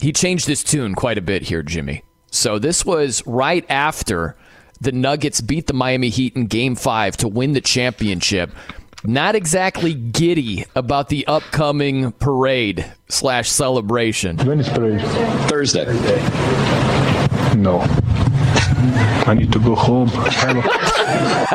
[0.00, 2.02] he changed his tune quite a bit here, Jimmy.
[2.32, 4.36] So this was right after
[4.82, 8.50] the Nuggets beat the Miami Heat in Game Five to win the championship.
[9.04, 14.36] Not exactly giddy about the upcoming parade slash celebration.
[14.38, 15.00] When is parade?
[15.48, 15.86] Thursday.
[17.56, 17.80] No.
[19.24, 20.10] I need to go home.
[20.14, 21.54] I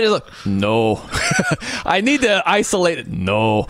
[0.00, 1.02] just look, no.
[1.84, 3.08] I need to isolate it.
[3.08, 3.66] No.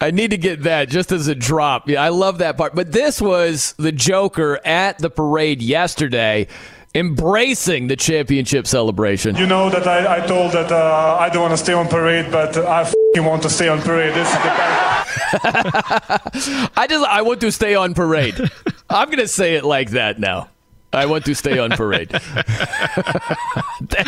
[0.00, 1.88] I need to get that just as a drop.
[1.88, 2.74] Yeah, I love that part.
[2.74, 6.48] But this was the Joker at the parade yesterday,
[6.96, 9.36] embracing the championship celebration.
[9.36, 12.32] You know that I, I told that uh, I don't want to stay on parade,
[12.32, 14.14] but I f***ing want to stay on parade.
[14.14, 14.40] This is the
[16.76, 18.34] I just I want to stay on parade.
[18.90, 20.48] I'm gonna say it like that now.
[20.92, 22.08] I want to stay on parade.
[22.10, 24.06] that,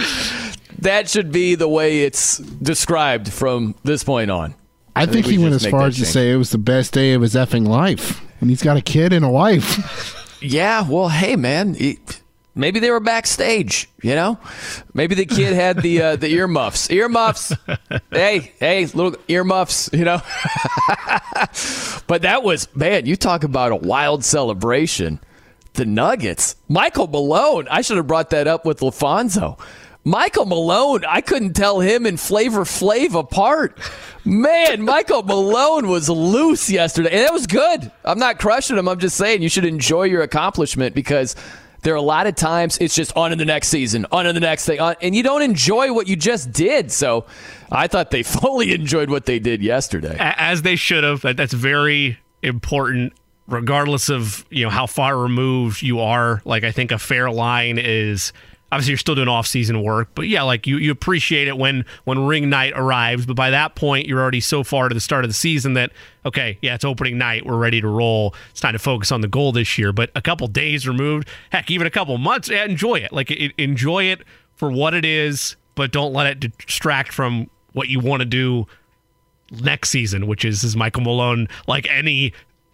[0.78, 4.54] that should be the way it's described from this point on.
[4.96, 7.12] I, think, we he went as far as to say it was the best day
[7.12, 8.22] of his effing life.
[8.40, 10.38] And he's got a kid and a wife.
[10.40, 12.22] Yeah, well, hey, man, it-
[12.58, 13.88] maybe they were backstage.
[14.02, 14.38] You know,
[14.92, 16.90] maybe the kid had the uh, the earmuffs.
[16.90, 17.54] Earmuffs.
[18.10, 19.88] hey, hey, little earmuffs.
[19.92, 20.20] You know.
[22.06, 23.06] but that was man.
[23.06, 25.20] You talk about a wild celebration.
[25.74, 26.56] The Nuggets.
[26.68, 27.68] Michael Malone.
[27.70, 29.58] I should have brought that up with LaPhonso.
[30.04, 33.78] Michael Malone, I couldn't tell him and Flavor Flav apart.
[34.24, 37.92] Man, Michael Malone was loose yesterday, and it was good.
[38.04, 38.88] I'm not crushing him.
[38.88, 41.36] I'm just saying you should enjoy your accomplishment because
[41.82, 44.32] there are a lot of times it's just on to the next season, on to
[44.32, 46.90] the next thing, on, and you don't enjoy what you just did.
[46.90, 47.26] So
[47.70, 50.16] I thought they fully enjoyed what they did yesterday.
[50.18, 51.22] As they should have.
[51.22, 53.12] That's very important,
[53.46, 56.42] regardless of you know how far removed you are.
[56.44, 58.32] Like I think a fair line is
[58.70, 61.84] obviously you're still doing off season work, but yeah, like you you appreciate it when
[62.04, 63.26] when ring night arrives.
[63.26, 65.92] But by that point, you're already so far to the start of the season that
[66.26, 68.34] okay, yeah, it's opening night, we're ready to roll.
[68.50, 69.92] It's time to focus on the goal this year.
[69.92, 73.12] But a couple days removed, heck, even a couple months, yeah, enjoy it.
[73.12, 74.22] Like it, enjoy it
[74.54, 78.66] for what it is, but don't let it distract from what you want to do
[79.62, 82.32] next season, which is is Michael Malone like any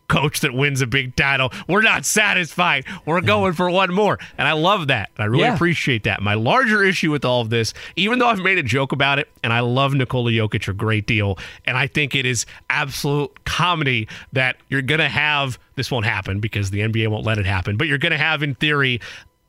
[0.09, 1.51] coach that wins a big title.
[1.69, 2.85] We're not satisfied.
[3.07, 4.19] We're going for one more.
[4.39, 5.11] And I love that.
[5.19, 5.55] I really Yeah.
[5.55, 6.23] appreciate that.
[6.23, 9.29] My larger issue with all of this, even though I've made a joke about it,
[9.43, 14.09] and I love Nikola Jokic a great deal, and I think it is absolute comedy
[14.33, 17.89] that you're gonna have this won't happen because the NBA won't let it happen, but
[17.89, 19.01] you're gonna have in theory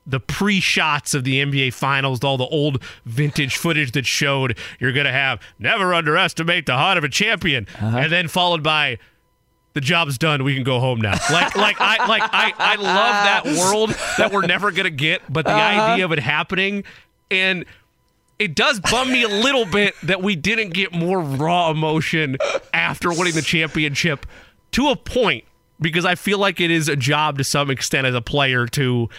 [0.07, 5.07] the pre-shots of the NBA finals, all the old vintage footage that showed you're going
[5.07, 7.97] to have never underestimate the heart of a champion uh-huh.
[7.97, 8.99] and then followed by
[9.75, 10.43] the job's done.
[10.43, 11.19] We can go home now.
[11.31, 15.45] Like, like I, like I, I love that world that we're never gonna get, but
[15.45, 15.91] the uh-huh.
[15.91, 16.85] idea of it happening,
[17.29, 17.65] and
[18.39, 22.37] it does bum me a little bit that we didn't get more raw emotion
[22.73, 24.25] after winning the championship
[24.71, 25.43] to a point,
[25.79, 29.09] because I feel like it is a job to some extent as a player to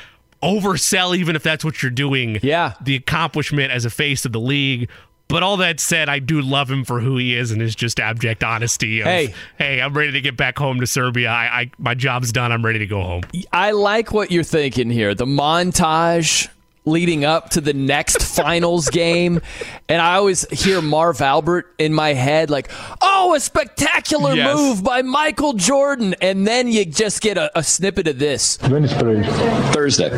[0.43, 2.39] oversell, even if that's what you're doing.
[2.43, 2.75] Yeah.
[2.81, 4.89] the accomplishment as a face of the league.
[5.29, 7.99] But all that said, I do love him for who he is and his just
[7.99, 9.01] abject honesty.
[9.01, 9.35] Of, Hey.
[9.59, 11.29] hey, I'm ready to get back home to Serbia.
[11.31, 12.53] I, I my job's done.
[12.53, 13.23] I'm ready to go home.
[13.53, 15.15] I like what you're thinking here.
[15.17, 16.49] The montage
[16.85, 19.41] leading up to the next finals game.
[19.89, 22.71] And I always hear Marv Albert in my head like,
[23.03, 24.57] oh, a spectacular Yes.
[24.57, 26.15] move by Michael Jordan.
[26.21, 28.61] And then you just get a, a snippet of this.
[28.69, 29.27] When is parade?
[29.75, 30.11] Thursday.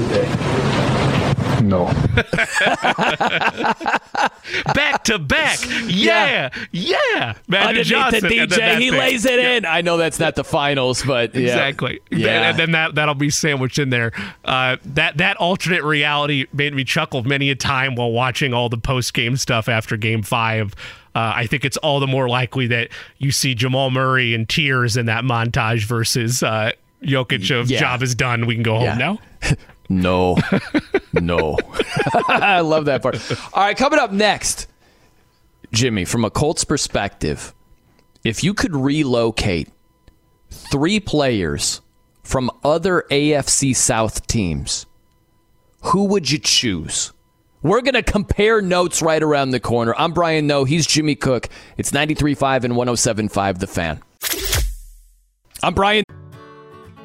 [1.62, 1.86] No.
[4.74, 5.58] back to back.
[5.86, 7.34] Yeah, yeah.
[7.46, 8.22] Magic Underneath Johnson.
[8.22, 9.64] the DJ, he lays it in.
[9.64, 11.42] I know that's not the finals, but yeah.
[11.42, 12.00] Exactly.
[12.10, 12.50] Yeah.
[12.50, 14.12] And then that that'll be sandwiched in there.
[14.44, 18.78] Uh, that that alternate reality made me chuckle many a time while watching all the
[18.78, 20.74] post game stuff after Game Five.
[21.14, 24.96] Uh, I think it's all the more likely that you see Jamal Murray in tears
[24.96, 26.70] in that montage versus uh,
[27.02, 27.80] Jokic of Yeah.
[27.80, 28.46] job is done.
[28.46, 28.94] We can go home Yeah.
[28.96, 29.18] now.
[29.88, 30.36] No.
[31.12, 31.56] no.
[32.28, 33.16] I love that part.
[33.54, 34.66] All right, coming up next,
[35.72, 37.54] Jimmy, from a Colts perspective,
[38.24, 39.68] if you could relocate
[40.50, 41.80] three players
[42.22, 44.86] from other AFC South teams,
[45.82, 47.12] who would you choose?
[47.62, 49.94] We're going to compare notes right around the corner.
[49.98, 50.64] I'm Brian Noe.
[50.64, 51.48] He's Jimmy Cook.
[51.76, 54.00] It's 93.5 and 107.5 The Fan.
[55.62, 56.04] I'm Brian.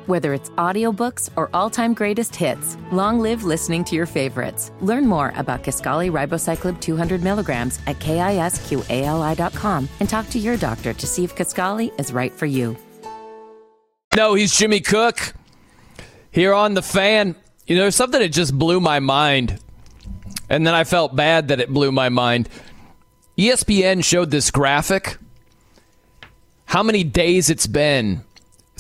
[0.06, 4.70] Whether it's audiobooks or all-time greatest hits, long live listening to your favorites.
[4.82, 11.08] Learn more about Kisqali Ribociclib 200 milligrams at kisqali.com and talk to your doctor to
[11.08, 12.76] see if Kisqali is right for you.
[14.14, 15.34] No, he's Jimmy Cook
[16.32, 17.36] here on the fan.
[17.66, 19.58] You know, something that just blew my mind,
[20.50, 22.50] and then I felt bad that it blew my mind.
[23.38, 25.18] ESPN showed this graphic.
[26.66, 28.24] How many days it's been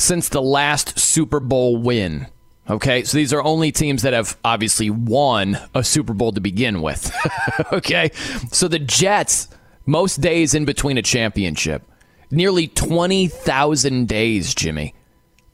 [0.03, 2.27] since the last Super Bowl win?
[2.69, 6.81] Okay, so these are only teams that have obviously won a Super Bowl to begin
[6.81, 7.13] with.
[7.73, 8.09] okay,
[8.51, 9.49] so the Jets,
[9.85, 11.83] most days in between a championship,
[12.31, 14.93] nearly 20,000 days, Jimmy.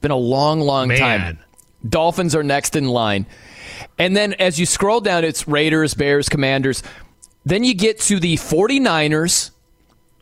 [0.01, 0.99] Been a long, long Man.
[0.99, 1.39] time.
[1.87, 3.25] Dolphins are next in line.
[3.97, 6.83] And then as you scroll down, it's Raiders, Bears, Commanders.
[7.45, 9.49] Then you get to the 49ers,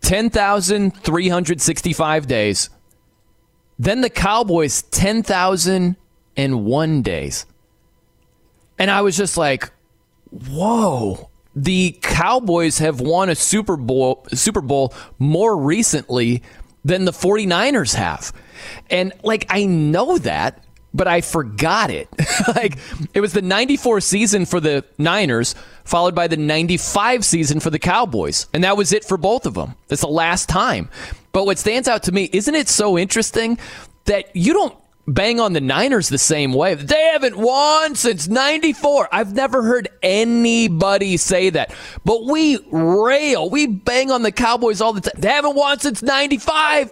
[0.02, 2.70] 10,365 days.
[3.80, 7.45] Then the Cowboys, 10,001 days.
[8.80, 9.72] And I was just like,
[10.30, 11.30] whoa.
[11.56, 16.44] The Cowboys have won a Super Bowl Super Bowl more recently
[16.86, 18.32] than the 49ers have.
[18.91, 20.64] And like I know that,
[20.94, 22.08] but I forgot it.
[22.56, 22.78] like
[23.14, 27.80] it was the 94 season for the Niners followed by the 95 season for the
[27.80, 28.48] Cowboys.
[28.54, 29.76] And that was it for both of them.
[29.88, 30.90] That's the last time.
[31.32, 33.58] But what stands out to me, isn't it so interesting
[34.06, 34.76] that you don't
[35.08, 36.76] bang on the Niners the same way.
[36.76, 39.08] They haven't won since 94.
[39.12, 41.74] I've never heard anybody say that.
[42.04, 45.20] But we rail, we bang on the Cowboys all the time.
[45.20, 46.91] They haven't won since 95.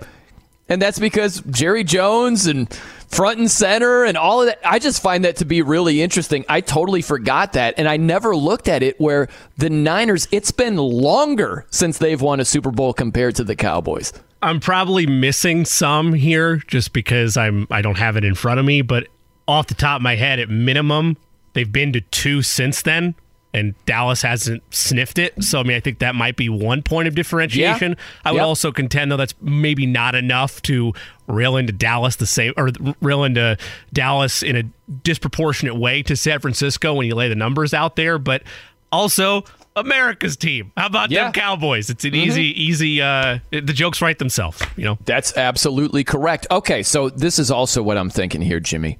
[0.70, 2.68] And that's because Jerry Jones and
[3.08, 4.60] front and center and all of that.
[4.64, 6.46] I just find that to be really interesting.
[6.50, 7.76] I totally forgot that.
[7.78, 9.28] And I never looked at it where
[9.58, 14.14] the Niners, it's been longer since they've won a Super Bowl compared to the Cowboys.
[14.42, 18.66] I'm probably missing some here just because I'm I don't have it in front of
[18.66, 19.08] me, but
[19.48, 21.18] off the top of my head, at minimum,
[21.54, 23.16] they've been to two since then,
[23.56, 25.44] and Dallas hasn't sniffed it.
[25.44, 27.92] So I mean, I think that might be one point of differentiation.
[27.92, 28.04] Yeah.
[28.26, 28.46] I would Yep.
[28.48, 30.94] also contend though that's maybe not enough to
[31.28, 32.70] rail into Dallas the same or
[33.02, 33.58] rail into
[33.94, 34.64] Dallas in a
[35.04, 38.44] disproportionate way to San Francisco when you lay the numbers out there, but
[38.92, 39.44] also
[39.76, 40.72] America's team.
[40.78, 41.24] How about Yeah.
[41.24, 41.90] them Cowboys?
[41.90, 43.02] It's an easy, easy.
[43.02, 44.62] uh The jokes write themselves.
[44.78, 44.98] You know.
[45.06, 46.48] That's absolutely correct.
[46.52, 48.98] Okay, so this is also what I'm thinking here, Jimmy.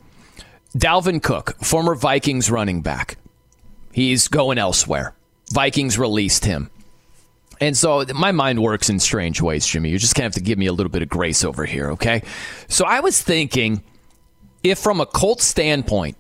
[0.78, 3.18] Dalvin Cook, former Vikings running back,
[3.96, 5.16] he's going elsewhere.
[5.54, 6.70] Vikings released him.
[7.62, 9.90] And so my mind works in strange ways, Jimmy.
[9.90, 11.92] You're just going to have to give me a little bit of grace over here,
[11.92, 12.22] okay?
[12.68, 13.82] So I was thinking
[14.64, 16.18] if, from a Colts standpoint,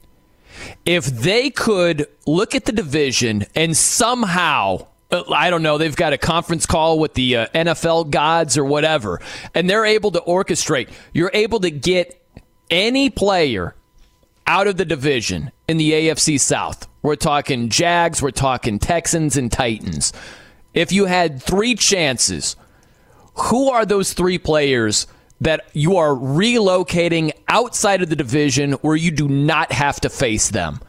[0.85, 6.14] if they could look at the division and somehow uh, I don't know, they've got
[6.14, 9.19] a conference call with the uh, NFL gods or whatever,
[9.53, 10.89] and they're able to orchestrate.
[11.14, 12.26] You're able to get
[12.72, 13.76] any player
[14.47, 16.88] out of the division in the AFC South.
[17.06, 20.11] We're talking Jags, we're talking Texans and Titans.
[20.73, 22.56] If you had three chances,
[23.36, 25.06] who are those three players
[25.40, 30.49] that you are relocating outside of the division where you do not have to face
[30.49, 30.80] them?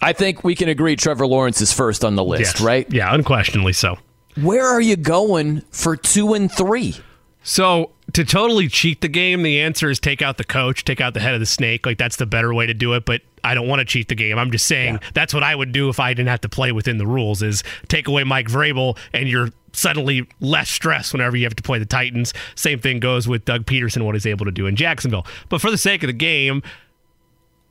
[0.00, 2.60] I think we can agree Trevor Lawrence is first on the list, Yes.
[2.60, 2.92] right?
[2.92, 3.98] Yeah, unquestionably so.
[4.40, 6.96] Where are you going for two and three?
[7.44, 11.14] So to totally cheat the game, the answer is take out the coach, take out
[11.14, 11.86] the head of the snake.
[11.86, 13.04] Like that's the better way to do it.
[13.04, 14.38] But I don't want to cheat the game.
[14.38, 16.98] I'm just saying that's what I would do if I didn't have to play within
[16.98, 17.42] the rules.
[17.42, 21.78] Is take away Mike Vrabel and you're suddenly less stress whenever you have to play
[21.78, 22.34] the Titans.
[22.54, 25.26] Same thing goes with Doug Pederson, what he's able to do in Jacksonville.
[25.48, 26.62] But for the sake of the game,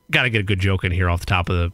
[0.10, 1.72] got to get a good joke in here off the top of the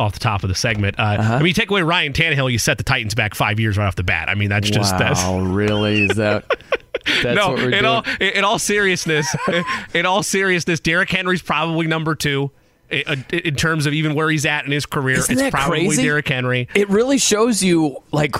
[0.00, 0.98] off the top of the segment.
[0.98, 1.34] Uh, Uh-huh.
[1.34, 3.86] I mean, you take away Ryan Tannehill, you set the Titans back five years right
[3.86, 4.28] off the bat.
[4.28, 6.44] I mean, that's just wow, that's really is that?
[7.22, 7.48] That's no.
[7.50, 7.84] what we're in doing.
[7.86, 9.34] all in all seriousness,
[9.94, 12.50] in all seriousness, Derrick Henry's probably number two.
[12.90, 15.86] In, uh, in terms of even where he's at in his career, Isn't it's probably
[15.88, 16.02] crazy?
[16.04, 16.68] Derrick Henry.
[16.74, 18.34] it really shows you like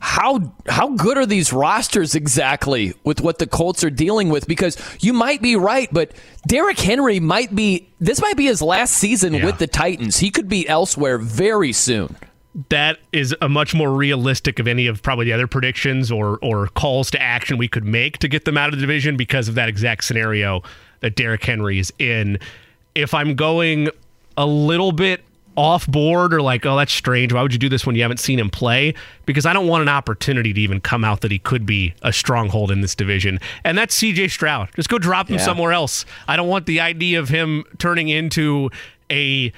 [0.00, 4.76] how how good are these rosters exactly with what the Colts are dealing with because
[5.00, 6.12] you might be right but
[6.46, 9.46] Derrick Henry might be this might be his last season Yeah.
[9.46, 12.16] with the Titans he could be elsewhere very soon
[12.68, 16.68] that is a much more realistic of any of probably the other predictions or or
[16.68, 19.54] calls to action we could make to get them out of the division because of
[19.56, 20.62] that exact scenario
[21.00, 22.38] that Derrick Henry is in.
[22.94, 23.88] If I'm going
[24.36, 25.22] a little bit
[25.56, 27.32] off board or like, oh, that's strange.
[27.32, 28.92] Why would you do this when you haven't seen him play?
[29.24, 32.12] Because I don't want an opportunity to even come out that he could be a
[32.12, 33.38] stronghold in this division.
[33.62, 34.70] And that's CJ Stroud.
[34.74, 35.42] Just go drop him Yeah.
[35.44, 36.06] somewhere else.
[36.26, 38.70] I don't want the idea of him turning into
[39.12, 39.52] a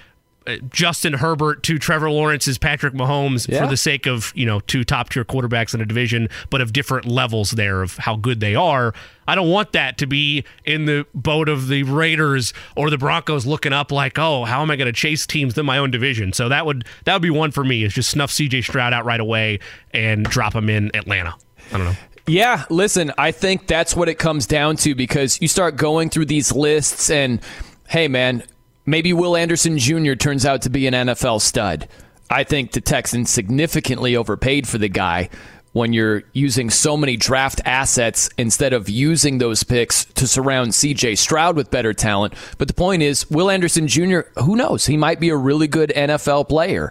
[0.47, 3.63] Uh, Justin Herbert to Trevor Lawrence's Patrick Mahomes Yeah.
[3.65, 6.73] for the sake of, you know, two top tier quarterbacks in a division, but of
[6.73, 8.95] different levels there of how good they are.
[9.29, 13.45] I don't want that to be in the boat of the Raiders or the Broncos
[13.45, 16.33] looking up like, oh, how am I going to chase teams in my own division?
[16.33, 19.05] So that would that would be one for me is just snuff CJ Stroud out
[19.05, 19.59] right away
[19.93, 21.35] and drop him in Atlanta.
[21.73, 21.97] I don't know.
[22.29, 26.27] Yeah, listen, I think that's what it comes down to because you start going through
[26.27, 27.41] these lists and
[27.89, 28.43] hey man,
[28.87, 30.15] maybe Will Anderson Jr.
[30.15, 31.89] turns out to be an NFL stud.
[32.31, 35.29] I think the Texans significantly overpaid for the guy
[35.77, 41.19] when you're using so many draft assets instead of using those picks to surround CJ
[41.19, 42.33] Stroud with better talent.
[42.57, 44.87] But the point is, Will Anderson Jr., who knows?
[44.87, 46.91] He might be a really good NFL player.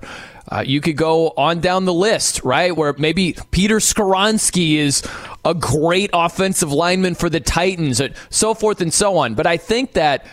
[0.51, 2.77] Uh, you could go on down the list, right?
[2.77, 5.01] Where maybe Peter Skoronski is
[5.43, 9.33] a great offensive lineman for the Titans, and so forth and so on.
[9.33, 10.27] But I think that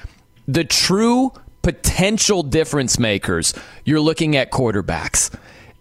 [0.46, 1.32] the true
[1.62, 5.34] potential difference makers, you're looking at quarterbacks.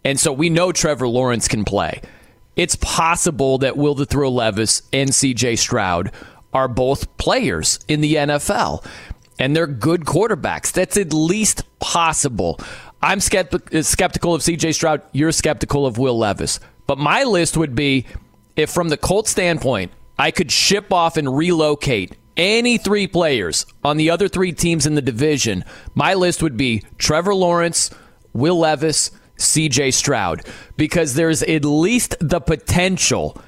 [0.03, 2.01] And so we know Trevor Lawrence can play.
[2.55, 6.11] It's possible that Will the Throw Levis and CJ Stroud
[6.53, 8.85] are both players in the NFL,
[9.39, 10.71] and they're good quarterbacks.
[10.71, 12.59] That's at least possible.
[13.01, 15.01] I'm skepti- skeptical of CJ Stroud.
[15.11, 16.59] You're skeptical of Will Levis.
[16.87, 18.05] But my list would be
[18.55, 23.97] if, from the Colts standpoint, I could ship off and relocate any three players on
[23.97, 25.63] the other three teams in the division,
[25.95, 27.89] my list would be Trevor Lawrence,
[28.33, 30.45] Will Levis, CJ Stroud,
[30.77, 33.39] because there's at least the potential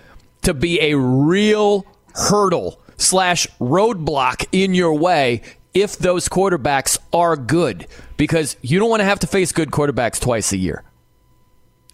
[0.41, 1.85] to be a real
[2.15, 5.41] hurdle slash roadblock in your way
[5.73, 7.87] if those quarterbacks are good,
[8.17, 10.83] because you don't want to have to face good quarterbacks twice a year.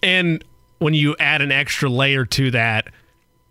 [0.04, 0.44] And
[0.80, 2.88] when you add an extra layer to that,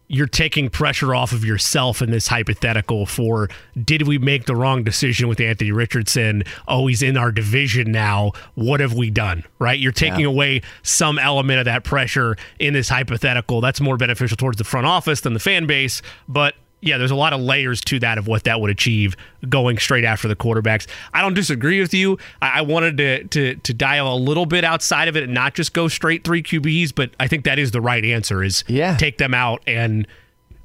[0.09, 3.48] you're taking pressure off of yourself in this hypothetical for
[3.82, 6.43] did we make the wrong decision with Anthony Richardson?
[6.66, 8.32] Oh, he's in our division now.
[8.55, 9.44] What have we done?
[9.59, 9.78] Right?
[9.78, 13.60] You're taking away some element of that pressure in this hypothetical.
[13.60, 17.17] That's more beneficial towards the front office than the fan base, but yeah, there's a
[17.17, 19.17] lot of layers to that of what that would achieve
[19.49, 20.87] going straight after the quarterbacks.
[21.13, 22.19] I don't disagree with you.
[22.41, 25.55] I, I wanted to, to to dial a little bit outside of it and not
[25.55, 28.43] just go straight three QBs, but I think that is the right answer.
[28.45, 28.97] Is Yeah.
[28.97, 30.07] take them out, and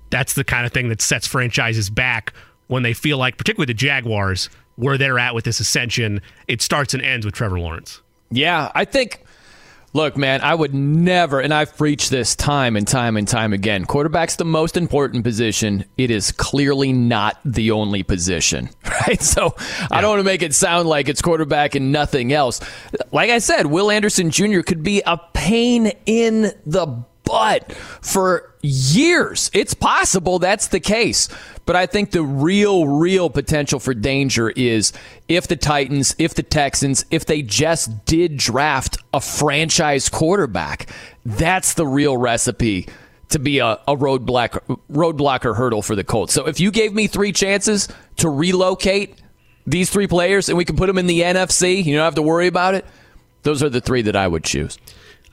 [0.10, 2.34] that's the kind of thing that sets franchises back
[2.68, 6.22] when they feel like, particularly the Jaguars, where they're at with this ascension.
[6.48, 8.02] It starts and ends with Trevor Lawrence.
[8.32, 9.24] Yeah, I think.
[9.96, 13.86] Look, man, I would never, and I've preached this time and time and time again.
[13.86, 15.86] Quarterback's the most important position.
[15.98, 18.72] It is clearly not the only position,
[19.08, 19.22] right?
[19.22, 19.56] So
[19.92, 22.60] I don't want to make it sound like it's quarterback and nothing else.
[23.12, 24.62] Like I said, Will Anderson Jr.
[24.62, 26.88] could be a pain in the
[27.24, 27.72] butt
[28.02, 29.52] for years.
[29.54, 31.28] It's possible that's the case.
[31.66, 34.94] But I think the real, real potential for danger is
[35.28, 40.90] if the Titans, if the Texans, if they just did draft a franchise quarterback.
[41.26, 42.88] That's the real recipe
[43.30, 46.34] to be a, a roadblock, roadblock or hurdle for the Colts.
[46.34, 49.22] So if you gave me three chances to relocate
[49.66, 52.22] these three players and we can put them in the NFC, you don't have to
[52.22, 52.86] worry about it.
[53.44, 54.78] Those are the three that I would choose.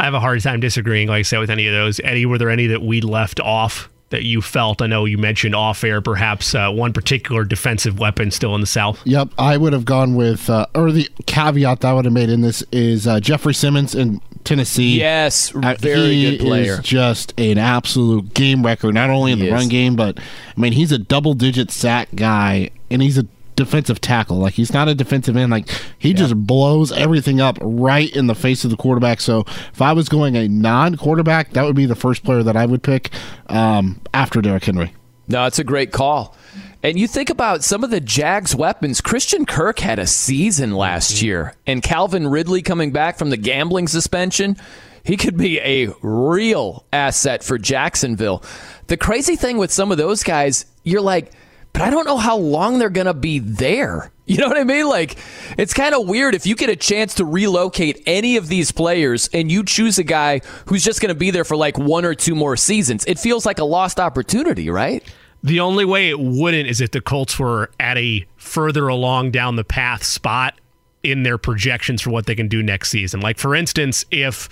[0.01, 2.01] I have a hard time disagreeing, like I said, with any of those.
[2.03, 4.81] Eddie, were there any that we left off that you felt?
[4.83, 8.67] I know you mentioned off air, perhaps uh, one particular defensive weapon still in the
[8.67, 9.01] South.
[9.07, 12.31] Yep, I would have gone with, uh, or the caveat that I would have made
[12.31, 14.99] in this is uh, Jeffrey Simmons in Tennessee.
[14.99, 16.73] Yes, Uh, very he good player.
[16.75, 19.55] Is just an absolute game record, not only in He the is.
[19.61, 23.27] run game, but I mean, he's a double-digit sack guy, and he's a
[23.65, 24.39] defensive tackle.
[24.39, 25.53] Like he's not a defensive end.
[25.53, 25.69] Like
[25.99, 29.21] he just blows everything up right in the face of the quarterback.
[29.21, 32.67] So if I was going a non-quarterback, that would be the first player that I
[32.67, 33.11] would pick
[33.49, 34.95] um, after Derrick Henry.
[35.29, 36.37] No, it's a great call.
[36.83, 39.01] And you think about some of the Jags weapons.
[39.01, 43.87] Christian Kirk had a season last year, and Calvin Ridley coming back from the gambling
[43.87, 44.57] suspension,
[45.05, 48.43] he could be a real asset for Jacksonville.
[48.87, 51.33] The crazy thing with some of those guys, you're like,
[51.73, 54.11] but I don't know how long they're going to be there.
[54.27, 54.89] You know what I mean?
[54.89, 55.19] Like,
[55.59, 59.29] it's kind of weird if you get a chance to relocate any of these players
[59.33, 62.15] and you choose a guy who's just going to be there for like one or
[62.15, 63.05] two more seasons.
[63.07, 65.03] It feels like a lost opportunity, right?
[65.43, 69.57] The only way it wouldn't is if the Colts were at a further along down
[69.57, 70.55] the path spot
[71.03, 73.21] in their projections for what they can do next season.
[73.21, 74.49] Like, for instance, if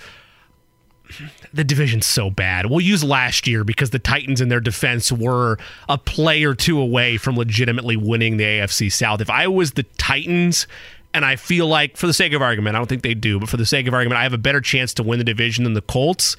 [1.53, 2.67] the division's so bad.
[2.67, 5.57] We'll use last year because the Titans in their defense were
[5.87, 9.21] a play or two away from legitimately winning the AFC South.
[9.21, 10.67] If I was the Titans,
[11.13, 13.49] and I feel like, for the sake of argument, I don't think they do, but
[13.49, 15.73] for the sake of argument, I have a better chance to win the division than
[15.73, 16.35] the Colts.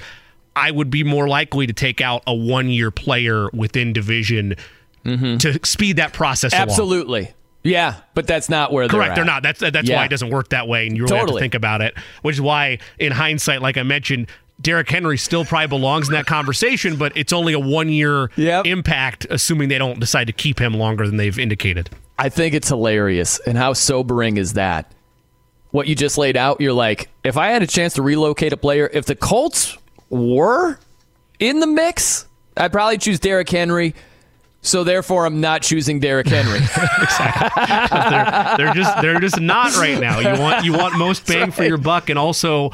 [0.55, 4.57] I would be more likely to take out a one year player within division
[5.05, 5.39] mm-hmm.
[5.39, 7.21] to speed that process Absolutely.
[7.21, 7.35] Along.
[7.63, 9.11] Yeah, but that's not where they're correct.
[9.11, 9.15] At.
[9.17, 9.43] They're not.
[9.43, 9.97] That's that's yeah.
[9.97, 11.33] why it doesn't work that way, and you really totally.
[11.33, 11.95] have to think about it.
[12.23, 14.29] Which is why, in hindsight, like I mentioned,
[14.61, 18.67] Derrick Henry still probably belongs in that conversation, but it's only a one year yep.
[18.67, 21.91] impact, assuming they don't decide to keep him longer than they've indicated.
[22.19, 23.39] I think it's hilarious.
[23.41, 24.93] And how sobering is that?
[25.71, 28.57] What you just laid out, you're like, if I had a chance to relocate a
[28.57, 29.79] player, if the Colts
[30.11, 30.79] were
[31.39, 32.27] in the mix,
[32.57, 33.95] I'd probably choose Derrick Henry.
[34.63, 36.59] So therefore, I'm not choosing Derrick Henry.
[37.03, 37.63] exactly.
[37.65, 40.19] they're, they're, just they're just not right now.
[40.19, 41.55] You want you want most bang right.
[41.55, 42.73] for your buck, and also,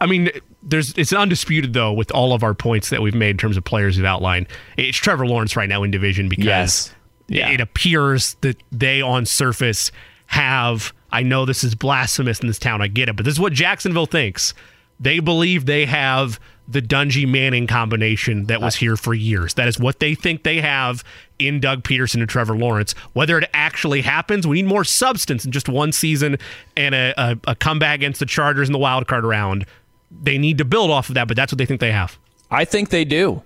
[0.00, 0.30] I mean,
[0.62, 3.64] there's it's undisputed though with all of our points that we've made in terms of
[3.64, 4.46] players we've outlined.
[4.76, 6.94] It's Trevor Lawrence right now in division because yes.
[7.28, 7.50] yeah.
[7.50, 9.92] it appears that they on surface
[10.26, 10.92] have.
[11.10, 12.82] I know this is blasphemous in this town.
[12.82, 14.52] I get it, but this is what Jacksonville thinks.
[15.00, 19.54] They believe they have the Dungy Manning combination that was here for years.
[19.54, 21.02] That is what they think they have
[21.38, 22.92] in Doug Pederson and Trevor Lawrence.
[23.14, 26.36] Whether it actually happens, we need more substance in just one season
[26.76, 29.64] and a, a, a comeback against the Chargers in the wild card round
[30.10, 32.18] they need to build off of that, but that's what they think they have.
[32.50, 33.42] I think they do.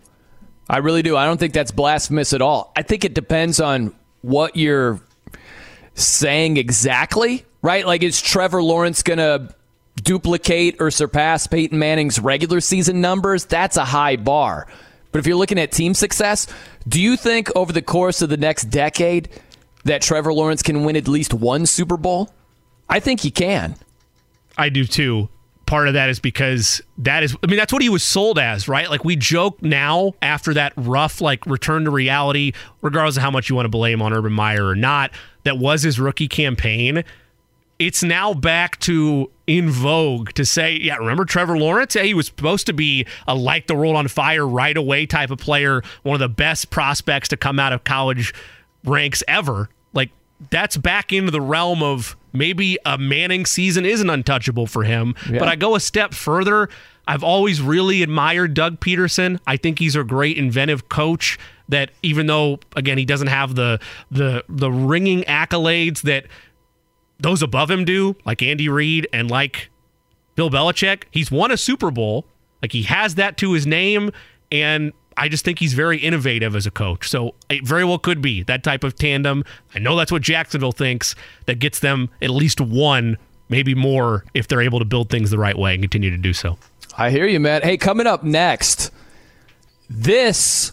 [0.68, 1.16] I really do.
[1.16, 2.72] I don't think that's blasphemous at all.
[2.76, 5.00] I think it depends on what you're
[5.94, 7.86] saying exactly, right?
[7.86, 9.54] Like, is Trevor Lawrence going to
[9.96, 13.44] duplicate or surpass Peyton Manning's regular season numbers?
[13.44, 14.68] That's a high bar.
[15.10, 16.46] But if you're looking at team success,
[16.88, 19.28] do you think over the course of the next decade
[19.84, 22.32] that Trevor Lawrence can win at least one Super Bowl?
[22.88, 23.76] I think he can.
[24.56, 25.28] I do too
[25.72, 28.68] part of that is because that is I mean that's what he was sold as,
[28.68, 28.90] right?
[28.90, 33.48] Like we joke now after that rough like return to reality, regardless of how much
[33.48, 35.12] you want to blame on Urban Meyer or not,
[35.44, 37.04] that was his rookie campaign.
[37.78, 41.94] It's now back to in vogue to say, yeah, remember Trevor Lawrence?
[41.94, 45.30] Yeah, he was supposed to be a light the world on fire right away type
[45.30, 48.34] of player, one of the best prospects to come out of college
[48.84, 49.70] ranks ever.
[50.50, 55.14] That's back into the realm of maybe a Manning season isn't untouchable for him.
[55.30, 55.38] Yeah.
[55.38, 56.68] But I go a step further.
[57.06, 59.40] I've always really admired Doug Pederson.
[59.46, 61.38] I think he's a great inventive coach
[61.68, 66.26] that even though again he doesn't have the the the ringing accolades that
[67.18, 69.70] those above him do, like Andy Reid and like
[70.34, 72.26] Bill Belichick, he's won a Super Bowl.
[72.60, 74.10] Like he has that to his name
[74.50, 77.08] and I just think he's very innovative as a coach.
[77.08, 79.44] So it very well could be that type of tandem.
[79.74, 81.14] I know that's what Jacksonville thinks
[81.46, 83.18] that gets them at least one,
[83.48, 86.32] maybe more, if they're able to build things the right way and continue to do
[86.32, 86.58] so.
[86.96, 87.62] I hear you, man.
[87.62, 88.90] Hey, coming up next,
[89.88, 90.72] this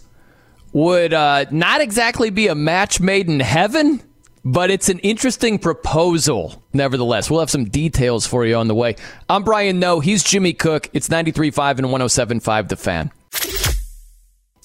[0.72, 4.02] would uh, not exactly be a match made in heaven,
[4.44, 7.30] but it's an interesting proposal, nevertheless.
[7.30, 8.96] We'll have some details for you on the way.
[9.28, 10.00] I'm Brian Noe.
[10.00, 10.88] He's Jimmy Cook.
[10.92, 13.10] It's 93.5 and 107.5 The Fan.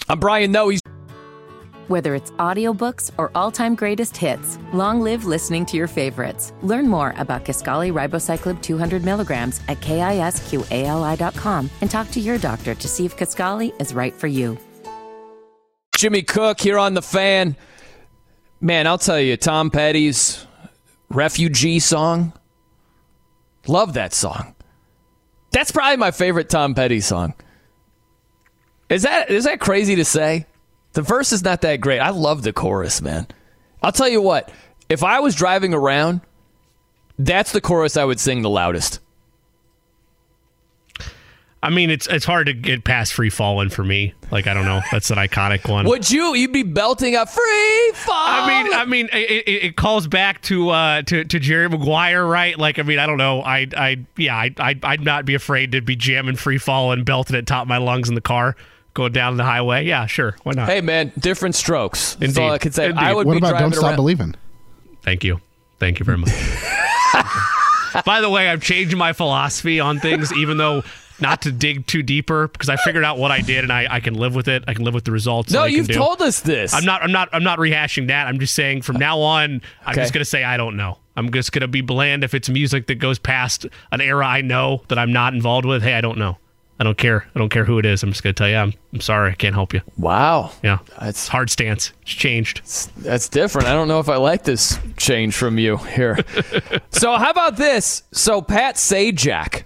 [0.08, 0.70] I'm Brian Noe.
[0.70, 0.82] He's
[1.88, 6.52] whether it's audiobooks or all-time greatest hits, long live listening to your favorites.
[6.64, 12.88] Learn more about Kisqali Ribociclib 200 milligrams at kisqali.com and talk to your doctor to
[12.88, 14.58] see if Kisqali is right for you.
[15.96, 17.56] Jimmy Cook here on The Fan.
[18.60, 20.46] Man, I'll tell you, Tom Petty's
[21.10, 22.34] Refugee song.
[23.68, 24.56] Love that song.
[25.52, 27.36] That's probably my favorite Tom Petty song.
[28.90, 30.46] Is that is that crazy to say?
[30.94, 32.00] The verse is not that great.
[32.00, 33.28] I love the chorus, man.
[33.82, 34.52] I'll tell you what.
[34.88, 36.22] If I was driving around,
[37.18, 39.00] that's the chorus I would sing the loudest.
[41.64, 44.14] I mean, it's it's hard to get past free falling for me.
[44.30, 45.88] Like I don't know, that's an iconic one.
[45.88, 46.36] Would you?
[46.36, 48.16] You'd be belting a free fall.
[48.16, 52.24] I mean, I mean, it, it, it calls back to uh to, to Jerry Maguire,
[52.24, 52.56] right?
[52.58, 53.42] Like, I mean, I don't know.
[53.42, 57.04] I I yeah, I I'd, I'd not be afraid to be jamming free fall and
[57.04, 58.56] belting at top of my lungs in the car
[58.96, 59.86] going down the highway.
[59.86, 60.68] Yeah, sure, why not?
[60.68, 62.16] Hey man, different strokes.
[62.16, 62.42] That's Indeed.
[62.42, 62.86] all I can say.
[62.88, 63.00] Indeed.
[63.04, 63.96] I would What be about Don't Stop around.
[63.98, 64.34] Believing?
[65.04, 65.40] Thank you.
[65.80, 66.32] Thank you very much.
[68.06, 70.84] By the way, I've changed my philosophy on things, even though
[71.22, 74.00] not to dig too deeper, because I figured out what I did and I, I
[74.02, 74.66] can live with it.
[74.68, 75.52] I can live with the results.
[75.52, 75.94] No, that I can you've do.
[75.94, 76.74] told us this.
[76.74, 77.04] I'm not.
[77.04, 77.30] I'm not.
[77.32, 78.28] I'm not rehashing that.
[78.28, 80.02] I'm just saying from now on, I'm Okay.
[80.02, 80.98] just gonna say I don't know.
[81.16, 84.84] I'm just gonna be bland if it's music that goes past an era I know
[84.90, 85.82] that I'm not involved with.
[85.84, 86.38] Hey, I don't know.
[86.80, 87.26] I don't care.
[87.34, 88.04] I don't care who it is.
[88.04, 88.58] I'm just gonna tell you.
[88.58, 88.74] I'm.
[88.94, 89.32] I'm sorry.
[89.32, 89.82] I can't help you.
[89.98, 90.52] Wow.
[90.64, 90.80] Yeah.
[91.00, 91.94] That's Hard stance.
[92.02, 92.62] It's changed.
[92.98, 93.68] That's different.
[93.68, 96.18] I don't know if I like this change from you here.
[96.92, 98.04] so how about this?
[98.12, 99.64] So Pat Sajak,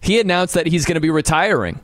[0.00, 1.80] he announced that he's going to be retiring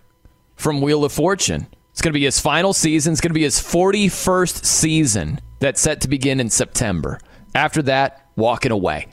[0.57, 1.67] from Wheel of Fortune.
[1.91, 3.13] It's going to be his final season.
[3.13, 7.19] It's going to be his 41st season that's set to begin in September.
[7.55, 9.09] After that, walking away.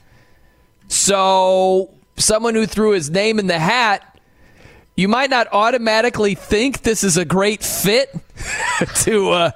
[0.88, 4.09] So someone who threw his name in the hat,
[5.00, 8.14] you might not automatically think this is a great fit
[8.96, 9.52] to uh,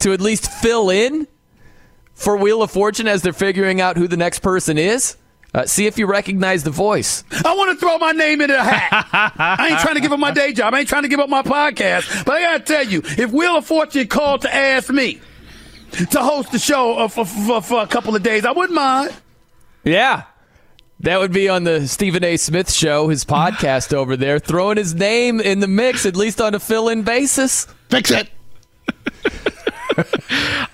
[0.00, 1.28] to at least fill in
[2.14, 5.16] for Wheel of Fortune as they're figuring out who the next person is.
[5.54, 7.22] Uh, see if you recognize the voice.
[7.44, 9.34] I want to throw my name in the hat.
[9.38, 10.74] I ain't trying to give up my day job.
[10.74, 12.24] I ain't trying to give up my podcast.
[12.24, 15.20] But I got to tell you, if Wheel of Fortune called to ask me
[16.10, 19.14] to host the show uh, for, for, for a couple of days, I wouldn't mind.
[19.84, 20.24] Yeah.
[21.04, 22.38] That would be on the Stephen A.
[22.38, 26.54] Smith show, his podcast over there, throwing his name in the mix, at least on
[26.54, 27.66] a fill in basis.
[27.90, 28.30] Fix it.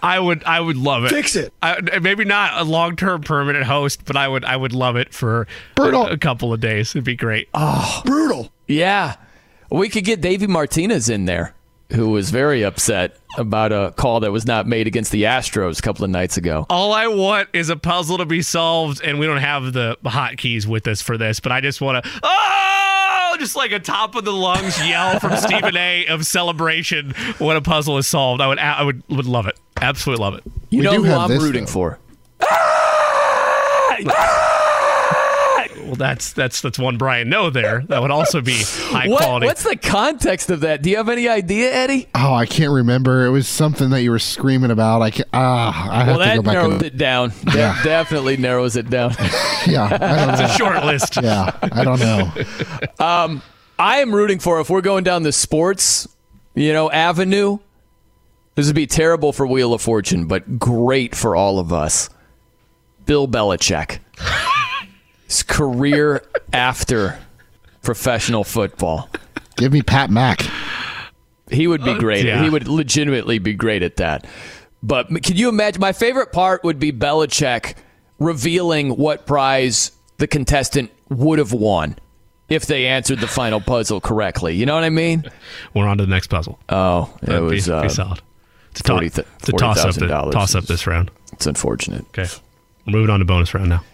[0.01, 1.11] I would I would love it.
[1.11, 1.53] Fix it.
[1.61, 5.13] I, maybe not a long term permanent host, but I would I would love it
[5.13, 6.07] for Brutal.
[6.07, 6.93] A, a couple of days.
[6.93, 7.49] It'd be great.
[7.53, 8.53] Oh, Brutal.
[8.69, 9.17] Yeah.
[9.69, 11.55] We could get Davey Martinez in there,
[11.93, 15.83] who was very upset about a call that was not made against the Astros a
[15.83, 16.67] couple of nights ago.
[16.71, 20.67] All I want is a puzzle to be solved, and we don't have the hotkeys
[20.67, 24.25] with us for this, but I just want to oh, just like a top of
[24.25, 26.07] the lungs yell from Stephen A.
[26.07, 28.41] of celebration when a puzzle is solved.
[28.43, 29.59] I would I would would love it.
[29.81, 30.43] Absolutely love it.
[30.71, 31.71] You We know do who have I'm this, rooting though.
[31.73, 31.99] for?
[32.43, 33.97] Ah!
[34.07, 34.30] Ah!
[35.91, 37.83] Well, that's that's that's one Brian Noe there.
[37.89, 39.47] That would also be high What, quality.
[39.47, 40.83] what's the context of that?
[40.83, 42.07] Do you have any idea, Eddie?
[42.15, 43.27] Oh, I can't remember.
[43.27, 45.03] It was something that you were screaming about.
[45.03, 47.33] I can Ah, I have Well, to go that narrows and it down.
[47.43, 49.11] That definitely narrows it down.
[49.67, 49.89] yeah.
[50.01, 50.47] I don't know.
[50.57, 51.17] Short list.
[51.21, 53.41] Yeah, I don't know.
[53.81, 56.07] I am rooting for if we're going down the sports,
[56.55, 57.59] you know, avenue.
[58.55, 62.11] This would be terrible for Wheel of Fortune, but great for all of us.
[63.07, 63.99] Bill Belichick.
[65.31, 67.21] His career after
[67.83, 69.09] professional football.
[69.57, 70.45] Give me Pat Mack.
[71.51, 72.25] He would be great.
[72.27, 72.43] yeah.
[72.43, 74.27] He would legitimately be great at that.
[74.83, 75.81] But can you imagine?
[75.81, 77.77] My favorite part would be Belichick
[78.19, 81.97] revealing what prize the contestant would have won
[82.49, 84.57] if they answered the final puzzle correctly.
[84.57, 85.31] You know what I mean?
[85.75, 86.59] We're on to the next puzzle.
[86.69, 88.21] Oh, it That'd was be, uh, be solid.
[88.73, 89.95] It's a, to- 40 th- it's a toss up.
[89.95, 91.13] The, toss up this round.
[91.33, 92.05] It's unfortunate.
[92.19, 92.27] Okay,
[92.87, 93.85] we're moving on to bonus round now.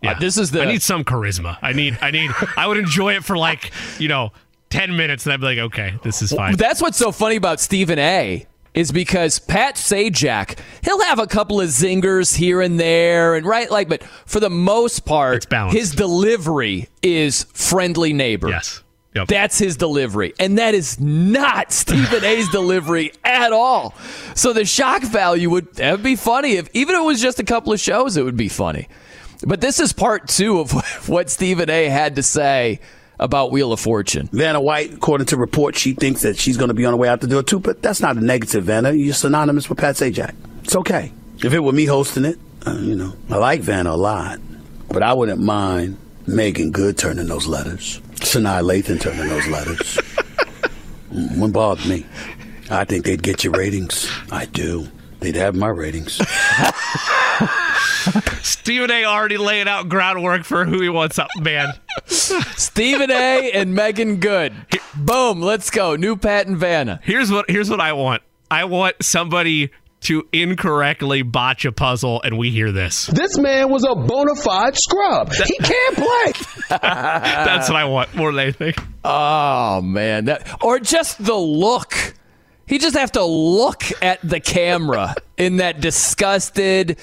[0.00, 1.58] Yeah, Uh, this is the- I need some charisma.
[1.62, 1.98] I need.
[2.00, 2.30] I need.
[2.56, 4.32] I would enjoy it for like you know
[4.70, 6.56] ten minutes, and I'd be like, okay, this is fine.
[6.56, 8.46] That's what's so funny about Stephen A.
[8.74, 13.68] Is because Pat Sajak, he'll have a couple of zingers here and there, and right,
[13.68, 18.48] like, but for the most part, his delivery is friendly neighbor.
[18.50, 18.82] yes.
[19.16, 19.26] Yep.
[19.28, 20.34] That's his delivery.
[20.38, 23.94] And that is not Stephen A's delivery at all.
[24.34, 27.40] So the shock value would that would be funny if even if it was just
[27.40, 28.86] a couple of shows, it would be funny.
[29.46, 30.72] But this is part two of
[31.08, 32.80] what Stephen A had to say
[33.20, 34.28] about Wheel of Fortune.
[34.32, 37.08] Vanna White, according to reports, she thinks that she's going to be on her way
[37.08, 38.92] out the door too, but that's not a negative, Vanna.
[38.92, 40.34] You're synonymous with Pat Sajak.
[40.64, 41.12] It's okay.
[41.42, 44.38] If it were me hosting it, uh, you know, I like Vanna a lot,
[44.88, 45.96] but I wouldn't mind
[46.26, 49.98] Meagan Good turning those letters, Sanaa Lathan turning those letters.
[51.12, 52.04] Mm, Wouldn't bother me.
[52.70, 54.10] I think they'd get your ratings.
[54.30, 54.88] I do.
[55.20, 56.20] They'd have my ratings.
[58.42, 59.04] Stephen A.
[59.04, 61.72] already laying out groundwork for who he wants up, man.
[62.06, 64.54] Stephen A and Meagan Good.
[64.96, 65.96] Boom, let's go.
[65.96, 67.00] New Pat and Vanna.
[67.02, 67.50] Here's what.
[67.50, 68.22] Here's what I want.
[68.50, 69.70] I want somebody
[70.00, 73.06] to incorrectly botch a puzzle, and we hear this.
[73.06, 75.32] This man was a bona fide scrub.
[75.32, 76.32] He can't play.
[76.70, 78.74] That's what I want more than anything.
[79.04, 82.14] Oh man, that or just the look.
[82.66, 86.98] He just have to look at the camera in that disgusted,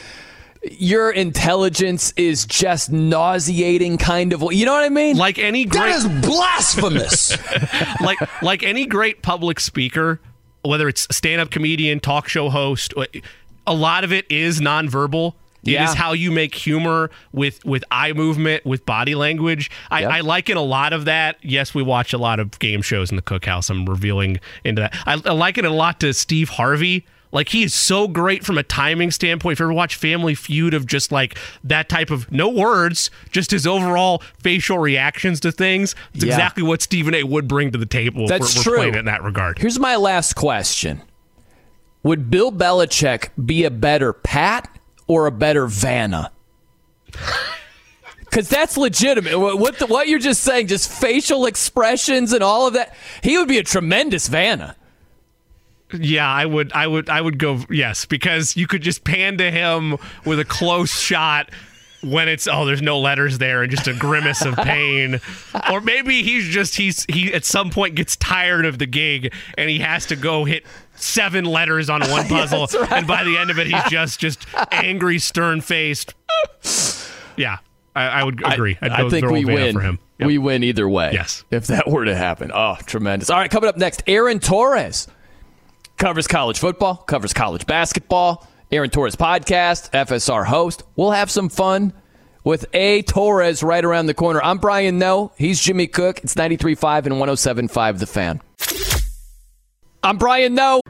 [0.72, 5.80] your intelligence is just nauseating kind of you know what i mean like any great
[5.92, 7.38] That is blasphemous.
[8.02, 10.20] like like any great public speaker,
[10.64, 12.94] whether it's stand-up comedian, talk show host,
[13.68, 15.34] a lot of it is nonverbal.
[15.64, 15.86] It Yeah.
[15.90, 19.72] is how you make humor with with eye movement, with body language.
[19.90, 20.12] I, Yep.
[20.12, 21.38] I liken a lot of that.
[21.42, 23.70] Yes, we watch a lot of game shows in the cookhouse.
[23.70, 24.96] I'm revealing into that.
[25.08, 27.06] I, I liken it a lot to Steve Harvey.
[27.32, 29.54] Like he is so great from a timing standpoint.
[29.54, 33.52] If you ever watch Family Feud of just like that type of no words, just
[33.52, 36.34] his overall facial reactions to things, it's Yeah.
[36.34, 37.24] exactly what Stephen A.
[37.24, 38.28] would bring to the table.
[38.28, 38.78] That's true.
[38.78, 39.60] playing it in that regard.
[39.60, 41.02] Here's my last question.
[42.04, 44.70] Would Bill Belichick be a better Pat
[45.08, 46.32] or a better Vanna?
[48.20, 49.38] Because that's legitimate.
[49.40, 52.94] What, the, what you're just saying, just facial expressions and all of that,
[53.24, 54.76] he would be a tremendous Vanna.
[56.00, 59.52] Yeah, I would, I would, I would go yes because you could just pan to
[59.52, 61.50] him with a close shot
[62.02, 65.20] when it's oh there's no letters there and just a grimace of pain,
[65.72, 69.70] or maybe he's just he's he at some point gets tired of the gig and
[69.70, 70.64] he has to go hit
[70.96, 72.92] seven letters on one puzzle That's right.
[72.94, 76.14] and by the end of it he's just just angry, stern faced.
[77.38, 77.58] Yeah,
[77.96, 78.78] I, I would agree.
[78.82, 79.74] I'd I think we win.
[79.74, 80.00] for him.
[80.20, 80.28] Yep.
[80.28, 81.10] We win either way.
[81.12, 81.44] Yes.
[81.52, 82.50] If that were to happen.
[82.54, 83.30] Oh, tremendous.
[83.30, 85.08] All right, coming up next, Aaron Torres
[85.98, 88.48] covers college football, covers college basketball.
[88.72, 90.84] Aaron Torres podcast, FSR host.
[90.96, 91.94] We'll have some fun
[92.44, 93.04] with A.
[93.04, 94.42] Torres right around the corner.
[94.42, 95.32] I'm Brian Noe.
[95.38, 96.20] He's Jimmy Cook.
[96.24, 98.42] It's 93.5 and 107.5 The Fan.
[100.04, 100.82] I'm Brian Noe.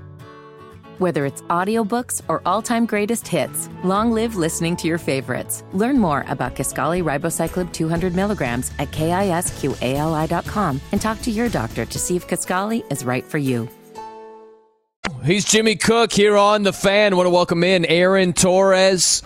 [0.98, 5.64] Whether it's audiobooks or all-time greatest hits, long live listening to your favorites.
[5.74, 12.00] Learn more about Kisqali Ribociclib 200 milligrams at kisqali.com and talk to your doctor to
[12.00, 13.68] see if Kaskali is right for you.
[15.26, 17.16] He's Jimmy Cook here on The Fan.
[17.16, 19.24] want to welcome in Aaron Torres,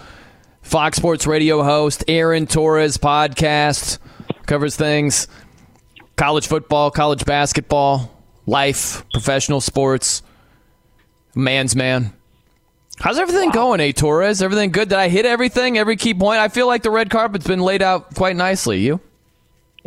[0.62, 3.98] Fox Sports Radio host, Aaron Torres podcast,
[4.46, 5.28] covers things
[6.16, 10.22] college football, college basketball, life, professional sports,
[11.36, 12.14] man's man.
[13.00, 13.94] How's everything going, A.
[13.94, 14.42] Torres?
[14.42, 14.90] Everything good?
[14.90, 16.40] Did I hit everything, every key point?
[16.40, 18.80] I feel like the red carpet's been laid out quite nicely.
[18.80, 19.00] You?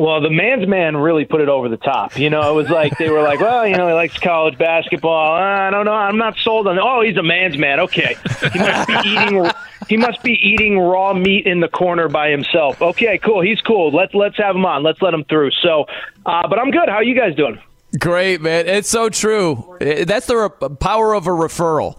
[0.03, 2.19] Well, the man's man really put it over the top.
[2.19, 5.37] You know, it was like they were like, well, you know, he likes college basketball.
[5.37, 5.93] Uh, I don't know.
[5.93, 6.77] I'm not sold on.
[6.77, 7.79] Oh, he's a man's man.
[7.79, 8.17] Okay,
[8.53, 9.51] he must be eating.
[9.89, 12.83] He must be eating raw meat in the corner by himself.
[12.83, 13.43] Okay, cool.
[13.43, 13.93] He's cool.
[13.93, 14.83] Let's let's have him on.
[14.83, 15.53] Let's let him through.
[15.63, 15.87] So,
[16.27, 16.89] uh, but I'm good.
[16.89, 17.61] How are you guys doing?
[17.97, 18.67] Great, man.
[18.67, 19.77] It's so true.
[19.81, 21.97] That's the re- power of a referral.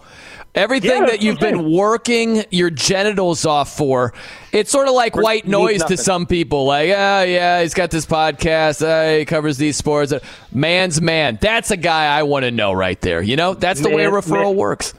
[0.54, 4.14] Everything Yeah, that you've been working your genitals off for,
[4.52, 6.64] it's sort of like white noise to some people.
[6.64, 8.80] Like, ah, yeah, he's got this podcast.
[8.80, 10.12] Uh, he covers these sports.
[10.12, 10.20] Uh,
[10.52, 11.38] Man's man.
[11.40, 13.20] That's a guy I want to know right there.
[13.20, 14.94] You know, that's the way a referral man- works.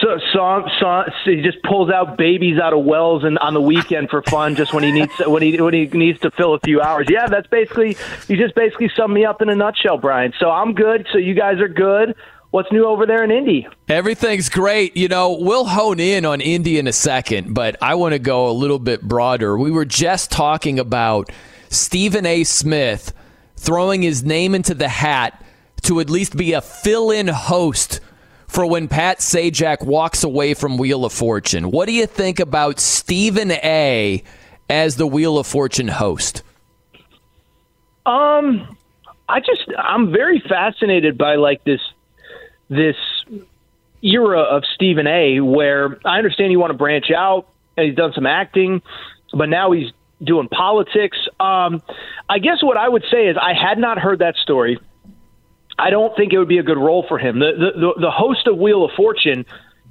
[0.00, 3.60] So, so, so, so he just pulls out babies out of wells and on the
[3.60, 6.60] weekend for fun, just when he needs when he when he needs to fill a
[6.60, 7.08] few hours.
[7.10, 7.96] Yeah, that's basically
[8.28, 10.32] you just basically summed me up in a nutshell, Brian.
[10.38, 11.06] So I'm good.
[11.12, 12.14] So you guys are good.
[12.50, 13.68] What's new over there in Indy?
[13.88, 14.96] Everything's great.
[14.96, 18.48] You know, we'll hone in on Indy in a second, but I want to go
[18.48, 19.58] a little bit broader.
[19.58, 21.30] We were just talking about
[21.68, 22.44] Stephen A.
[22.44, 23.12] Smith
[23.56, 25.44] throwing his name into the hat
[25.82, 28.00] to at least be a fill in host
[28.46, 31.70] for when Pat Sajak walks away from Wheel of Fortune.
[31.70, 34.22] What do you think about Stephen A.
[34.70, 36.42] as the Wheel of Fortune host?
[38.06, 38.76] Um,
[39.28, 41.80] I just I'm very fascinated by like this
[42.68, 42.96] this
[44.02, 45.40] era of Stephen A.
[45.40, 48.82] Where I understand you want to branch out, and he's done some acting,
[49.32, 49.90] but now he's
[50.22, 51.16] doing politics.
[51.38, 51.82] Um,
[52.28, 54.78] I guess what I would say is I had not heard that story.
[55.78, 57.38] I don't think it would be a good role for him.
[57.38, 59.46] The the the, the host of Wheel of Fortune.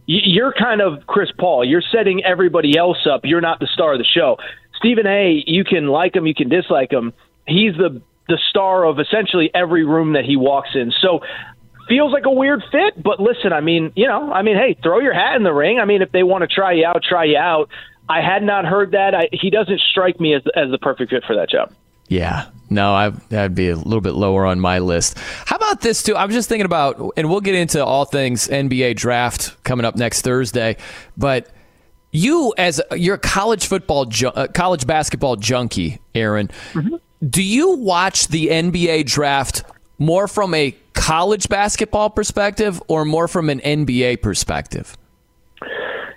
[0.10, 1.66] You're kind of Chris Paul.
[1.66, 3.22] You're setting everybody else up.
[3.26, 4.38] You're not the star of the show.
[4.78, 5.44] Stephen A.
[5.46, 7.14] You can like him, you can dislike him.
[7.46, 10.92] He's the the star of essentially every room that he walks in.
[11.02, 11.22] So
[11.88, 15.00] feels like a weird fit, but listen, I mean, you know, I mean, hey, throw
[15.00, 15.80] your hat in the ring.
[15.80, 17.70] I mean, if they want to try you out, try you out.
[18.10, 19.14] I had not heard that.
[19.14, 21.74] I, he doesn't strike me as as the perfect fit for that job.
[22.10, 25.18] Yeah, no, I, that'd be a little bit lower on my list.
[25.46, 26.16] How about this too?
[26.16, 29.98] I was just thinking about, and we'll get into all things NBA draft coming up
[29.98, 30.78] next Thursday.
[31.18, 31.50] But
[32.12, 36.50] you, as you're a college football, ju- uh, college basketball junkie, Aaron,
[37.30, 39.64] do you watch the NBA draft
[40.00, 44.98] more from a college basketball perspective or more from an NBA perspective?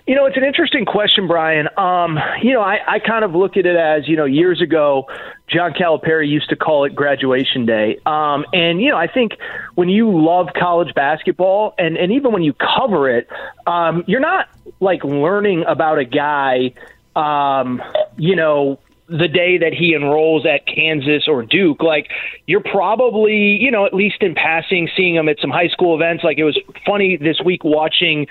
[0.07, 1.69] You know, it's an interesting question, Brian.
[1.77, 5.05] Um, you know, I, I kind of look at it as, you know, years ago,
[5.47, 7.99] John Calipari used to call it graduation day.
[8.05, 9.33] Um, and, you know, I think
[9.75, 13.29] when you love college basketball and, and even when you cover it,
[13.67, 14.49] um, you're not
[14.79, 16.73] like learning about a guy,
[17.15, 17.81] um,
[18.17, 18.79] you know,
[19.11, 22.07] the day that he enrolls at Kansas or Duke, like
[22.47, 26.23] you're probably, you know, at least in passing, seeing him at some high school events.
[26.23, 28.27] Like it was funny this week watching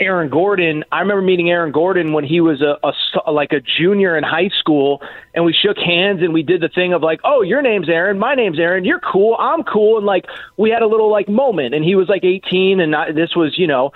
[0.00, 0.82] Aaron Gordon.
[0.90, 2.78] I remember meeting Aaron Gordon when he was a,
[3.24, 5.00] a like a junior in high school,
[5.34, 8.18] and we shook hands and we did the thing of like, "Oh, your name's Aaron,
[8.18, 11.74] my name's Aaron, you're cool, I'm cool," and like we had a little like moment.
[11.74, 13.92] And he was like 18, and I, this was you know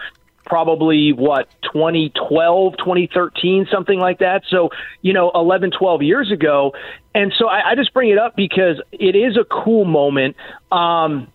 [0.49, 4.71] probably what 2012 2013 something like that so
[5.03, 6.73] you know 11 12 years ago
[7.15, 10.37] and so I, I just bring it up because it is a cool moment
[10.73, 11.29] um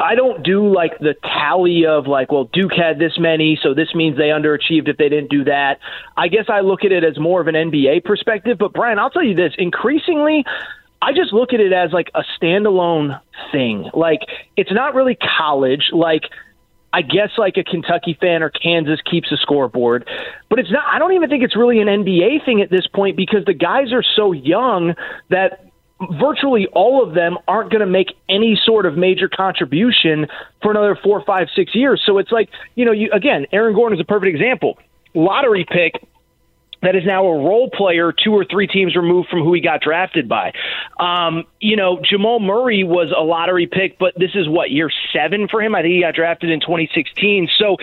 [0.00, 3.94] I don't do like the tally of like, well, Duke had this many, so this
[3.94, 5.78] means they underachieved if they didn't do that.
[6.16, 8.58] I guess I look at it as more of an NBA perspective.
[8.58, 10.44] But Brian, I'll tell you this: increasingly,
[11.00, 13.90] I just look at it as like a standalone thing.
[13.92, 14.20] Like
[14.56, 15.90] it's not really college.
[15.92, 16.22] Like
[16.92, 20.08] I guess like a Kentucky fan or Kansas keeps a scoreboard,
[20.50, 20.84] but it's not.
[20.86, 23.92] I don't even think it's really an NBA thing at this point because the guys
[23.92, 24.94] are so young
[25.30, 25.64] that
[26.20, 30.26] virtually all of them aren't going to make any sort of major contribution
[30.60, 32.02] for another four, five, six years.
[32.04, 34.78] So it's like, you know, you again, Aaron Gordon is a perfect example.
[35.14, 36.06] Lottery pick
[36.82, 39.80] that is now a role player two or three teams removed from who he got
[39.80, 40.52] drafted by.
[40.98, 45.48] Um, you know, Jamal Murray was a lottery pick, but this is what, year seven
[45.48, 45.74] for him?
[45.74, 47.48] I think he got drafted in 2016.
[47.58, 47.76] So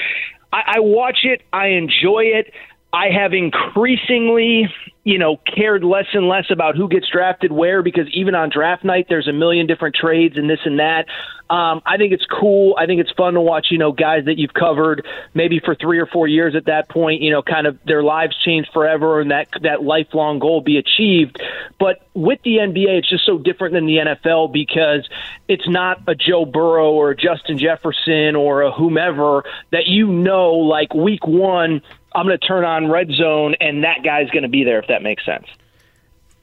[0.52, 2.54] I, I watch it, I enjoy it.
[2.92, 4.68] I have increasingly,
[5.04, 8.84] you know, cared less and less about who gets drafted where because even on draft
[8.84, 11.06] night, there's a million different trades and this and that.
[11.52, 12.76] Um, I think it's cool.
[12.78, 16.00] I think it's fun to watch, you know, guys that you've covered maybe for three
[16.00, 19.32] or four years at that point, you know, kind of their lives change forever and
[19.32, 21.42] that that lifelong goal be achieved.
[21.80, 25.08] But with the NBA, it's just so different than the NFL because
[25.48, 30.94] it's not a Joe Burrow or Justin Jefferson or a whomever that you know, like
[30.94, 31.82] week one
[32.14, 34.88] I'm going to turn on red zone and that guy's going to be there if
[34.88, 35.46] that makes sense.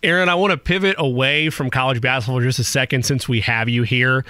[0.02, 3.68] Aaron, I want to pivot away from college basketball just a second since we have
[3.68, 4.24] you here.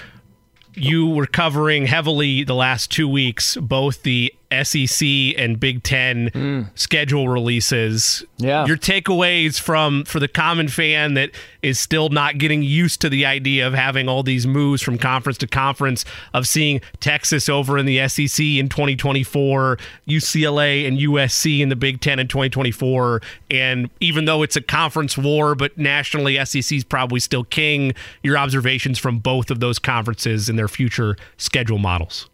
[0.74, 5.06] You were covering heavily the last two weeks, both the SEC
[5.36, 6.70] and Big Ten mm.
[6.74, 8.24] schedule releases.
[8.38, 8.66] Yeah.
[8.66, 11.30] Your takeaways from for the common fan that
[11.62, 15.38] is still not getting used to the idea of having all these moves from conference
[15.38, 21.68] to conference, of seeing Texas over in the SEC in 2024, UCLA and USC in
[21.68, 23.20] the Big Ten in 2024.
[23.50, 27.92] And even though it's a conference war, but nationally SEC is probably still king,
[28.22, 32.28] your observations from both of those conferences and their future schedule models.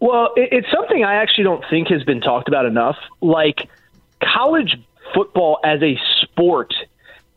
[0.00, 2.96] Well, it's something I actually don't think has been talked about enough.
[3.20, 3.68] Like
[4.22, 4.76] college
[5.14, 6.74] football as a sport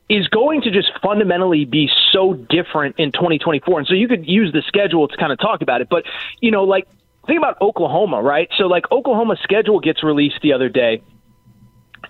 [0.09, 3.79] is going to just fundamentally be so different in 2024.
[3.79, 5.87] And so you could use the schedule to kind of talk about it.
[5.89, 6.03] But,
[6.41, 6.87] you know, like
[7.27, 8.49] think about Oklahoma, right?
[8.57, 11.01] So like Oklahoma's schedule gets released the other day.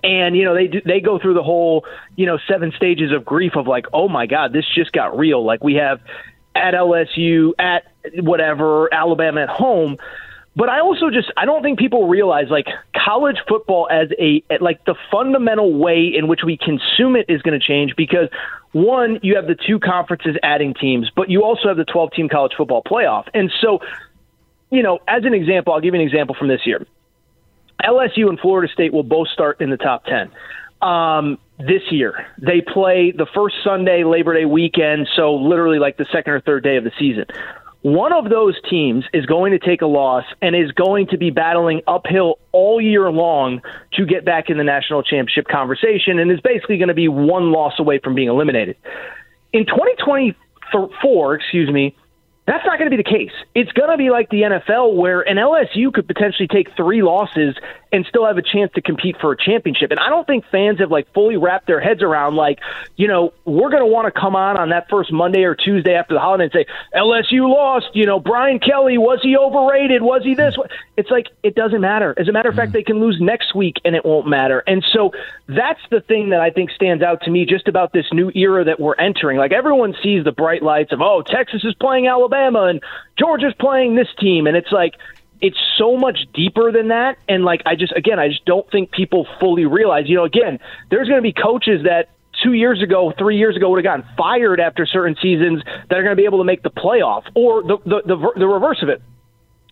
[0.01, 1.83] And you know they they go through the whole
[2.15, 5.43] you know seven stages of grief of like oh my god this just got real
[5.43, 5.99] like we have
[6.55, 9.97] at LSU at whatever Alabama at home
[10.59, 14.83] but I also just I don't think people realize like college football as a like
[14.83, 18.27] the fundamental way in which we consume it is going to change because
[18.73, 22.27] one you have the two conferences adding teams, but you also have the 12 team
[22.27, 23.29] college football playoff.
[23.33, 23.79] And so,
[24.69, 26.85] you know, as an example, I'll give you an example from this year.
[27.81, 30.29] LSU and Florida State will both start in the top 10.
[30.81, 32.25] Um, this year.
[32.37, 36.63] They play the first Sunday, Labor Day weekend, so literally like the second or third
[36.63, 37.25] day of the season.
[37.81, 41.29] One of those teams is going to take a loss and is going to be
[41.29, 43.61] battling uphill all year long
[43.93, 47.53] to get back in the national championship conversation and is basically going to be one
[47.53, 48.75] loss away from being eliminated.
[49.53, 51.95] In 2024, excuse me,
[52.49, 53.31] that's not going to be the case.
[53.55, 57.55] It's going to be like the NFL where an LSU could potentially take three losses
[57.91, 59.91] and still have a chance to compete for a championship.
[59.91, 62.59] And I don't think fans have like fully wrapped their heads around like,
[62.95, 65.93] you know, we're going to want to come on on that first Monday or Tuesday
[65.95, 67.87] after the holiday and say LSU lost.
[67.93, 70.01] You know, Brian Kelly was he overrated?
[70.01, 70.55] Was he this?
[70.97, 72.13] It's like it doesn't matter.
[72.17, 72.73] As a matter of fact, mm.
[72.73, 74.63] they can lose next week and it won't matter.
[74.67, 75.11] And so
[75.47, 78.63] that's the thing that I think stands out to me just about this new era
[78.65, 79.37] that we're entering.
[79.37, 82.83] Like everyone sees the bright lights of oh Texas is playing Alabama and
[83.17, 84.93] Georgia's playing this team, and it's like
[85.41, 87.17] it's so much deeper than that.
[87.27, 90.59] And like, I just, again, I just don't think people fully realize, you know, again,
[90.89, 92.09] there's going to be coaches that
[92.43, 96.03] two years ago, three years ago would have gotten fired after certain seasons that are
[96.03, 98.89] going to be able to make the playoff or the, the, the, the reverse of
[98.89, 99.01] it.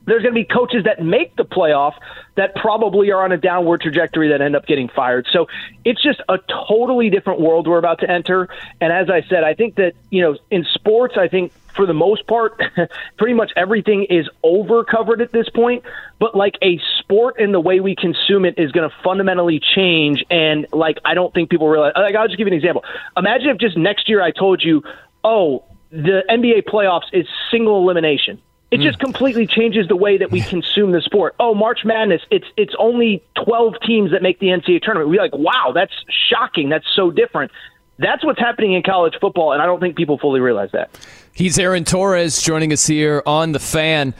[0.07, 1.93] There's going to be coaches that make the playoff
[2.35, 5.27] that probably are on a downward trajectory that end up getting fired.
[5.31, 5.47] So
[5.85, 8.47] it's just a totally different world we're about to enter.
[8.81, 11.93] And as I said, I think that, you know, in sports, I think for the
[11.93, 12.59] most part,
[13.17, 15.83] pretty much everything is over covered at this point.
[16.19, 20.23] But like a sport and the way we consume it is going to fundamentally change.
[20.29, 22.83] And like, I don't think people realize, like, I'll just give you an example.
[23.15, 24.83] Imagine if just next year I told you,
[25.23, 29.05] oh, the NBA playoffs is single elimination it just hmm.
[29.05, 31.35] completely changes the way that we consume the sport.
[31.39, 35.09] Oh, March Madness, it's it's only 12 teams that make the NCAA tournament.
[35.09, 35.93] We're like, wow, that's
[36.29, 36.69] shocking.
[36.69, 37.51] That's so different.
[37.99, 40.91] That's what's happening in college football, and I don't think people fully realize that.
[41.33, 44.13] He's Aaron Torres joining us here on The Fan.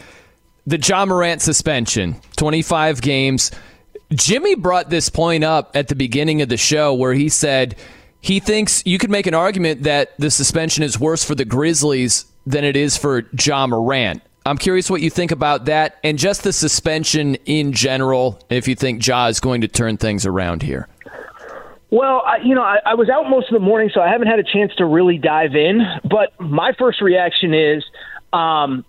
[0.66, 3.52] The Ja Morant suspension, 25 games.
[4.12, 7.78] Jimmy brought this point up at the beginning of the show where he said
[8.20, 12.26] he thinks you could make an argument that the suspension is worse for the Grizzlies
[12.46, 14.22] than it is for Ja Morant.
[14.48, 18.76] I'm curious what you think about that and just the suspension in general, if you
[18.76, 20.88] think Ja is going to turn things around here.
[21.90, 24.28] Well, I, you know, I, I was out most of the morning, so I haven't
[24.28, 25.82] had a chance to really dive in.
[26.10, 27.84] But my first reaction is
[28.32, 28.86] um,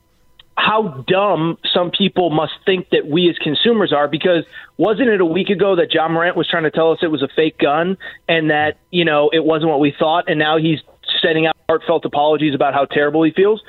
[0.56, 4.06] how dumb some people must think that we as consumers are.
[4.06, 4.44] Because
[4.76, 7.22] wasn't it a week ago that Ja Morant was trying to tell us it was
[7.22, 7.96] a fake gun
[8.28, 10.78] and that you know it wasn't what we thought, and now he's
[11.20, 13.60] sending out heartfelt apologies about how terrible he feels.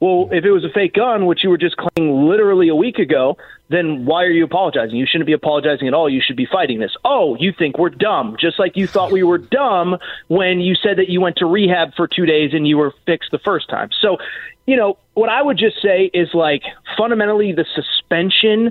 [0.00, 2.98] Well, if it was a fake gun, which you were just claiming literally a week
[2.98, 3.36] ago,
[3.68, 4.96] then why are you apologizing?
[4.96, 6.08] You shouldn't be apologizing at all.
[6.08, 6.92] You should be fighting this.
[7.04, 9.98] Oh, you think we're dumb, just like you thought we were dumb
[10.28, 13.32] when you said that you went to rehab for two days and you were fixed
[13.32, 13.90] the first time.
[14.00, 14.18] So,
[14.66, 16.62] you know, what I would just say is like
[16.96, 18.70] fundamentally the suspension.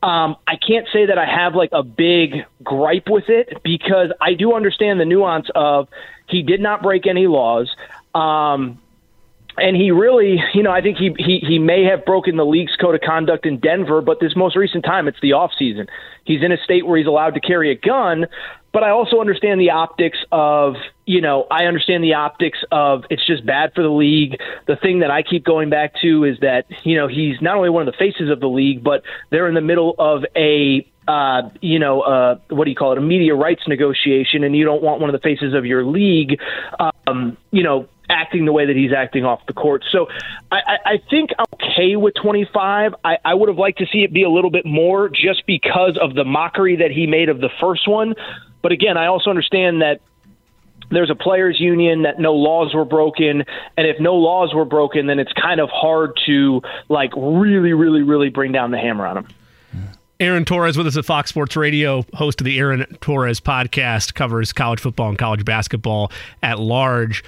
[0.00, 4.34] Um, I can't say that I have like a big gripe with it because I
[4.34, 5.88] do understand the nuance of
[6.28, 7.74] he did not break any laws.
[8.14, 8.78] Um,
[9.60, 12.74] and he really, you know, I think he, he he may have broken the league's
[12.76, 15.86] code of conduct in Denver, but this most recent time, it's the off season.
[16.24, 18.26] He's in a state where he's allowed to carry a gun,
[18.72, 20.74] but I also understand the optics of,
[21.06, 24.38] you know, I understand the optics of it's just bad for the league.
[24.66, 27.70] The thing that I keep going back to is that, you know, he's not only
[27.70, 31.48] one of the faces of the league, but they're in the middle of a uh,
[31.62, 34.82] you know, uh, what do you call it, a media rights negotiation, and you don't
[34.82, 36.38] want one of the faces of your league,
[36.78, 39.84] um, you know, acting the way that he's acting off the court.
[39.90, 40.08] So
[40.50, 42.94] I, I think I'm okay with 25.
[43.04, 45.98] I, I would have liked to see it be a little bit more just because
[46.00, 48.14] of the mockery that he made of the first one.
[48.62, 50.00] But again, I also understand that
[50.90, 53.44] there's a players union that no laws were broken
[53.76, 58.00] and if no laws were broken then it's kind of hard to like really really
[58.00, 59.28] really bring down the hammer on him
[60.20, 64.52] Aaron Torres with us at Fox Sports Radio, host of the Aaron Torres podcast, covers
[64.52, 66.10] college football and college basketball
[66.42, 67.22] at large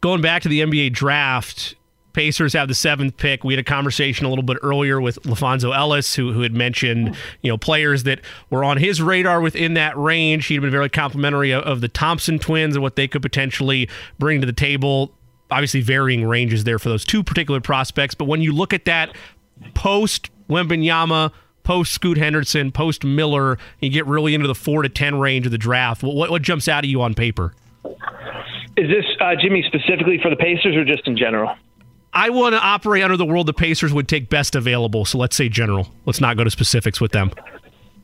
[0.00, 1.76] going back to the NBA draft,
[2.16, 3.44] Pacers have the seventh pick.
[3.44, 7.14] We had a conversation a little bit earlier with LaPhonso Ellis, who, who had mentioned
[7.42, 10.46] you know players that were on his radar within that range.
[10.46, 14.40] He'd been very complimentary of, of the Thompson twins and what they could potentially bring
[14.40, 15.12] to the table.
[15.50, 18.14] Obviously, varying ranges there for those two particular prospects.
[18.14, 19.14] But when you look at that
[19.74, 21.32] post Wembanyama,
[21.64, 25.52] post Scoot Henderson, post Miller, you get really into the four to ten range of
[25.52, 26.02] the draft.
[26.02, 27.52] What, what jumps out at you on paper?
[28.76, 31.54] Is this uh, Jimmy specifically for the Pacers or just in general?
[32.12, 35.04] I want to operate under the world the Pacers would take best available.
[35.04, 35.88] So let's say general.
[36.06, 37.30] Let's not go to specifics with them.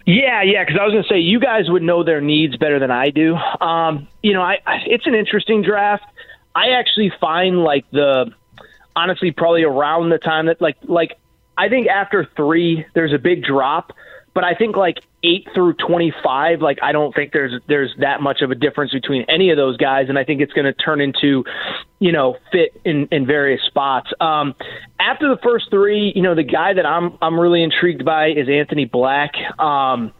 [0.04, 2.78] Yeah, yeah, because I was going to say you guys would know their needs better
[2.78, 3.36] than I do.
[3.36, 6.04] Um, you know, I, it's an interesting draft.
[6.54, 8.32] I actually find like the
[8.94, 11.18] honestly probably around the time that like like
[11.56, 13.92] I think after three there's a big drop
[14.34, 18.20] but I think like eight through twenty five, like I don't think there's there's that
[18.20, 20.72] much of a difference between any of those guys, and I think it's going to
[20.72, 21.44] turn into,
[21.98, 24.10] you know, fit in in various spots.
[24.20, 24.54] Um,
[24.98, 28.48] after the first three, you know, the guy that I'm I'm really intrigued by is
[28.48, 29.32] Anthony Black.
[29.58, 30.12] Um,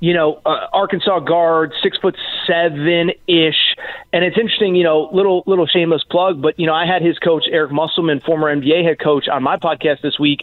[0.00, 2.16] you know, uh, Arkansas guard, six foot
[2.46, 3.76] seven ish,
[4.12, 4.76] and it's interesting.
[4.76, 8.20] You know, little little shameless plug, but you know, I had his coach Eric Musselman,
[8.20, 10.42] former NBA head coach, on my podcast this week.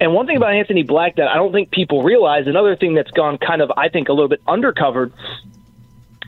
[0.00, 3.10] And one thing about Anthony Black that I don't think people realize, another thing that's
[3.12, 5.12] gone kind of, I think, a little bit undercovered,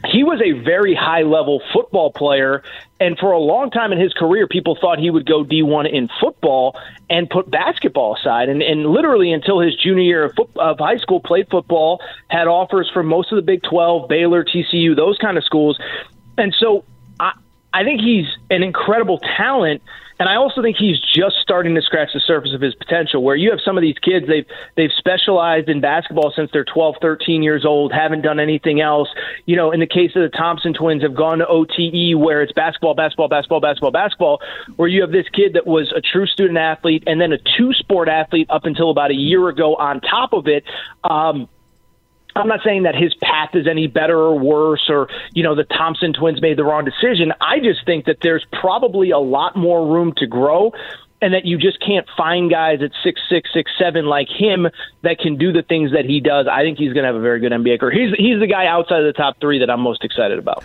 [0.06, 2.62] he was a very high level football player
[3.00, 6.08] and for a long time in his career people thought he would go D1 in
[6.20, 6.78] football
[7.10, 11.20] and put basketball aside and, and literally until his junior year of, of high school
[11.20, 15.44] played football had offers from most of the Big 12 Baylor TCU those kind of
[15.44, 15.78] schools
[16.36, 16.84] and so
[17.18, 17.32] I
[17.72, 19.82] I think he's an incredible talent.
[20.18, 23.22] And I also think he's just starting to scratch the surface of his potential.
[23.22, 24.46] Where you have some of these kids, they've
[24.76, 29.08] they've specialized in basketball since they're 12, 13 years old, haven't done anything else.
[29.46, 32.52] You know, in the case of the Thompson twins, have gone to OTE where it's
[32.52, 34.40] basketball, basketball, basketball, basketball, basketball.
[34.76, 37.72] Where you have this kid that was a true student athlete and then a two
[37.74, 39.76] sport athlete up until about a year ago.
[39.76, 40.64] On top of it.
[41.04, 41.48] Um,
[42.38, 45.64] I'm not saying that his path is any better or worse or, you know, the
[45.64, 47.32] Thompson twins made the wrong decision.
[47.40, 50.72] I just think that there's probably a lot more room to grow
[51.20, 54.68] and that you just can't find guys at six six six seven like him
[55.02, 56.46] that can do the things that he does.
[56.50, 57.92] I think he's going to have a very good NBA career.
[57.92, 60.64] He's he's the guy outside of the top three that I'm most excited about.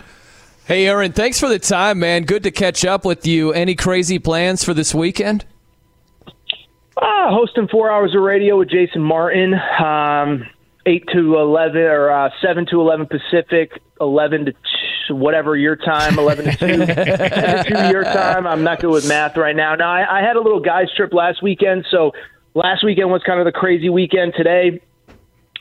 [0.66, 2.24] Hey, Aaron, thanks for the time, man.
[2.24, 3.52] Good to catch up with you.
[3.52, 5.44] Any crazy plans for this weekend?
[6.96, 9.52] Ah, hosting four hours of radio with Jason Martin.
[9.54, 10.46] Um,
[10.86, 14.46] eight to eleven or uh, seven to eleven Pacific, eleven
[15.08, 18.46] to whatever your time, eleven to two, to two your time.
[18.46, 19.74] I'm not good with math right now.
[19.74, 22.12] Now I, I had a little guys trip last weekend, so
[22.54, 24.34] last weekend was kind of the crazy weekend.
[24.36, 24.80] Today,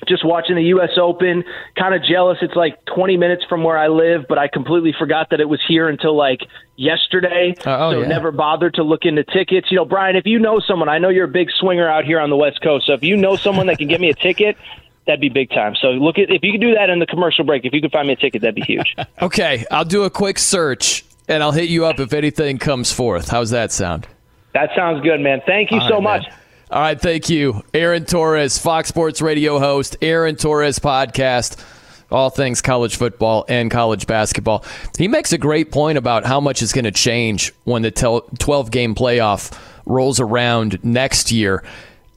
[0.08, 0.92] just watching the U.S.
[1.02, 1.44] Open,
[1.78, 2.38] kind of jealous.
[2.42, 5.62] It's like 20 minutes from where I live, but I completely forgot that it was
[5.68, 6.40] here until like
[6.76, 7.54] yesterday.
[7.66, 8.08] Uh, oh, so yeah.
[8.08, 9.68] never bothered to look into tickets.
[9.72, 12.20] You know, Brian, if you know someone, I know you're a big swinger out here
[12.20, 12.88] on the West Coast.
[12.88, 14.58] So if you know someone that can get me a ticket,
[15.06, 15.76] that'd be big time.
[15.76, 17.66] So look at if you could do that in the commercial break.
[17.66, 18.96] If you could find me a ticket, that'd be huge.
[19.22, 23.30] Okay, I'll do a quick search and I'll hit you up if anything comes forth.
[23.30, 24.08] How's that sound?
[24.54, 25.42] that sounds good, man.
[25.46, 26.24] Thank you All so right, much.
[26.24, 26.38] man.
[26.72, 27.64] All right, thank you.
[27.74, 31.64] Aaron Torres, Fox Sports Radio host, Aaron Torres podcast,
[32.12, 34.66] all things college football and college basketball.
[34.98, 38.72] He makes a great point about how much is going to change when the 12
[38.72, 41.64] game playoff rolls around next year.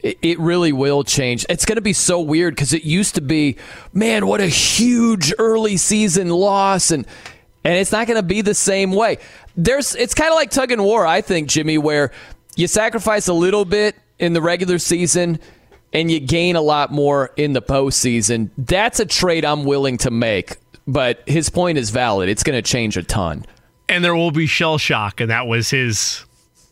[0.03, 1.45] It really will change.
[1.49, 3.57] It's going to be so weird because it used to be,
[3.93, 7.07] man, what a huge early season loss, and
[7.65, 9.19] and it's not going to be the same way.
[9.57, 12.13] There's, it's kind of like tug and war, I think, Jimmy, where
[12.55, 15.41] you sacrifice a little bit in the regular season
[15.93, 18.51] and you gain a lot more in the postseason.
[18.57, 20.59] That's a trade I'm willing to make.
[20.87, 22.29] But his point is valid.
[22.29, 23.45] It's going to change a ton.
[23.89, 26.25] and there will be shell shock, and that was his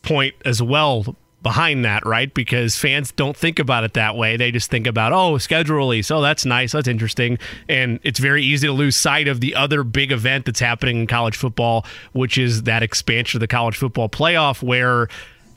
[0.03, 2.35] point as well behind that, right?
[2.35, 4.37] Because fans don't think about it that way.
[4.37, 6.11] They just think about, oh, schedule release.
[6.11, 6.73] Oh, that's nice.
[6.73, 7.39] That's interesting.
[7.69, 11.07] And it's very easy to lose sight of the other big event that's happening in
[11.07, 15.09] college football, which is that expansion of the college football playoff where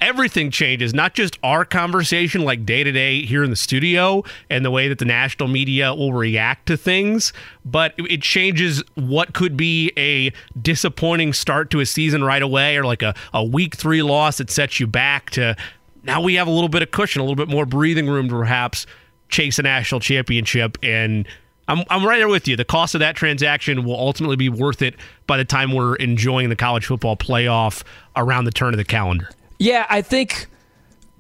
[0.02, 4.64] everything changes, not just our conversation like day to day here in the studio and
[4.64, 7.34] the way that the national media will react to things,
[7.66, 10.32] but it changes what could be a
[10.62, 14.50] disappointing start to a season right away or like a, a week three loss that
[14.50, 15.56] sets you back to
[16.04, 18.36] now we have a little bit of cushion, a little bit more breathing room to
[18.36, 18.86] perhaps
[19.30, 21.28] chase a national championship and
[21.68, 22.56] I'm, I'm right there with you.
[22.56, 24.96] The cost of that transaction will ultimately be worth it
[25.26, 27.84] by the time we're enjoying the college football playoff
[28.16, 29.30] around the turn of the calendar.
[29.60, 30.48] Yeah, I think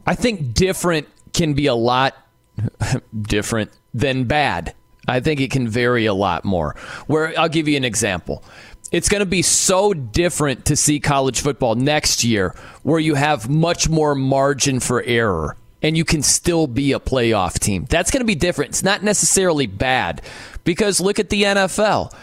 [0.05, 2.15] I think different can be a lot
[3.21, 4.73] different than bad.
[5.07, 6.75] I think it can vary a lot more.
[7.07, 8.43] Where I'll give you an example.
[8.91, 13.49] It's going to be so different to see college football next year where you have
[13.49, 17.85] much more margin for error and you can still be a playoff team.
[17.89, 18.69] That's going to be different.
[18.69, 20.21] It's not necessarily bad
[20.63, 22.13] because look at the NFL.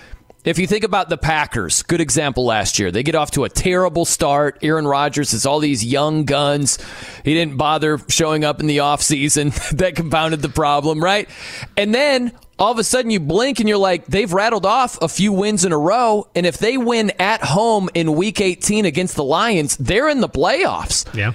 [0.45, 2.91] If you think about the Packers, good example last year.
[2.91, 4.59] They get off to a terrible start.
[4.61, 6.79] Aaron Rodgers has all these young guns.
[7.25, 9.55] He didn't bother showing up in the offseason.
[9.79, 11.31] that compounded the problem, right?
[11.79, 15.09] And then all of a sudden you blink and you're like, they've rattled off a
[15.09, 16.29] few wins in a row.
[16.35, 20.29] And if they win at home in week 18 against the Lions, they're in the
[20.29, 21.13] playoffs.
[21.15, 21.33] Yeah.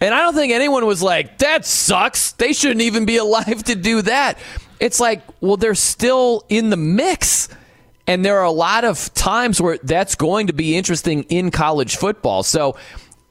[0.00, 2.32] And I don't think anyone was like, that sucks.
[2.32, 4.38] They shouldn't even be alive to do that.
[4.80, 7.48] It's like, well, they're still in the mix.
[8.06, 11.96] And there are a lot of times where that's going to be interesting in college
[11.96, 12.42] football.
[12.42, 12.76] So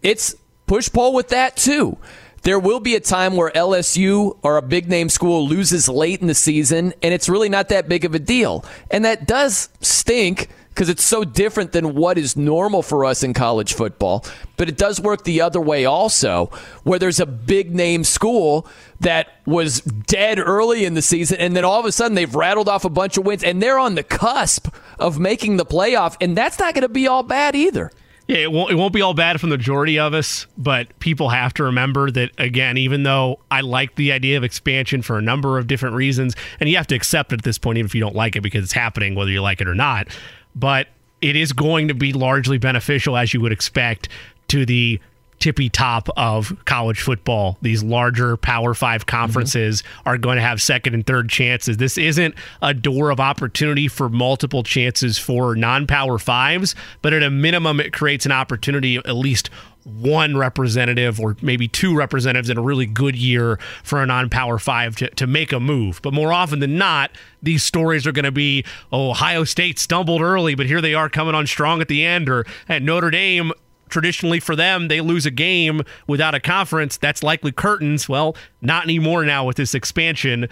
[0.01, 0.35] it's
[0.65, 1.97] push pull with that too.
[2.43, 6.27] There will be a time where LSU or a big name school loses late in
[6.27, 8.65] the season, and it's really not that big of a deal.
[8.89, 13.33] And that does stink because it's so different than what is normal for us in
[13.33, 14.25] college football.
[14.57, 16.45] But it does work the other way also,
[16.83, 18.65] where there's a big name school
[19.01, 22.69] that was dead early in the season, and then all of a sudden they've rattled
[22.69, 26.35] off a bunch of wins, and they're on the cusp of making the playoff, and
[26.37, 27.91] that's not going to be all bad either.
[28.31, 31.53] It won't, it won't be all bad from the majority of us, but people have
[31.55, 35.59] to remember that, again, even though I like the idea of expansion for a number
[35.59, 37.99] of different reasons, and you have to accept it at this point, even if you
[37.99, 40.07] don't like it because it's happening, whether you like it or not,
[40.55, 40.87] but
[41.21, 44.07] it is going to be largely beneficial, as you would expect,
[44.47, 44.99] to the
[45.41, 47.57] tippy top of college football.
[47.61, 50.09] These larger Power Five conferences mm-hmm.
[50.09, 51.77] are going to have second and third chances.
[51.77, 57.23] This isn't a door of opportunity for multiple chances for non Power Fives, but at
[57.23, 59.49] a minimum, it creates an opportunity at least
[59.83, 64.57] one representative or maybe two representatives in a really good year for a non power
[64.57, 66.01] five to, to make a move.
[66.01, 67.11] But more often than not,
[67.41, 71.09] these stories are going to be oh, Ohio State stumbled early, but here they are
[71.09, 73.51] coming on strong at the end, or at Notre Dame.
[73.91, 76.97] Traditionally, for them, they lose a game without a conference.
[76.97, 78.09] That's likely curtains.
[78.09, 80.47] Well, not anymore now with this expansion.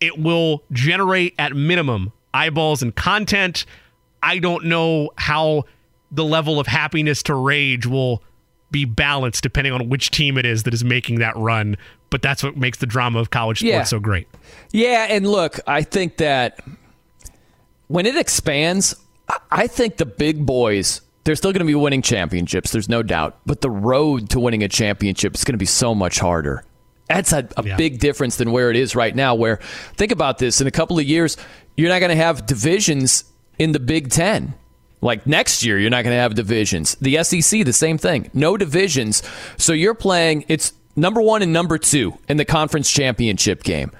[0.00, 3.64] It will generate, at minimum, eyeballs and content.
[4.22, 5.64] I don't know how
[6.12, 8.22] the level of happiness to rage will
[8.70, 11.76] be balanced depending on which team it is that is making that run.
[12.10, 13.82] But that's what makes the drama of college sports yeah.
[13.84, 14.28] so great.
[14.72, 16.60] Yeah, and look, I think that
[17.88, 18.94] when it expands,
[19.50, 22.70] I think the big boys they're still going to be winning championships.
[22.70, 25.94] There's no doubt, but the road to winning a championship is going to be so
[25.94, 26.64] much harder.
[27.08, 27.76] That's a, a yeah.
[27.76, 29.34] big difference than where it is right now.
[29.34, 29.56] Where
[29.94, 31.36] think about this: in a couple of years,
[31.76, 33.24] you're not going to have divisions
[33.58, 34.54] in the Big Ten.
[35.00, 36.94] Like next year, you're not going to have divisions.
[36.94, 38.30] The SEC, the same thing.
[38.32, 39.22] No divisions.
[39.58, 43.90] So you're playing, it's number one and number two in the conference championship game.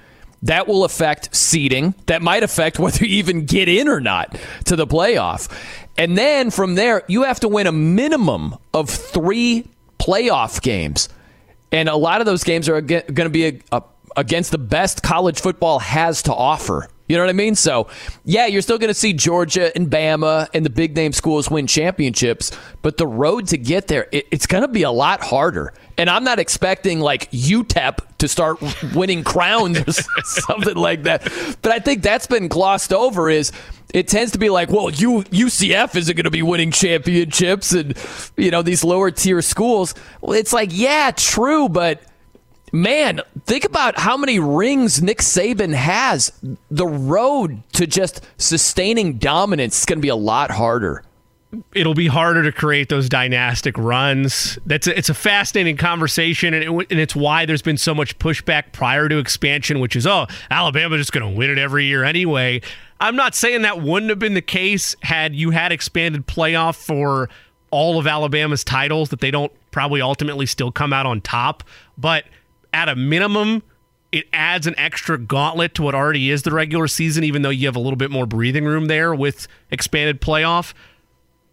[0.44, 1.94] That will affect seeding.
[2.06, 5.50] That might affect whether you even get in or not to the playoff.
[5.96, 9.66] And then from there, you have to win a minimum of three
[9.98, 11.08] playoff games.
[11.72, 13.80] And a lot of those games are going to be a, uh,
[14.16, 17.54] against the best college football has to offer you know what I mean?
[17.54, 17.88] So,
[18.24, 21.66] yeah, you're still going to see Georgia and Bama and the big name schools win
[21.66, 22.50] championships,
[22.80, 25.74] but the road to get there, it, it's going to be a lot harder.
[25.98, 28.58] And I'm not expecting like UTEP to start
[28.94, 29.92] winning crowns or
[30.24, 31.22] something like that.
[31.60, 33.28] But I think that's been glossed over.
[33.28, 33.52] Is
[33.92, 37.96] it tends to be like, well, U, UCF isn't going to be winning championships, and
[38.36, 39.94] you know these lower tier schools.
[40.20, 42.02] Well, it's like, yeah, true, but
[42.74, 46.32] man, think about how many rings Nick Saban has.
[46.70, 51.04] The road to just sustaining dominance is going to be a lot harder.
[51.72, 54.58] It'll be harder to create those dynastic runs.
[54.66, 58.18] That's a, it's a fascinating conversation, and, it, and it's why there's been so much
[58.18, 62.02] pushback prior to expansion, which is oh, Alabama's just going to win it every year
[62.02, 62.60] anyway.
[63.00, 67.28] I'm not saying that wouldn't have been the case had you had expanded playoff for
[67.70, 71.62] all of Alabama's titles that they don't probably ultimately still come out on top,
[71.96, 72.24] but
[72.74, 73.62] at a minimum,
[74.12, 77.66] it adds an extra gauntlet to what already is the regular season, even though you
[77.66, 80.74] have a little bit more breathing room there with expanded playoff.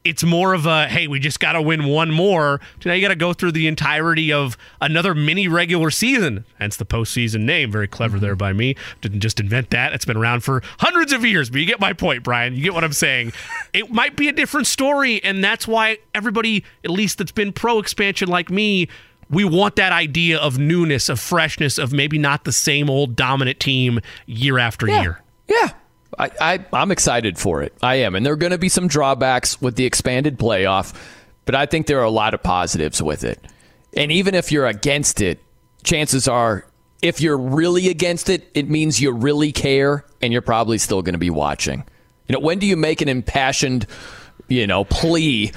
[0.03, 2.60] It's more of a hey, we just got to win one more.
[2.84, 6.43] Now you got to go through the entirety of another mini regular season.
[6.57, 7.72] Hence the postseason name.
[7.72, 8.76] Very clever there by me.
[9.02, 9.93] Didn't just invent that.
[9.93, 11.52] It's been around for hundreds of years.
[11.52, 12.56] But you get my point, Brian.
[12.56, 13.34] You get what I'm saying.
[13.73, 17.77] it might be a different story, and that's why everybody, at least that's been pro
[17.77, 18.88] expansion like me,
[19.32, 23.60] we want that idea of newness, of freshness, of maybe not the same old dominant
[23.60, 25.02] team year after yeah.
[25.02, 25.22] year.
[25.48, 25.70] Yeah.
[26.20, 27.74] I, I, I'm excited for it.
[27.82, 28.16] I am.
[28.16, 30.94] And there are going to be some drawbacks with the expanded playoff,
[31.45, 33.40] but I think there are a lot of positives with it.
[33.95, 35.40] And even if you're against it,
[35.84, 36.66] chances are
[37.02, 41.14] if you're really against it, it means you really care and you're probably still going
[41.14, 41.84] to be watching.
[42.28, 43.88] You know, when do you make an impassioned
[44.52, 45.52] you know, plea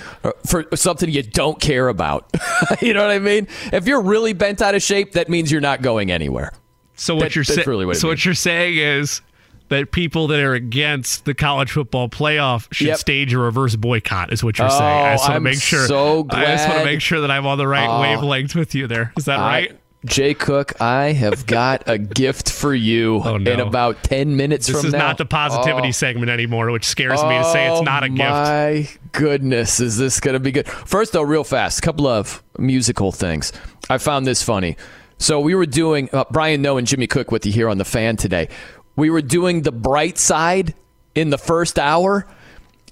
[0.47, 2.31] for something you don't care about.
[2.81, 3.49] you know what I mean?
[3.73, 6.53] If you're really bent out of shape, that means you're not going anywhere.
[6.95, 7.67] So what that, you're saying?
[7.67, 8.13] Really what so means.
[8.13, 9.21] what you're saying is
[9.69, 12.99] that people that are against the college football playoff should yep.
[12.99, 14.33] stage a reverse boycott.
[14.33, 15.07] Is what you're oh, saying?
[15.07, 15.87] I just want to make sure.
[15.87, 16.45] So glad.
[16.45, 18.87] I just want to make sure that I'm on the right uh, wavelength with you.
[18.87, 19.81] There is that I, right?
[20.05, 23.53] Jay Cook, I have got a gift for you oh, no.
[23.53, 24.91] in about 10 minutes this from now.
[24.91, 25.93] This is not the positivity oh.
[25.93, 28.19] segment anymore, which scares oh, me to say it's not a gift.
[28.19, 30.69] My goodness, is this going to be good?
[30.69, 33.53] First, though, real fast, a couple of musical things.
[33.89, 34.77] I found this funny.
[35.19, 37.85] So we were doing, uh, Brian Noe and Jimmy Cook with you here on The
[37.85, 38.49] Fan today.
[38.97, 40.75] We were doing The Bright Side
[41.15, 42.27] in the first hour.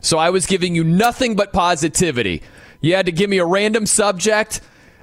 [0.01, 2.43] So I was giving you nothing but positivity.
[2.81, 4.61] You had to give me a random subject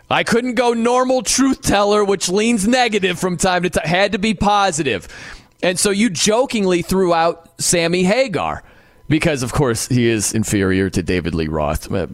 [0.09, 3.87] I couldn't go normal truth teller, which leans negative from time to time.
[3.87, 5.07] Had to be positive.
[5.61, 8.63] And so you jokingly threw out Sammy Hagar
[9.07, 11.91] because, of course, he is inferior to David Lee Roth.
[11.91, 12.07] Uh,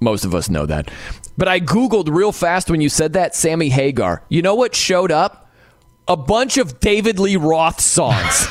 [0.00, 0.90] most of us know that.
[1.38, 4.22] But I Googled real fast when you said that, Sammy Hagar.
[4.28, 5.50] You know what showed up?
[6.08, 8.46] A bunch of David Lee Roth songs.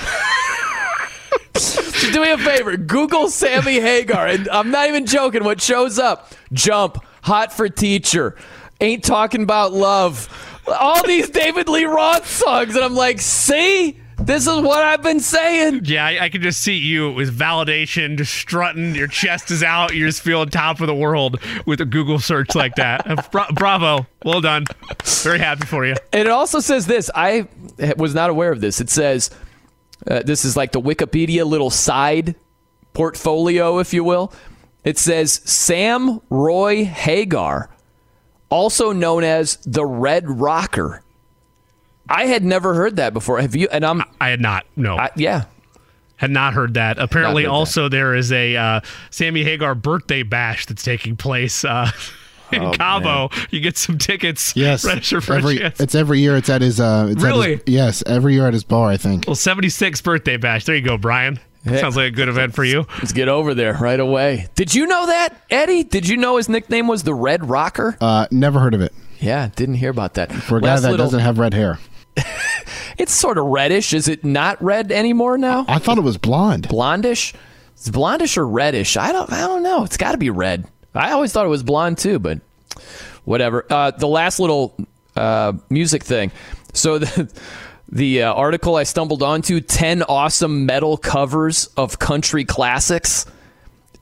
[1.55, 4.27] so do me a favor Google Sammy Hagar.
[4.27, 5.43] And I'm not even joking.
[5.43, 6.31] What shows up?
[6.51, 7.03] Jump.
[7.25, 8.35] Hot for Teacher,
[8.79, 10.29] Ain't Talking About Love,
[10.67, 12.75] all these David Lee Roth songs.
[12.75, 13.99] And I'm like, see?
[14.19, 15.81] This is what I've been saying.
[15.85, 18.93] Yeah, I, I can just see you with validation, just strutting.
[18.93, 19.95] Your chest is out.
[19.95, 23.09] You're just feeling top of the world with a Google search like that.
[23.09, 24.05] Uh, bra- bravo.
[24.23, 24.65] Well done.
[25.03, 25.95] Very happy for you.
[26.13, 27.09] And it also says this.
[27.15, 27.47] I
[27.97, 28.79] was not aware of this.
[28.79, 29.31] It says
[30.07, 32.35] uh, this is like the Wikipedia little side
[32.93, 34.31] portfolio, if you will.
[34.85, 37.69] It says Sam Roy Hagar,
[38.49, 41.01] also known as the Red Rocker.
[42.07, 43.41] I had never heard that before.
[43.41, 43.67] Have you?
[43.71, 44.03] And I'm.
[44.21, 44.65] I had not.
[44.75, 44.95] No.
[44.97, 45.45] I, yeah.
[46.17, 46.99] Had not heard that.
[46.99, 51.89] Apparently, heard also there is a uh, Sammy Hagar birthday bash that's taking place uh,
[52.53, 53.29] in Oh, Cabo.
[53.49, 54.55] You get some tickets.
[54.55, 56.37] Yes, Register for every, it's every year.
[56.37, 56.79] It's at his.
[56.79, 57.61] Uh, it's at his- Really?
[57.65, 58.87] yes, every year at his bar.
[58.89, 59.25] I think.
[59.25, 60.65] Well, 76th birthday bash.
[60.65, 61.39] There you go, Brian.
[61.65, 62.85] Sounds like a good event for you.
[62.99, 64.47] Let's get over there right away.
[64.55, 65.83] Did you know that, Eddie?
[65.83, 67.97] Did you know his nickname was the Red Rocker?
[67.99, 68.93] Uh, never heard of it.
[69.19, 70.31] Yeah, didn't hear about that.
[70.31, 71.79] For a guy Last that little- doesn't have red hair,
[72.97, 73.93] It's sort of reddish.
[73.93, 75.65] Is it not red anymore now?
[75.67, 76.67] I thought it was blonde.
[76.69, 77.33] Blondish?
[77.77, 78.95] Is it blondish or reddish?
[78.95, 79.31] I don't.
[79.33, 79.83] I don't know.
[79.83, 80.65] It's got to be red.
[80.93, 82.39] I always thought it was blonde too, but
[83.25, 83.65] whatever.
[83.69, 84.77] Uh, the last little
[85.17, 86.31] uh, music thing.
[86.73, 87.29] So the
[87.89, 93.25] the uh, article I stumbled onto: ten awesome metal covers of country classics.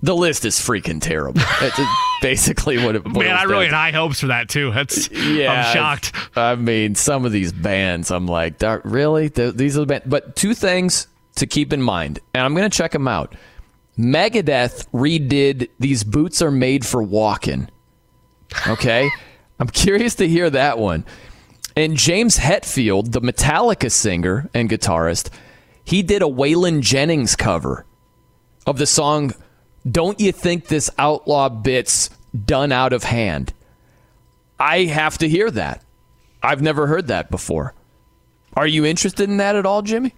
[0.02, 1.42] The list is freaking terrible.
[1.62, 1.80] It's
[2.22, 3.06] basically what it.
[3.06, 4.72] Man, I really down had high hopes for that too.
[4.72, 6.14] That's yeah, I'm shocked.
[6.36, 9.28] I mean, some of these bands, I'm like, really?
[9.28, 10.06] These are the bands.
[10.08, 13.36] But two things to keep in mind, and I'm going to check them out.
[13.98, 17.70] Megadeth redid "These Boots Are Made for Walking."
[18.68, 19.10] Okay,
[19.60, 21.06] I'm curious to hear that one.
[21.76, 25.30] And James Hetfield, the Metallica singer and guitarist,
[25.84, 27.86] he did a Waylon Jennings cover
[28.66, 29.34] of the song
[29.90, 32.10] "Don't You Think This Outlaw Bit's
[32.46, 33.54] Done Out of Hand."
[34.60, 35.84] I have to hear that.
[36.42, 37.74] I've never heard that before.
[38.56, 40.14] Are you interested in that at all, Jimmy?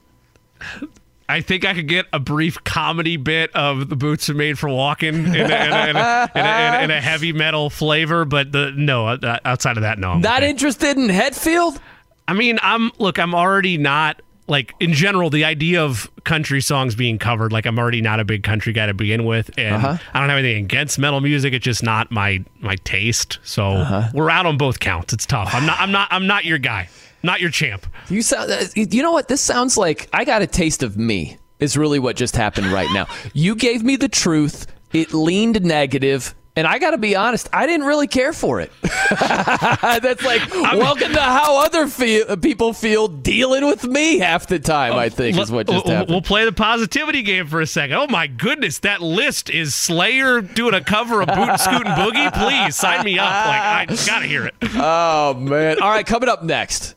[1.28, 4.70] I think I could get a brief comedy bit of the boots are made for
[4.70, 5.44] walking in a, in a,
[5.90, 9.82] in a, in a, in a, heavy metal flavor, but the no uh, outside of
[9.82, 10.12] that, no.
[10.12, 10.50] I'm Not okay.
[10.50, 11.80] interested in Hetfield.
[12.28, 13.18] I mean, I'm look.
[13.20, 17.52] I'm already not like in general the idea of country songs being covered.
[17.52, 19.98] Like I'm already not a big country guy to begin with, and Uh-huh.
[20.14, 21.54] I don't have anything against metal music.
[21.54, 23.40] It's just not my my taste.
[23.44, 24.10] So Uh-huh.
[24.14, 25.14] we're out on both counts.
[25.14, 25.54] It's tough.
[25.56, 25.80] I'm not.
[25.80, 26.08] I'm not.
[26.12, 26.90] I'm not your guy.
[27.26, 27.86] Not your champ.
[28.10, 28.52] You sound.
[28.52, 29.28] uh, You know what?
[29.28, 31.38] This sounds like I got a taste of me.
[31.60, 33.08] Is really what just happened right now.
[33.34, 34.68] You gave me the truth.
[34.94, 37.50] It leaned negative, and I got to be honest.
[37.54, 38.72] I didn't really care for it.
[39.20, 44.94] That's like welcome to how other fe- people feel dealing with me half the time.
[44.94, 46.12] I think is what just We'll- happened.
[46.12, 47.96] We'll play the positivity game for a second.
[47.98, 52.32] Oh my goodness, that list is Slayer doing a cover of Boot Scootin' Boogie.
[52.34, 53.26] Please sign me up.
[53.26, 54.56] Like I gotta hear it.
[54.78, 55.80] Oh man!
[55.82, 56.96] All right, coming up next,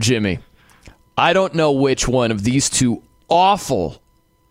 [0.00, 0.38] Jimmy.
[1.16, 4.00] I don't know which one of these two awful,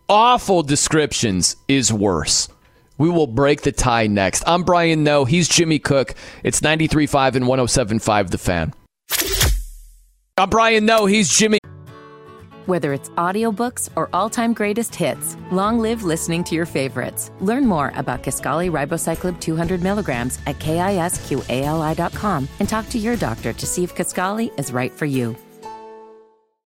[0.08, 2.48] awful descriptions is worse.
[2.98, 4.42] We will break the tie next.
[4.46, 5.24] I'm Brian Noe.
[5.24, 6.14] He's Jimmy Cook.
[6.42, 8.74] It's 93.5 and 107.5 The Fan.
[10.36, 11.06] I'm Brian Noe.
[11.06, 11.58] He's Jimmy.
[12.68, 17.30] Whether it's audiobooks or all-time greatest hits, long live listening to your favorites.
[17.40, 23.64] Learn more about Kisqali Ribociclib 200 milligrams at kisqali.com and talk to your doctor to
[23.64, 25.34] see if Kaskali is right for you.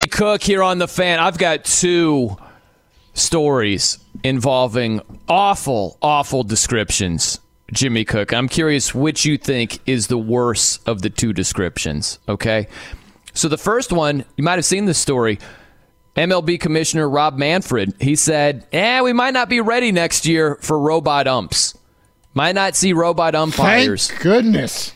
[0.08, 1.18] Cook here on The Fan.
[1.18, 2.36] I've got two
[3.14, 7.40] stories involving awful, awful descriptions.
[7.72, 8.32] Jimmy Cook.
[8.32, 12.20] I'm curious which you think is the worse of the two descriptions.
[12.28, 12.68] Okay.
[13.34, 15.40] So the first one, you might have seen this story.
[16.18, 20.78] MLB Commissioner Rob Manfred, he said, "Yeah, we might not be ready next year for
[20.78, 21.76] robot umps.
[22.34, 24.92] Might not see robot umpires." Thank goodness.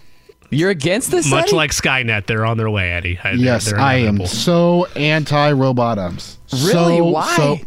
[0.50, 1.56] You're against this, Much Eddie?
[1.56, 3.18] like Skynet, they're on their way, Eddie.
[3.22, 6.36] They're- Yes, they're I am so anti-robot umps.
[6.52, 6.98] Really?
[6.98, 7.36] So, Why?
[7.36, 7.58] So,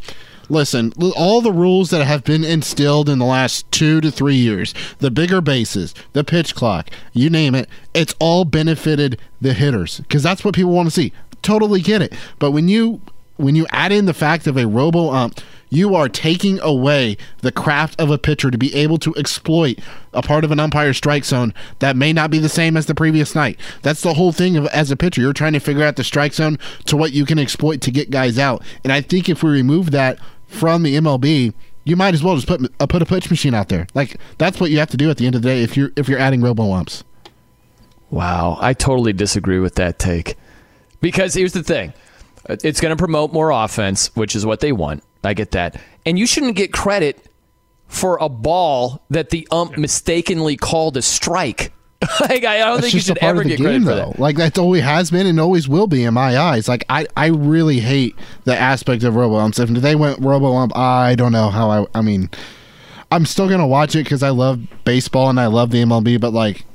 [0.49, 4.76] listen, all the rules that have been instilled in the last two to three years,
[4.99, 10.22] the bigger bases, the pitch clock, you name it, it's all benefited the hitters because
[10.22, 11.11] that's what people want to see.
[11.41, 12.14] Totally get it.
[12.38, 13.02] But when you
[13.38, 17.52] when you add in the fact of a robo ump, you are taking away the
[17.52, 19.80] craft of a pitcher to be able to exploit
[20.14, 22.95] a part of an umpire strike zone that may not be the same as the
[22.95, 23.60] previous night.
[23.82, 26.34] That's the whole thing of as a pitcher, you're trying to figure out the strike
[26.34, 28.64] zone to what you can exploit to get guys out.
[28.84, 31.53] And I think if we remove that from the MLB,
[31.84, 33.88] you might as well just put uh, put a pitch machine out there.
[33.94, 35.91] Like that's what you have to do at the end of the day if you're
[35.95, 37.03] if you're adding robo umps.
[38.10, 40.36] Wow, I totally disagree with that take.
[41.02, 41.94] Because here's the thing
[42.50, 45.04] it's going to promote more offense, which is what they want.
[45.24, 45.82] I get that.
[46.06, 47.28] And you shouldn't get credit
[47.88, 51.72] for a ball that the ump mistakenly called a strike.
[52.22, 54.20] like I don't That's think you should ever get credit game, for that.
[54.20, 56.68] Like that's always has been and always will be in my eyes.
[56.68, 59.60] Like I, I really hate the aspect of robo umps.
[59.60, 61.86] If they went robo ump, I don't know how I.
[61.96, 62.30] I mean,
[63.12, 66.20] I'm still gonna watch it because I love baseball and I love the MLB.
[66.20, 66.66] But like,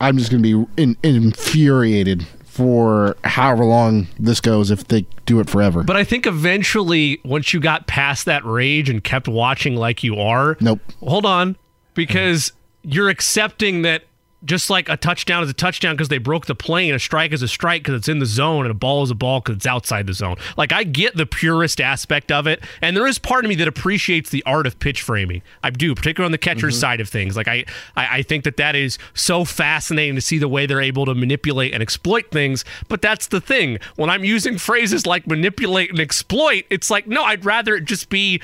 [0.00, 2.26] I'm just gonna be in, infuriated
[2.58, 5.84] for however long this goes if they do it forever.
[5.84, 10.16] But I think eventually, once you got past that rage and kept watching like you
[10.16, 10.80] are, nope.
[10.98, 11.56] Hold on,
[11.94, 12.50] because
[12.82, 14.02] you're accepting that
[14.44, 17.42] just like a touchdown is a touchdown because they broke the plane, a strike is
[17.42, 19.66] a strike because it's in the zone, and a ball is a ball because it's
[19.66, 20.36] outside the zone.
[20.56, 23.66] Like I get the purist aspect of it, and there is part of me that
[23.66, 25.42] appreciates the art of pitch framing.
[25.64, 26.80] I do, particularly on the catcher's Mm-hmm.
[26.80, 27.36] side of things.
[27.36, 27.64] Like I,
[27.96, 31.14] I, I think that that is so fascinating to see the way they're able to
[31.14, 32.64] manipulate and exploit things.
[32.88, 33.78] But that's the thing.
[33.96, 38.08] When I'm using phrases like manipulate and exploit, it's like no, I'd rather it just
[38.08, 38.40] be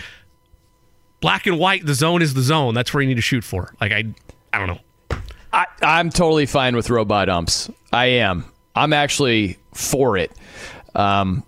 [1.21, 1.87] black and white.
[1.87, 2.75] The zone is the zone.
[2.75, 3.75] That's where you need to shoot for.
[3.81, 4.05] Like I,
[4.53, 4.81] I don't know.
[5.55, 7.71] I, I'm totally fine with robot umps.
[7.93, 8.45] I am.
[8.75, 10.33] I'm actually for it.
[10.97, 11.45] Um,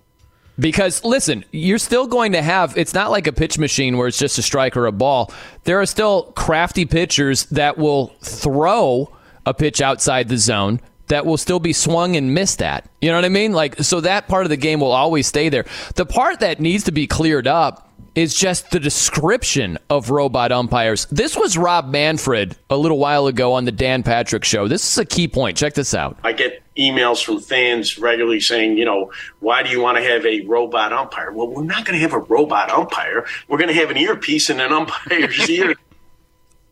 [0.57, 2.77] because listen, you're still going to have.
[2.77, 5.31] It's not like a pitch machine where it's just a strike or a ball.
[5.65, 9.13] There are still crafty pitchers that will throw
[9.45, 12.89] a pitch outside the zone that will still be swung and missed at.
[13.01, 13.51] You know what I mean?
[13.51, 15.65] Like so that part of the game will always stay there.
[15.95, 17.86] The part that needs to be cleared up
[18.17, 21.05] is just the description of robot umpires.
[21.11, 24.67] This was Rob Manfred a little while ago on the Dan Patrick show.
[24.67, 25.55] This is a key point.
[25.55, 26.17] Check this out.
[26.23, 30.25] I get emails from fans regularly saying, you know, why do you want to have
[30.25, 31.31] a robot umpire?
[31.31, 33.27] Well, we're not going to have a robot umpire.
[33.47, 35.75] We're going to have an earpiece in an umpire's ear.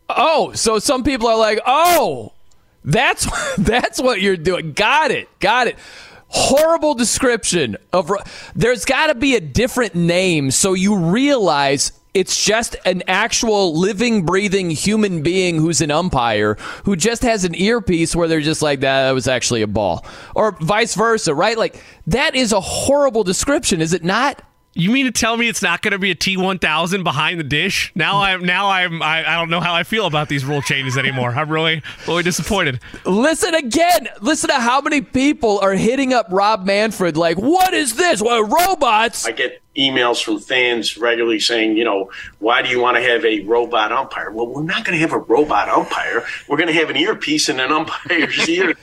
[0.08, 2.32] Oh, so some people are like, "Oh,
[2.84, 3.28] that's
[3.58, 5.28] that's what you're doing." Got it.
[5.38, 5.76] Got it.
[6.28, 8.10] Horrible description of
[8.54, 14.24] There's got to be a different name so you realize it's just an actual living
[14.24, 16.54] breathing human being who's an umpire
[16.84, 20.04] who just has an earpiece where they're just like that, that was actually a ball
[20.34, 21.58] or vice versa, right?
[21.58, 24.42] Like that is a horrible description, is it not?
[24.78, 27.90] You mean to tell me it's not going to be a T1000 behind the dish?
[27.94, 30.98] Now I'm now I'm I, I don't know how I feel about these rule changes
[30.98, 31.30] anymore.
[31.30, 32.80] I'm really really disappointed.
[33.06, 34.08] Listen again.
[34.20, 38.20] Listen to how many people are hitting up Rob Manfred like, "What is this?
[38.20, 42.96] What robots?" I get emails from fans regularly saying, you know, why do you want
[42.96, 44.30] to have a robot umpire?
[44.30, 46.24] Well, we're not going to have a robot umpire.
[46.48, 48.74] We're going to have an earpiece in an umpire's ear.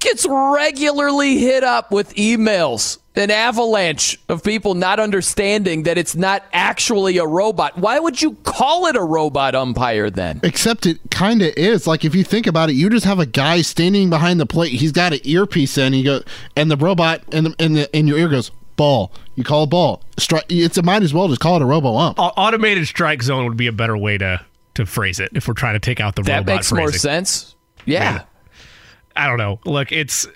[0.00, 6.44] Gets regularly hit up with emails, an avalanche of people not understanding that it's not
[6.52, 7.76] actually a robot.
[7.78, 10.40] Why would you call it a robot umpire then?
[10.42, 11.86] Except it kind of is.
[11.86, 14.72] Like if you think about it, you just have a guy standing behind the plate.
[14.72, 15.92] He's got an earpiece in.
[15.92, 16.20] He go,
[16.56, 19.12] and the robot in the, in the in your ear goes ball.
[19.34, 20.02] You call it ball.
[20.16, 22.18] Stri- it's a might as well just call it a robo ump.
[22.18, 25.54] Au- Automated strike zone would be a better way to to phrase it if we're
[25.54, 26.98] trying to take out the That robot makes more phrasing.
[27.00, 27.54] sense.
[27.84, 28.22] Yeah.
[29.16, 29.58] I don't know.
[29.64, 30.28] Look, it's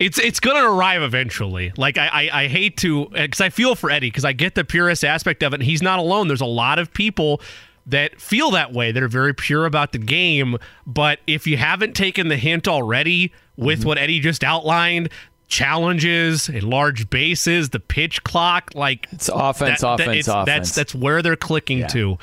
[0.00, 1.72] it's it's gonna arrive eventually.
[1.76, 4.56] Like I I, I hate to uh, because I feel for Eddie because I get
[4.56, 5.56] the purist aspect of it.
[5.56, 6.26] and He's not alone.
[6.26, 7.40] There's a lot of people
[7.86, 10.56] that feel that way that are very pure about the game.
[10.86, 13.88] But if you haven't taken the hint already with mm-hmm.
[13.88, 15.10] what Eddie just outlined.
[15.46, 20.46] Challenges and large bases, the pitch clock, like it's offense, offense, it's- offense.
[20.46, 22.18] That's that's where they're clicking to,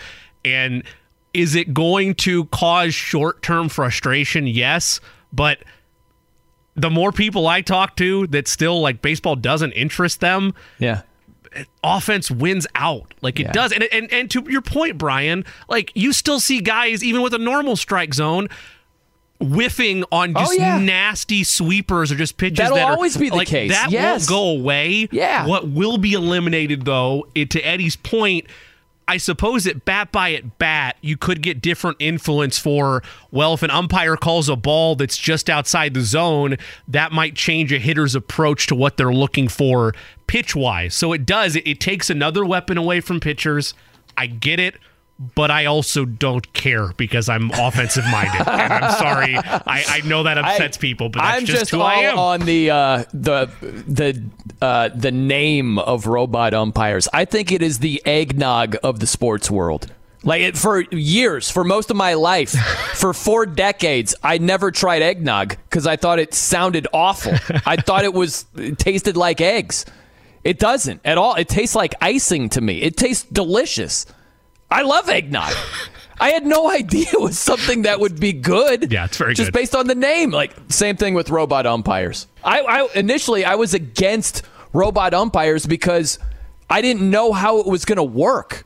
[0.45, 0.83] and
[1.33, 4.47] is it going to cause short term frustration?
[4.47, 5.01] Yes,
[5.33, 5.59] but
[6.77, 11.01] the more people I talk to that still like baseball doesn't interest them, yeah,
[11.83, 13.13] offense wins out.
[13.21, 13.51] Like it Yeah.
[13.51, 13.71] does.
[13.71, 17.39] And, and and to your point, Brian, like you still see guys even with a
[17.39, 18.47] normal strike zone
[19.39, 20.77] whiffing on Oh, just yeah.
[20.79, 23.71] nasty sweepers or just pitches That'll that are- always be the like, case.
[23.71, 24.21] That Yes.
[24.21, 25.07] won't go away.
[25.11, 25.45] Yeah.
[25.45, 28.45] What will be eliminated though, it, to Eddie's point,
[29.07, 33.01] I suppose at bat by at bat, you could get different influence for,
[33.31, 36.57] well, if an umpire calls a ball that's just outside the zone,
[36.89, 39.93] that might change a hitter's approach to what they're looking for
[40.27, 40.93] pitch wise.
[40.93, 43.73] So it does, it, it takes another weapon away from pitchers.
[44.17, 44.75] I get it.
[45.33, 48.47] But I also don't care because I'm offensive minded.
[48.47, 49.35] and I'm sorry.
[49.35, 52.19] I, I know that upsets people, but that's I'm just, just who I am.
[52.19, 54.23] on the uh, the the
[54.61, 57.07] uh, the name of robot umpires.
[57.13, 59.91] I think it is the eggnog of the sports world.
[60.23, 62.51] Like it, for years, for most of my life,
[62.95, 67.33] for four decades, I never tried eggnog because I thought it sounded awful.
[67.65, 69.85] I thought it was it tasted like eggs.
[70.43, 71.35] It doesn't at all.
[71.35, 72.81] It tastes like icing to me.
[72.81, 74.05] It tastes delicious.
[74.69, 75.53] I love eggnog.
[76.19, 78.91] I had no idea it was something that would be good.
[78.91, 79.37] Yeah, it's very good.
[79.37, 79.59] just good.
[79.59, 80.31] based on the name.
[80.31, 82.27] Like same thing with robot umpires.
[82.43, 84.41] I, I initially I was against
[84.73, 86.17] robot umpires because
[86.69, 88.65] I didn't know how it was going to work.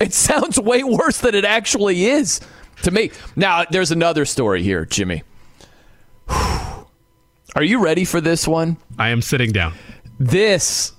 [0.00, 2.40] It sounds way worse than it actually is
[2.82, 3.10] to me.
[3.34, 5.22] Now there's another story here, Jimmy.
[6.28, 8.78] Are you ready for this one?
[8.98, 9.74] I am sitting down.
[10.18, 10.92] This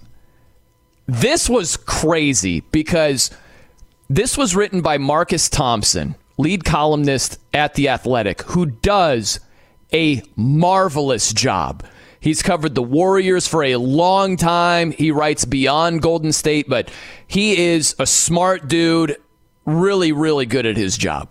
[1.07, 3.31] this was crazy because
[4.09, 9.39] this was written by Marcus Thompson, lead columnist at The Athletic, who does
[9.93, 11.85] a marvelous job.
[12.19, 14.91] He's covered the Warriors for a long time.
[14.91, 16.91] He writes beyond Golden State, but
[17.27, 19.17] he is a smart dude,
[19.65, 21.29] really, really good at his job.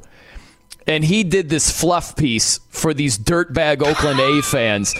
[0.86, 4.94] And he did this fluff piece for these dirtbag Oakland A fans.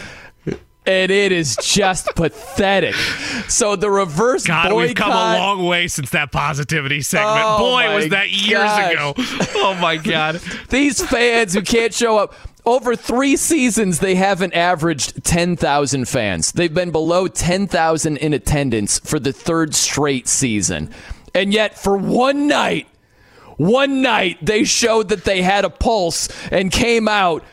[0.86, 2.94] And it is just pathetic.
[3.48, 4.76] So the reverse God, boycott.
[4.76, 7.44] we've come a long way since that positivity segment.
[7.44, 8.92] Oh, Boy, was that years gosh.
[8.92, 9.14] ago.
[9.58, 10.36] Oh my God.
[10.68, 12.34] These fans who can't show up.
[12.64, 16.50] Over three seasons, they haven't averaged 10,000 fans.
[16.52, 20.90] They've been below 10,000 in attendance for the third straight season.
[21.34, 22.88] And yet, for one night,
[23.56, 27.44] one night, they showed that they had a pulse and came out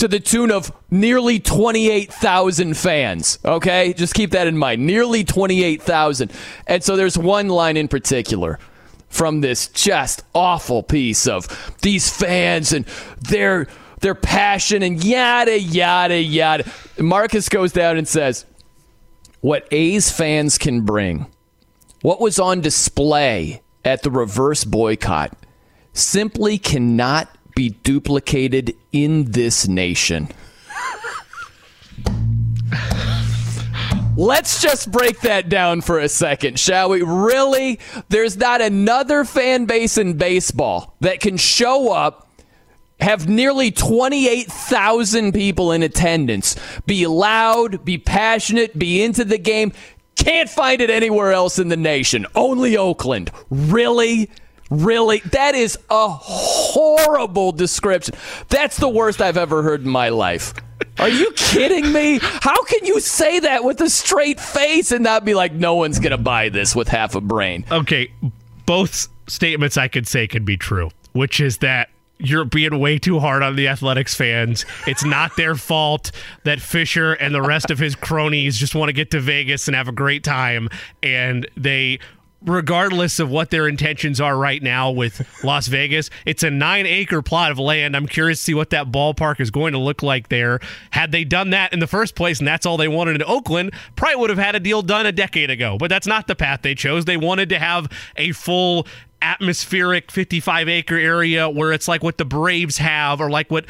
[0.00, 3.38] to the tune of nearly 28,000 fans.
[3.44, 3.92] Okay?
[3.92, 4.86] Just keep that in mind.
[4.86, 6.32] Nearly 28,000.
[6.66, 8.58] And so there's one line in particular
[9.10, 12.86] from this just awful piece of these fans and
[13.20, 13.66] their
[14.00, 16.64] their passion and yada yada yada.
[16.98, 18.46] Marcus goes down and says,
[19.40, 21.26] "What A's fans can bring,
[22.00, 25.36] what was on display at the reverse boycott,
[25.92, 27.28] simply cannot
[27.60, 30.28] be duplicated in this nation."
[34.16, 37.02] Let's just break that down for a second, shall we?
[37.02, 37.78] Really?
[38.08, 42.30] There's not another fan base in baseball that can show up,
[43.00, 46.56] have nearly 28,000 people in attendance,
[46.86, 49.72] be loud, be passionate, be into the game.
[50.16, 52.26] Can't find it anywhere else in the nation.
[52.34, 53.30] Only Oakland.
[53.50, 54.30] Really?
[54.70, 55.20] Really?
[55.32, 58.14] That is a horrible description.
[58.48, 60.54] That's the worst I've ever heard in my life.
[60.98, 62.20] Are you kidding me?
[62.22, 65.98] How can you say that with a straight face and not be like, no one's
[65.98, 67.64] going to buy this with half a brain?
[67.70, 68.12] Okay,
[68.64, 73.18] both statements I could say could be true, which is that you're being way too
[73.18, 74.66] hard on the athletics fans.
[74.86, 76.12] It's not their fault
[76.44, 79.74] that Fisher and the rest of his cronies just want to get to Vegas and
[79.74, 80.68] have a great time.
[81.02, 81.98] And they,
[82.42, 87.22] regardless of what their intentions are right now with Las Vegas, it's a nine acre
[87.22, 87.96] plot of land.
[87.96, 90.60] I'm curious to see what that ballpark is going to look like there.
[90.90, 93.72] Had they done that in the first place and that's all they wanted in Oakland,
[93.96, 95.76] probably would have had a deal done a decade ago.
[95.78, 97.04] But that's not the path they chose.
[97.04, 98.86] They wanted to have a full
[99.22, 103.66] atmospheric 55 acre area where it's like what the Braves have, or like what,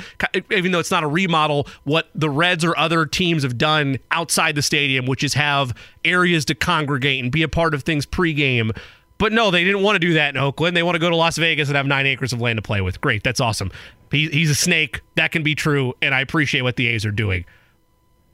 [0.51, 4.55] even though it's not a remodel, what the Reds or other teams have done outside
[4.55, 5.75] the stadium, which is have
[6.05, 8.77] areas to congregate and be a part of things pregame.
[9.19, 10.77] But no, they didn't want to do that in Oakland.
[10.77, 12.81] They want to go to Las Vegas and have nine acres of land to play
[12.81, 13.01] with.
[13.03, 13.23] Great.
[13.23, 13.71] That's awesome.
[14.11, 15.03] He, he's a snake.
[15.17, 15.93] That can be true.
[16.01, 17.45] And I appreciate what the A's are doing.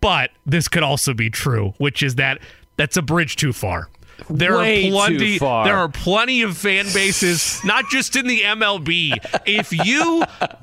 [0.00, 2.38] But this could also be true, which is that
[2.76, 3.88] that's a bridge too far.
[4.30, 5.38] There Way are plenty.
[5.38, 9.12] There are plenty of fan bases, not just in the MLB.
[9.46, 10.22] If you,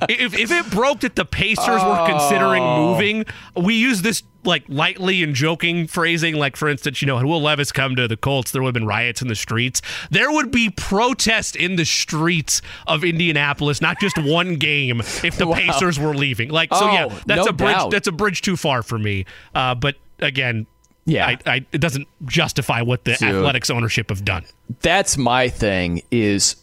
[0.09, 2.91] if, if it broke that the Pacers were considering Oh.
[2.93, 3.25] moving,
[3.55, 6.35] we use this like lightly and joking phrasing.
[6.35, 8.73] Like for instance, you know, had Will Levis come to the Colts, there would have
[8.73, 9.81] been riots in the streets.
[10.11, 14.99] There would be protests in the streets of Indianapolis, not just one game.
[14.99, 15.55] If the Wow.
[15.55, 17.75] Pacers were leaving, like so, yeah, Oh, that's no a bridge.
[17.75, 17.91] doubt.
[17.91, 19.25] That's a bridge too far for me.
[19.55, 20.65] Uh, but again.
[21.05, 21.27] Yeah.
[21.27, 24.45] I, I, it doesn't justify what the athletics ownership have done.
[24.81, 26.55] That's my thing is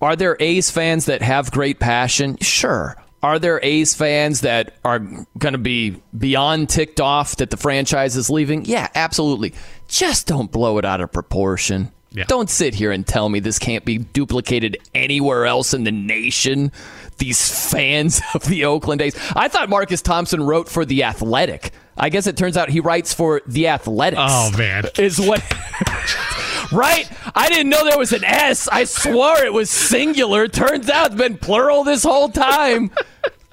[0.00, 2.36] are there A's fans that have great passion?
[2.38, 2.96] Sure.
[3.22, 4.98] Are there A's fans that are
[5.38, 8.66] going to be beyond ticked off that the franchise is leaving?
[8.66, 9.54] Yeah, absolutely.
[9.88, 11.90] Just don't blow it out of proportion.
[12.28, 16.70] Don't sit here and tell me this can't be duplicated anywhere else in the nation.
[17.18, 19.16] These fans of the Oakland A's.
[19.34, 21.72] I thought Marcus Thompson wrote for The Athletic.
[21.96, 24.20] I guess it turns out he writes for The Athletics.
[24.24, 24.84] Oh, man.
[24.98, 25.40] Is what.
[26.72, 27.08] right?
[27.34, 28.68] I didn't know there was an S.
[28.68, 30.48] I swore it was singular.
[30.48, 32.90] Turns out it's been plural this whole time.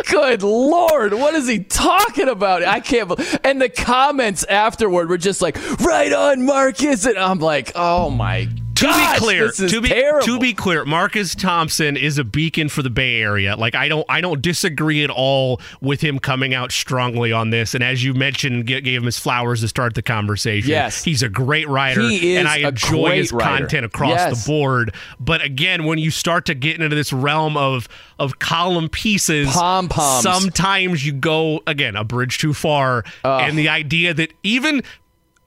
[0.08, 2.64] Good lord, what is he talking about?
[2.64, 3.40] I can't believe.
[3.44, 8.50] And the comments afterward were just like, "Right on, Marcus," and I'm like, "Oh my
[8.82, 12.68] To gosh, be clear, to be terrible." to be clear, Marcus Thompson is a beacon
[12.70, 13.56] for the Bay Area.
[13.56, 17.74] Like I don't I don't disagree at all with him coming out strongly on this.
[17.74, 20.70] And as you mentioned, g- gave him his flowers to start the conversation.
[20.70, 21.04] Yes.
[21.04, 23.58] he's a great writer, He is and I a enjoy great his writer.
[23.60, 24.44] content across Yes.
[24.46, 24.94] the board.
[25.20, 27.88] But again, when you start to get into this realm of
[28.20, 30.24] of column pieces, Pom-poms.
[30.24, 34.82] sometimes you go again a bridge too far, and the idea that even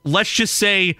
[0.05, 0.97] let's just say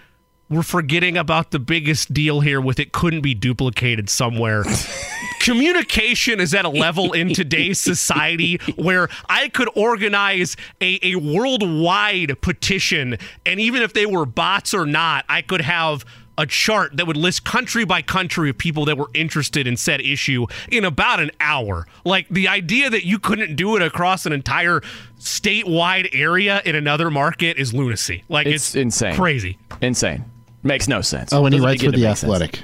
[0.49, 4.63] we're forgetting about the biggest deal here with it couldn't be duplicated somewhere.
[5.39, 12.41] Communication is at a level in today's society where I could organize a, a worldwide
[12.41, 16.05] petition, and even if they were bots or not, I could have
[16.37, 20.01] a chart that would list country by country of people that were interested in said
[20.01, 21.87] issue in about an hour.
[22.03, 24.81] Like the idea that you couldn't do it across an entire
[25.17, 28.23] statewide area in another market is lunacy.
[28.27, 29.15] Like it's, It's insane.
[29.15, 29.57] crazy.
[29.81, 30.25] Insane.
[30.65, 31.31] Makes no sense.
[31.31, 32.23] Oh, and he Doesn't writes for the make sense.
[32.23, 32.63] Athletic.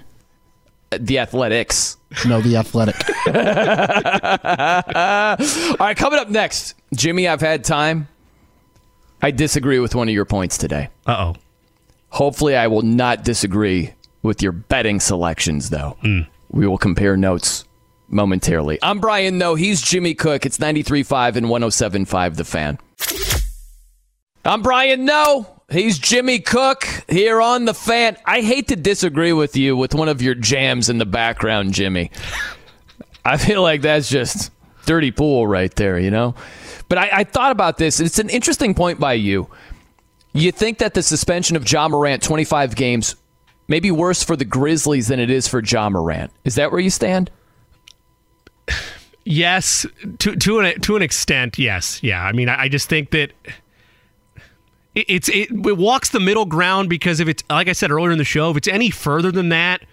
[0.92, 1.98] Uh, The Athletics.
[2.28, 2.96] No, the Athletic.
[5.80, 7.28] All right, coming up next, Jimmy.
[7.28, 8.08] I've had time.
[9.22, 10.90] I disagree with one of your points today.
[11.06, 11.36] Uh oh.
[12.10, 15.96] Hopefully, I will not disagree with your betting selections, though.
[16.50, 17.64] We will compare notes
[18.10, 18.78] momentarily.
[18.84, 19.56] I'm Brian, though.
[19.56, 20.46] He's Jimmy Cook.
[20.46, 22.78] It's 93.5 and 107.5 The Fan.
[24.44, 25.61] I'm Brian Noe.
[25.72, 28.18] He's Jimmy Cook here on The Fan.
[28.26, 32.12] I hate to disagree with you with one of your jams in the background, Jimmy.
[33.24, 34.52] I feel like that's just
[34.86, 36.36] dirty pool right there, you know?
[36.90, 38.02] But I, I thought about this.
[38.02, 39.50] It's an interesting point by you.
[40.34, 43.16] You think that the suspension of Ja Morant, 25 games,
[43.70, 46.32] may be worse for the Grizzlies than it is for Ja Morant.
[46.44, 47.32] Is that where you stand?
[49.24, 49.86] Yes,
[50.20, 52.24] to to an to an extent, yes, yeah.
[52.24, 53.32] I mean, I, I just think that
[54.96, 58.12] it, it's it, it walks the middle ground because if it's like I said earlier
[58.12, 59.84] in the show, if it's any further than that,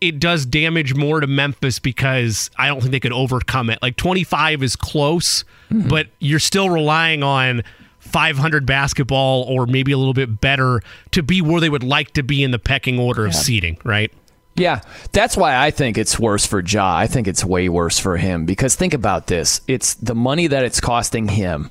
[0.00, 3.80] it does damage more to Memphis because I don't think they could overcome it.
[3.82, 5.88] Like twenty five is close, mm-hmm.
[5.88, 7.62] but you're still relying on.
[8.00, 12.22] 500 basketball or maybe a little bit better to be where they would like to
[12.22, 13.38] be in the pecking order of Yeah.
[13.38, 14.12] seeding, right?
[14.56, 14.82] Yeah,
[15.12, 16.94] that's why I think it's worse for Ja.
[16.94, 19.62] I think it's way worse for him because think about this.
[19.66, 21.70] It's the money that it's costing him.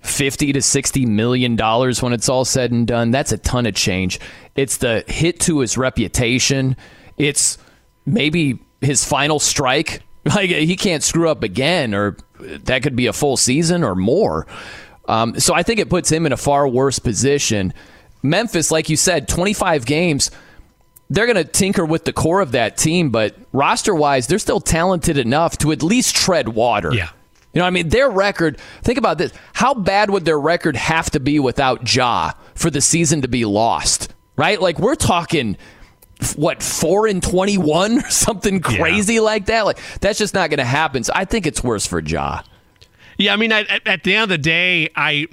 [0.00, 3.10] 50 to 60 million dollars when it's all said and done.
[3.10, 4.20] That's a ton of change.
[4.54, 6.76] It's the hit to his reputation.
[7.16, 7.58] It's
[8.04, 10.02] maybe his final strike.
[10.26, 14.48] Like he can't screw up again or that could be a full season or more.
[15.06, 17.72] Um, so I think it puts him in a far worse position.
[18.24, 20.32] Memphis, like you said, 25 games
[21.10, 24.60] they're going to tinker with the core of that team, but roster wise, they're still
[24.60, 26.92] talented enough to at least tread water.
[26.92, 27.10] Yeah.
[27.56, 29.32] You know, I mean, their record, think about this.
[29.54, 33.46] How bad would their record have to be without Ja for the season to be
[33.46, 34.12] lost?
[34.36, 34.60] Right?
[34.60, 35.56] Like, we're talking,
[36.34, 39.64] what, 4 and 21 or something crazy like that?
[39.64, 41.02] Like, that's just not going to happen.
[41.02, 42.42] So I think it's worse for Ja.
[43.16, 45.26] Yeah, I mean, at, at- the end of the day, I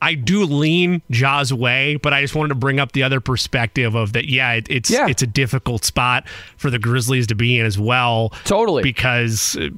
[0.00, 3.96] I do lean Ja's way, but I just wanted to bring up the other perspective
[3.96, 4.26] of that.
[4.28, 6.28] Yeah, it, it's it's a difficult spot
[6.58, 8.32] for the Grizzlies to be in as well.
[8.44, 9.70] Totally, because uh,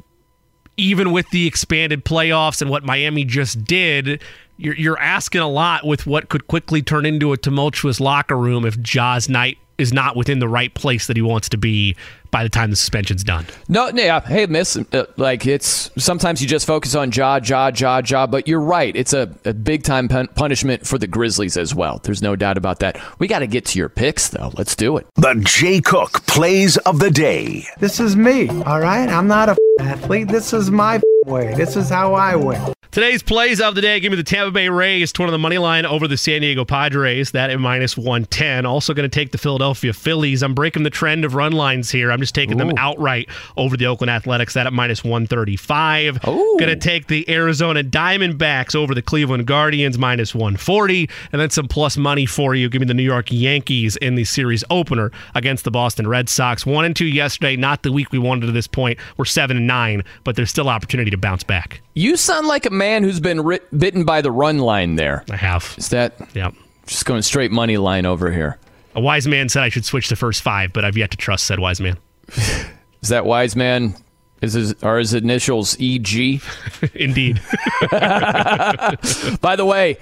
[0.79, 4.23] even with the expanded playoffs and what Miami just did.
[4.57, 8.65] You're, you're asking a lot with what could quickly turn into a tumultuous locker room
[8.65, 11.95] if Ja's Knight is not within the right place that he wants to be
[12.31, 13.47] by the time the suspension's done.
[13.69, 14.21] No, no, yeah.
[14.21, 18.47] Hey, miss, uh, like it's sometimes you just focus on Ja, Ja, Ja, Ja, but
[18.47, 18.95] you're right.
[18.97, 22.01] It's a, a big time pun- punishment for the Grizzlies as well.
[22.03, 23.01] There's no doubt about that.
[23.19, 24.53] We got to get to your picks, though.
[24.57, 25.07] Let's do it.
[25.17, 27.65] The Jay Cook plays of the day.
[27.79, 29.09] This is me, all right?
[29.09, 30.29] I'm not a athlete.
[30.29, 31.55] This is my way.
[31.55, 32.73] This is how I win.
[32.91, 35.39] Today's plays of the day give me the Tampa Bay Rays to one of the
[35.39, 37.33] money line over the San Diego Padres.
[37.33, 38.65] That at minus 110.
[38.65, 40.43] Also going to take the Philadelphia Phillies.
[40.43, 42.11] I'm breaking the trend of run lines here.
[42.11, 44.55] I'm just taking them outright over the Oakland Athletics.
[44.55, 46.21] That at minus 135.
[46.23, 51.09] Going to take the Arizona Diamondbacks over the Cleveland Guardians minus 140.
[51.33, 52.69] And then some plus money for you.
[52.69, 56.67] Give me the New York Yankees in the series opener against the Boston Red Sox.
[56.67, 57.57] One and two yesterday.
[57.57, 58.99] Not the week we wanted to this point.
[59.17, 61.81] We're seven and nine, but there's still opportunity to bounce back.
[61.95, 65.25] You sound like a man who's been ri- bitten by the run line there.
[65.31, 65.75] I have.
[65.79, 66.15] Is that?
[66.35, 66.51] Yeah.
[66.87, 68.59] Just going straight money line over here.
[68.95, 71.47] A wise man said I should switch to first five, but I've yet to trust
[71.47, 71.99] said wise man.
[73.03, 73.95] Is that wise man?
[74.41, 76.41] Is his, are his initials EG?
[76.95, 77.41] Indeed.
[77.91, 79.99] By the way,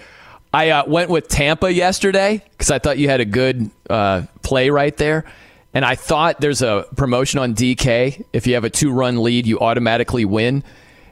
[0.52, 4.70] I uh, went with Tampa yesterday because I thought you had a good uh, play
[4.70, 5.24] right there.
[5.72, 8.24] And I thought there's a promotion on DK.
[8.32, 10.64] If you have a two run lead, you automatically win.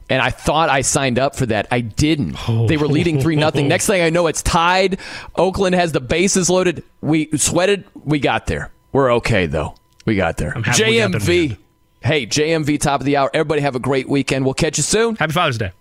[0.08, 1.66] And I thought I signed up for that.
[1.70, 2.36] I didn't.
[2.68, 3.68] They were leading 3 nothing.
[3.68, 4.98] Next thing I know, it's tied.
[5.36, 6.82] Oakland has the bases loaded.
[7.00, 7.84] We sweated.
[7.94, 8.70] We got there.
[8.92, 9.74] We're okay, though.
[10.04, 10.50] We got there.
[10.50, 11.58] happy we got JMV.
[12.02, 13.30] Hey, JMV, top of the hour.
[13.32, 14.44] Everybody have a great weekend.
[14.44, 15.16] We'll catch you soon.
[15.16, 15.72] Happy Father's Day.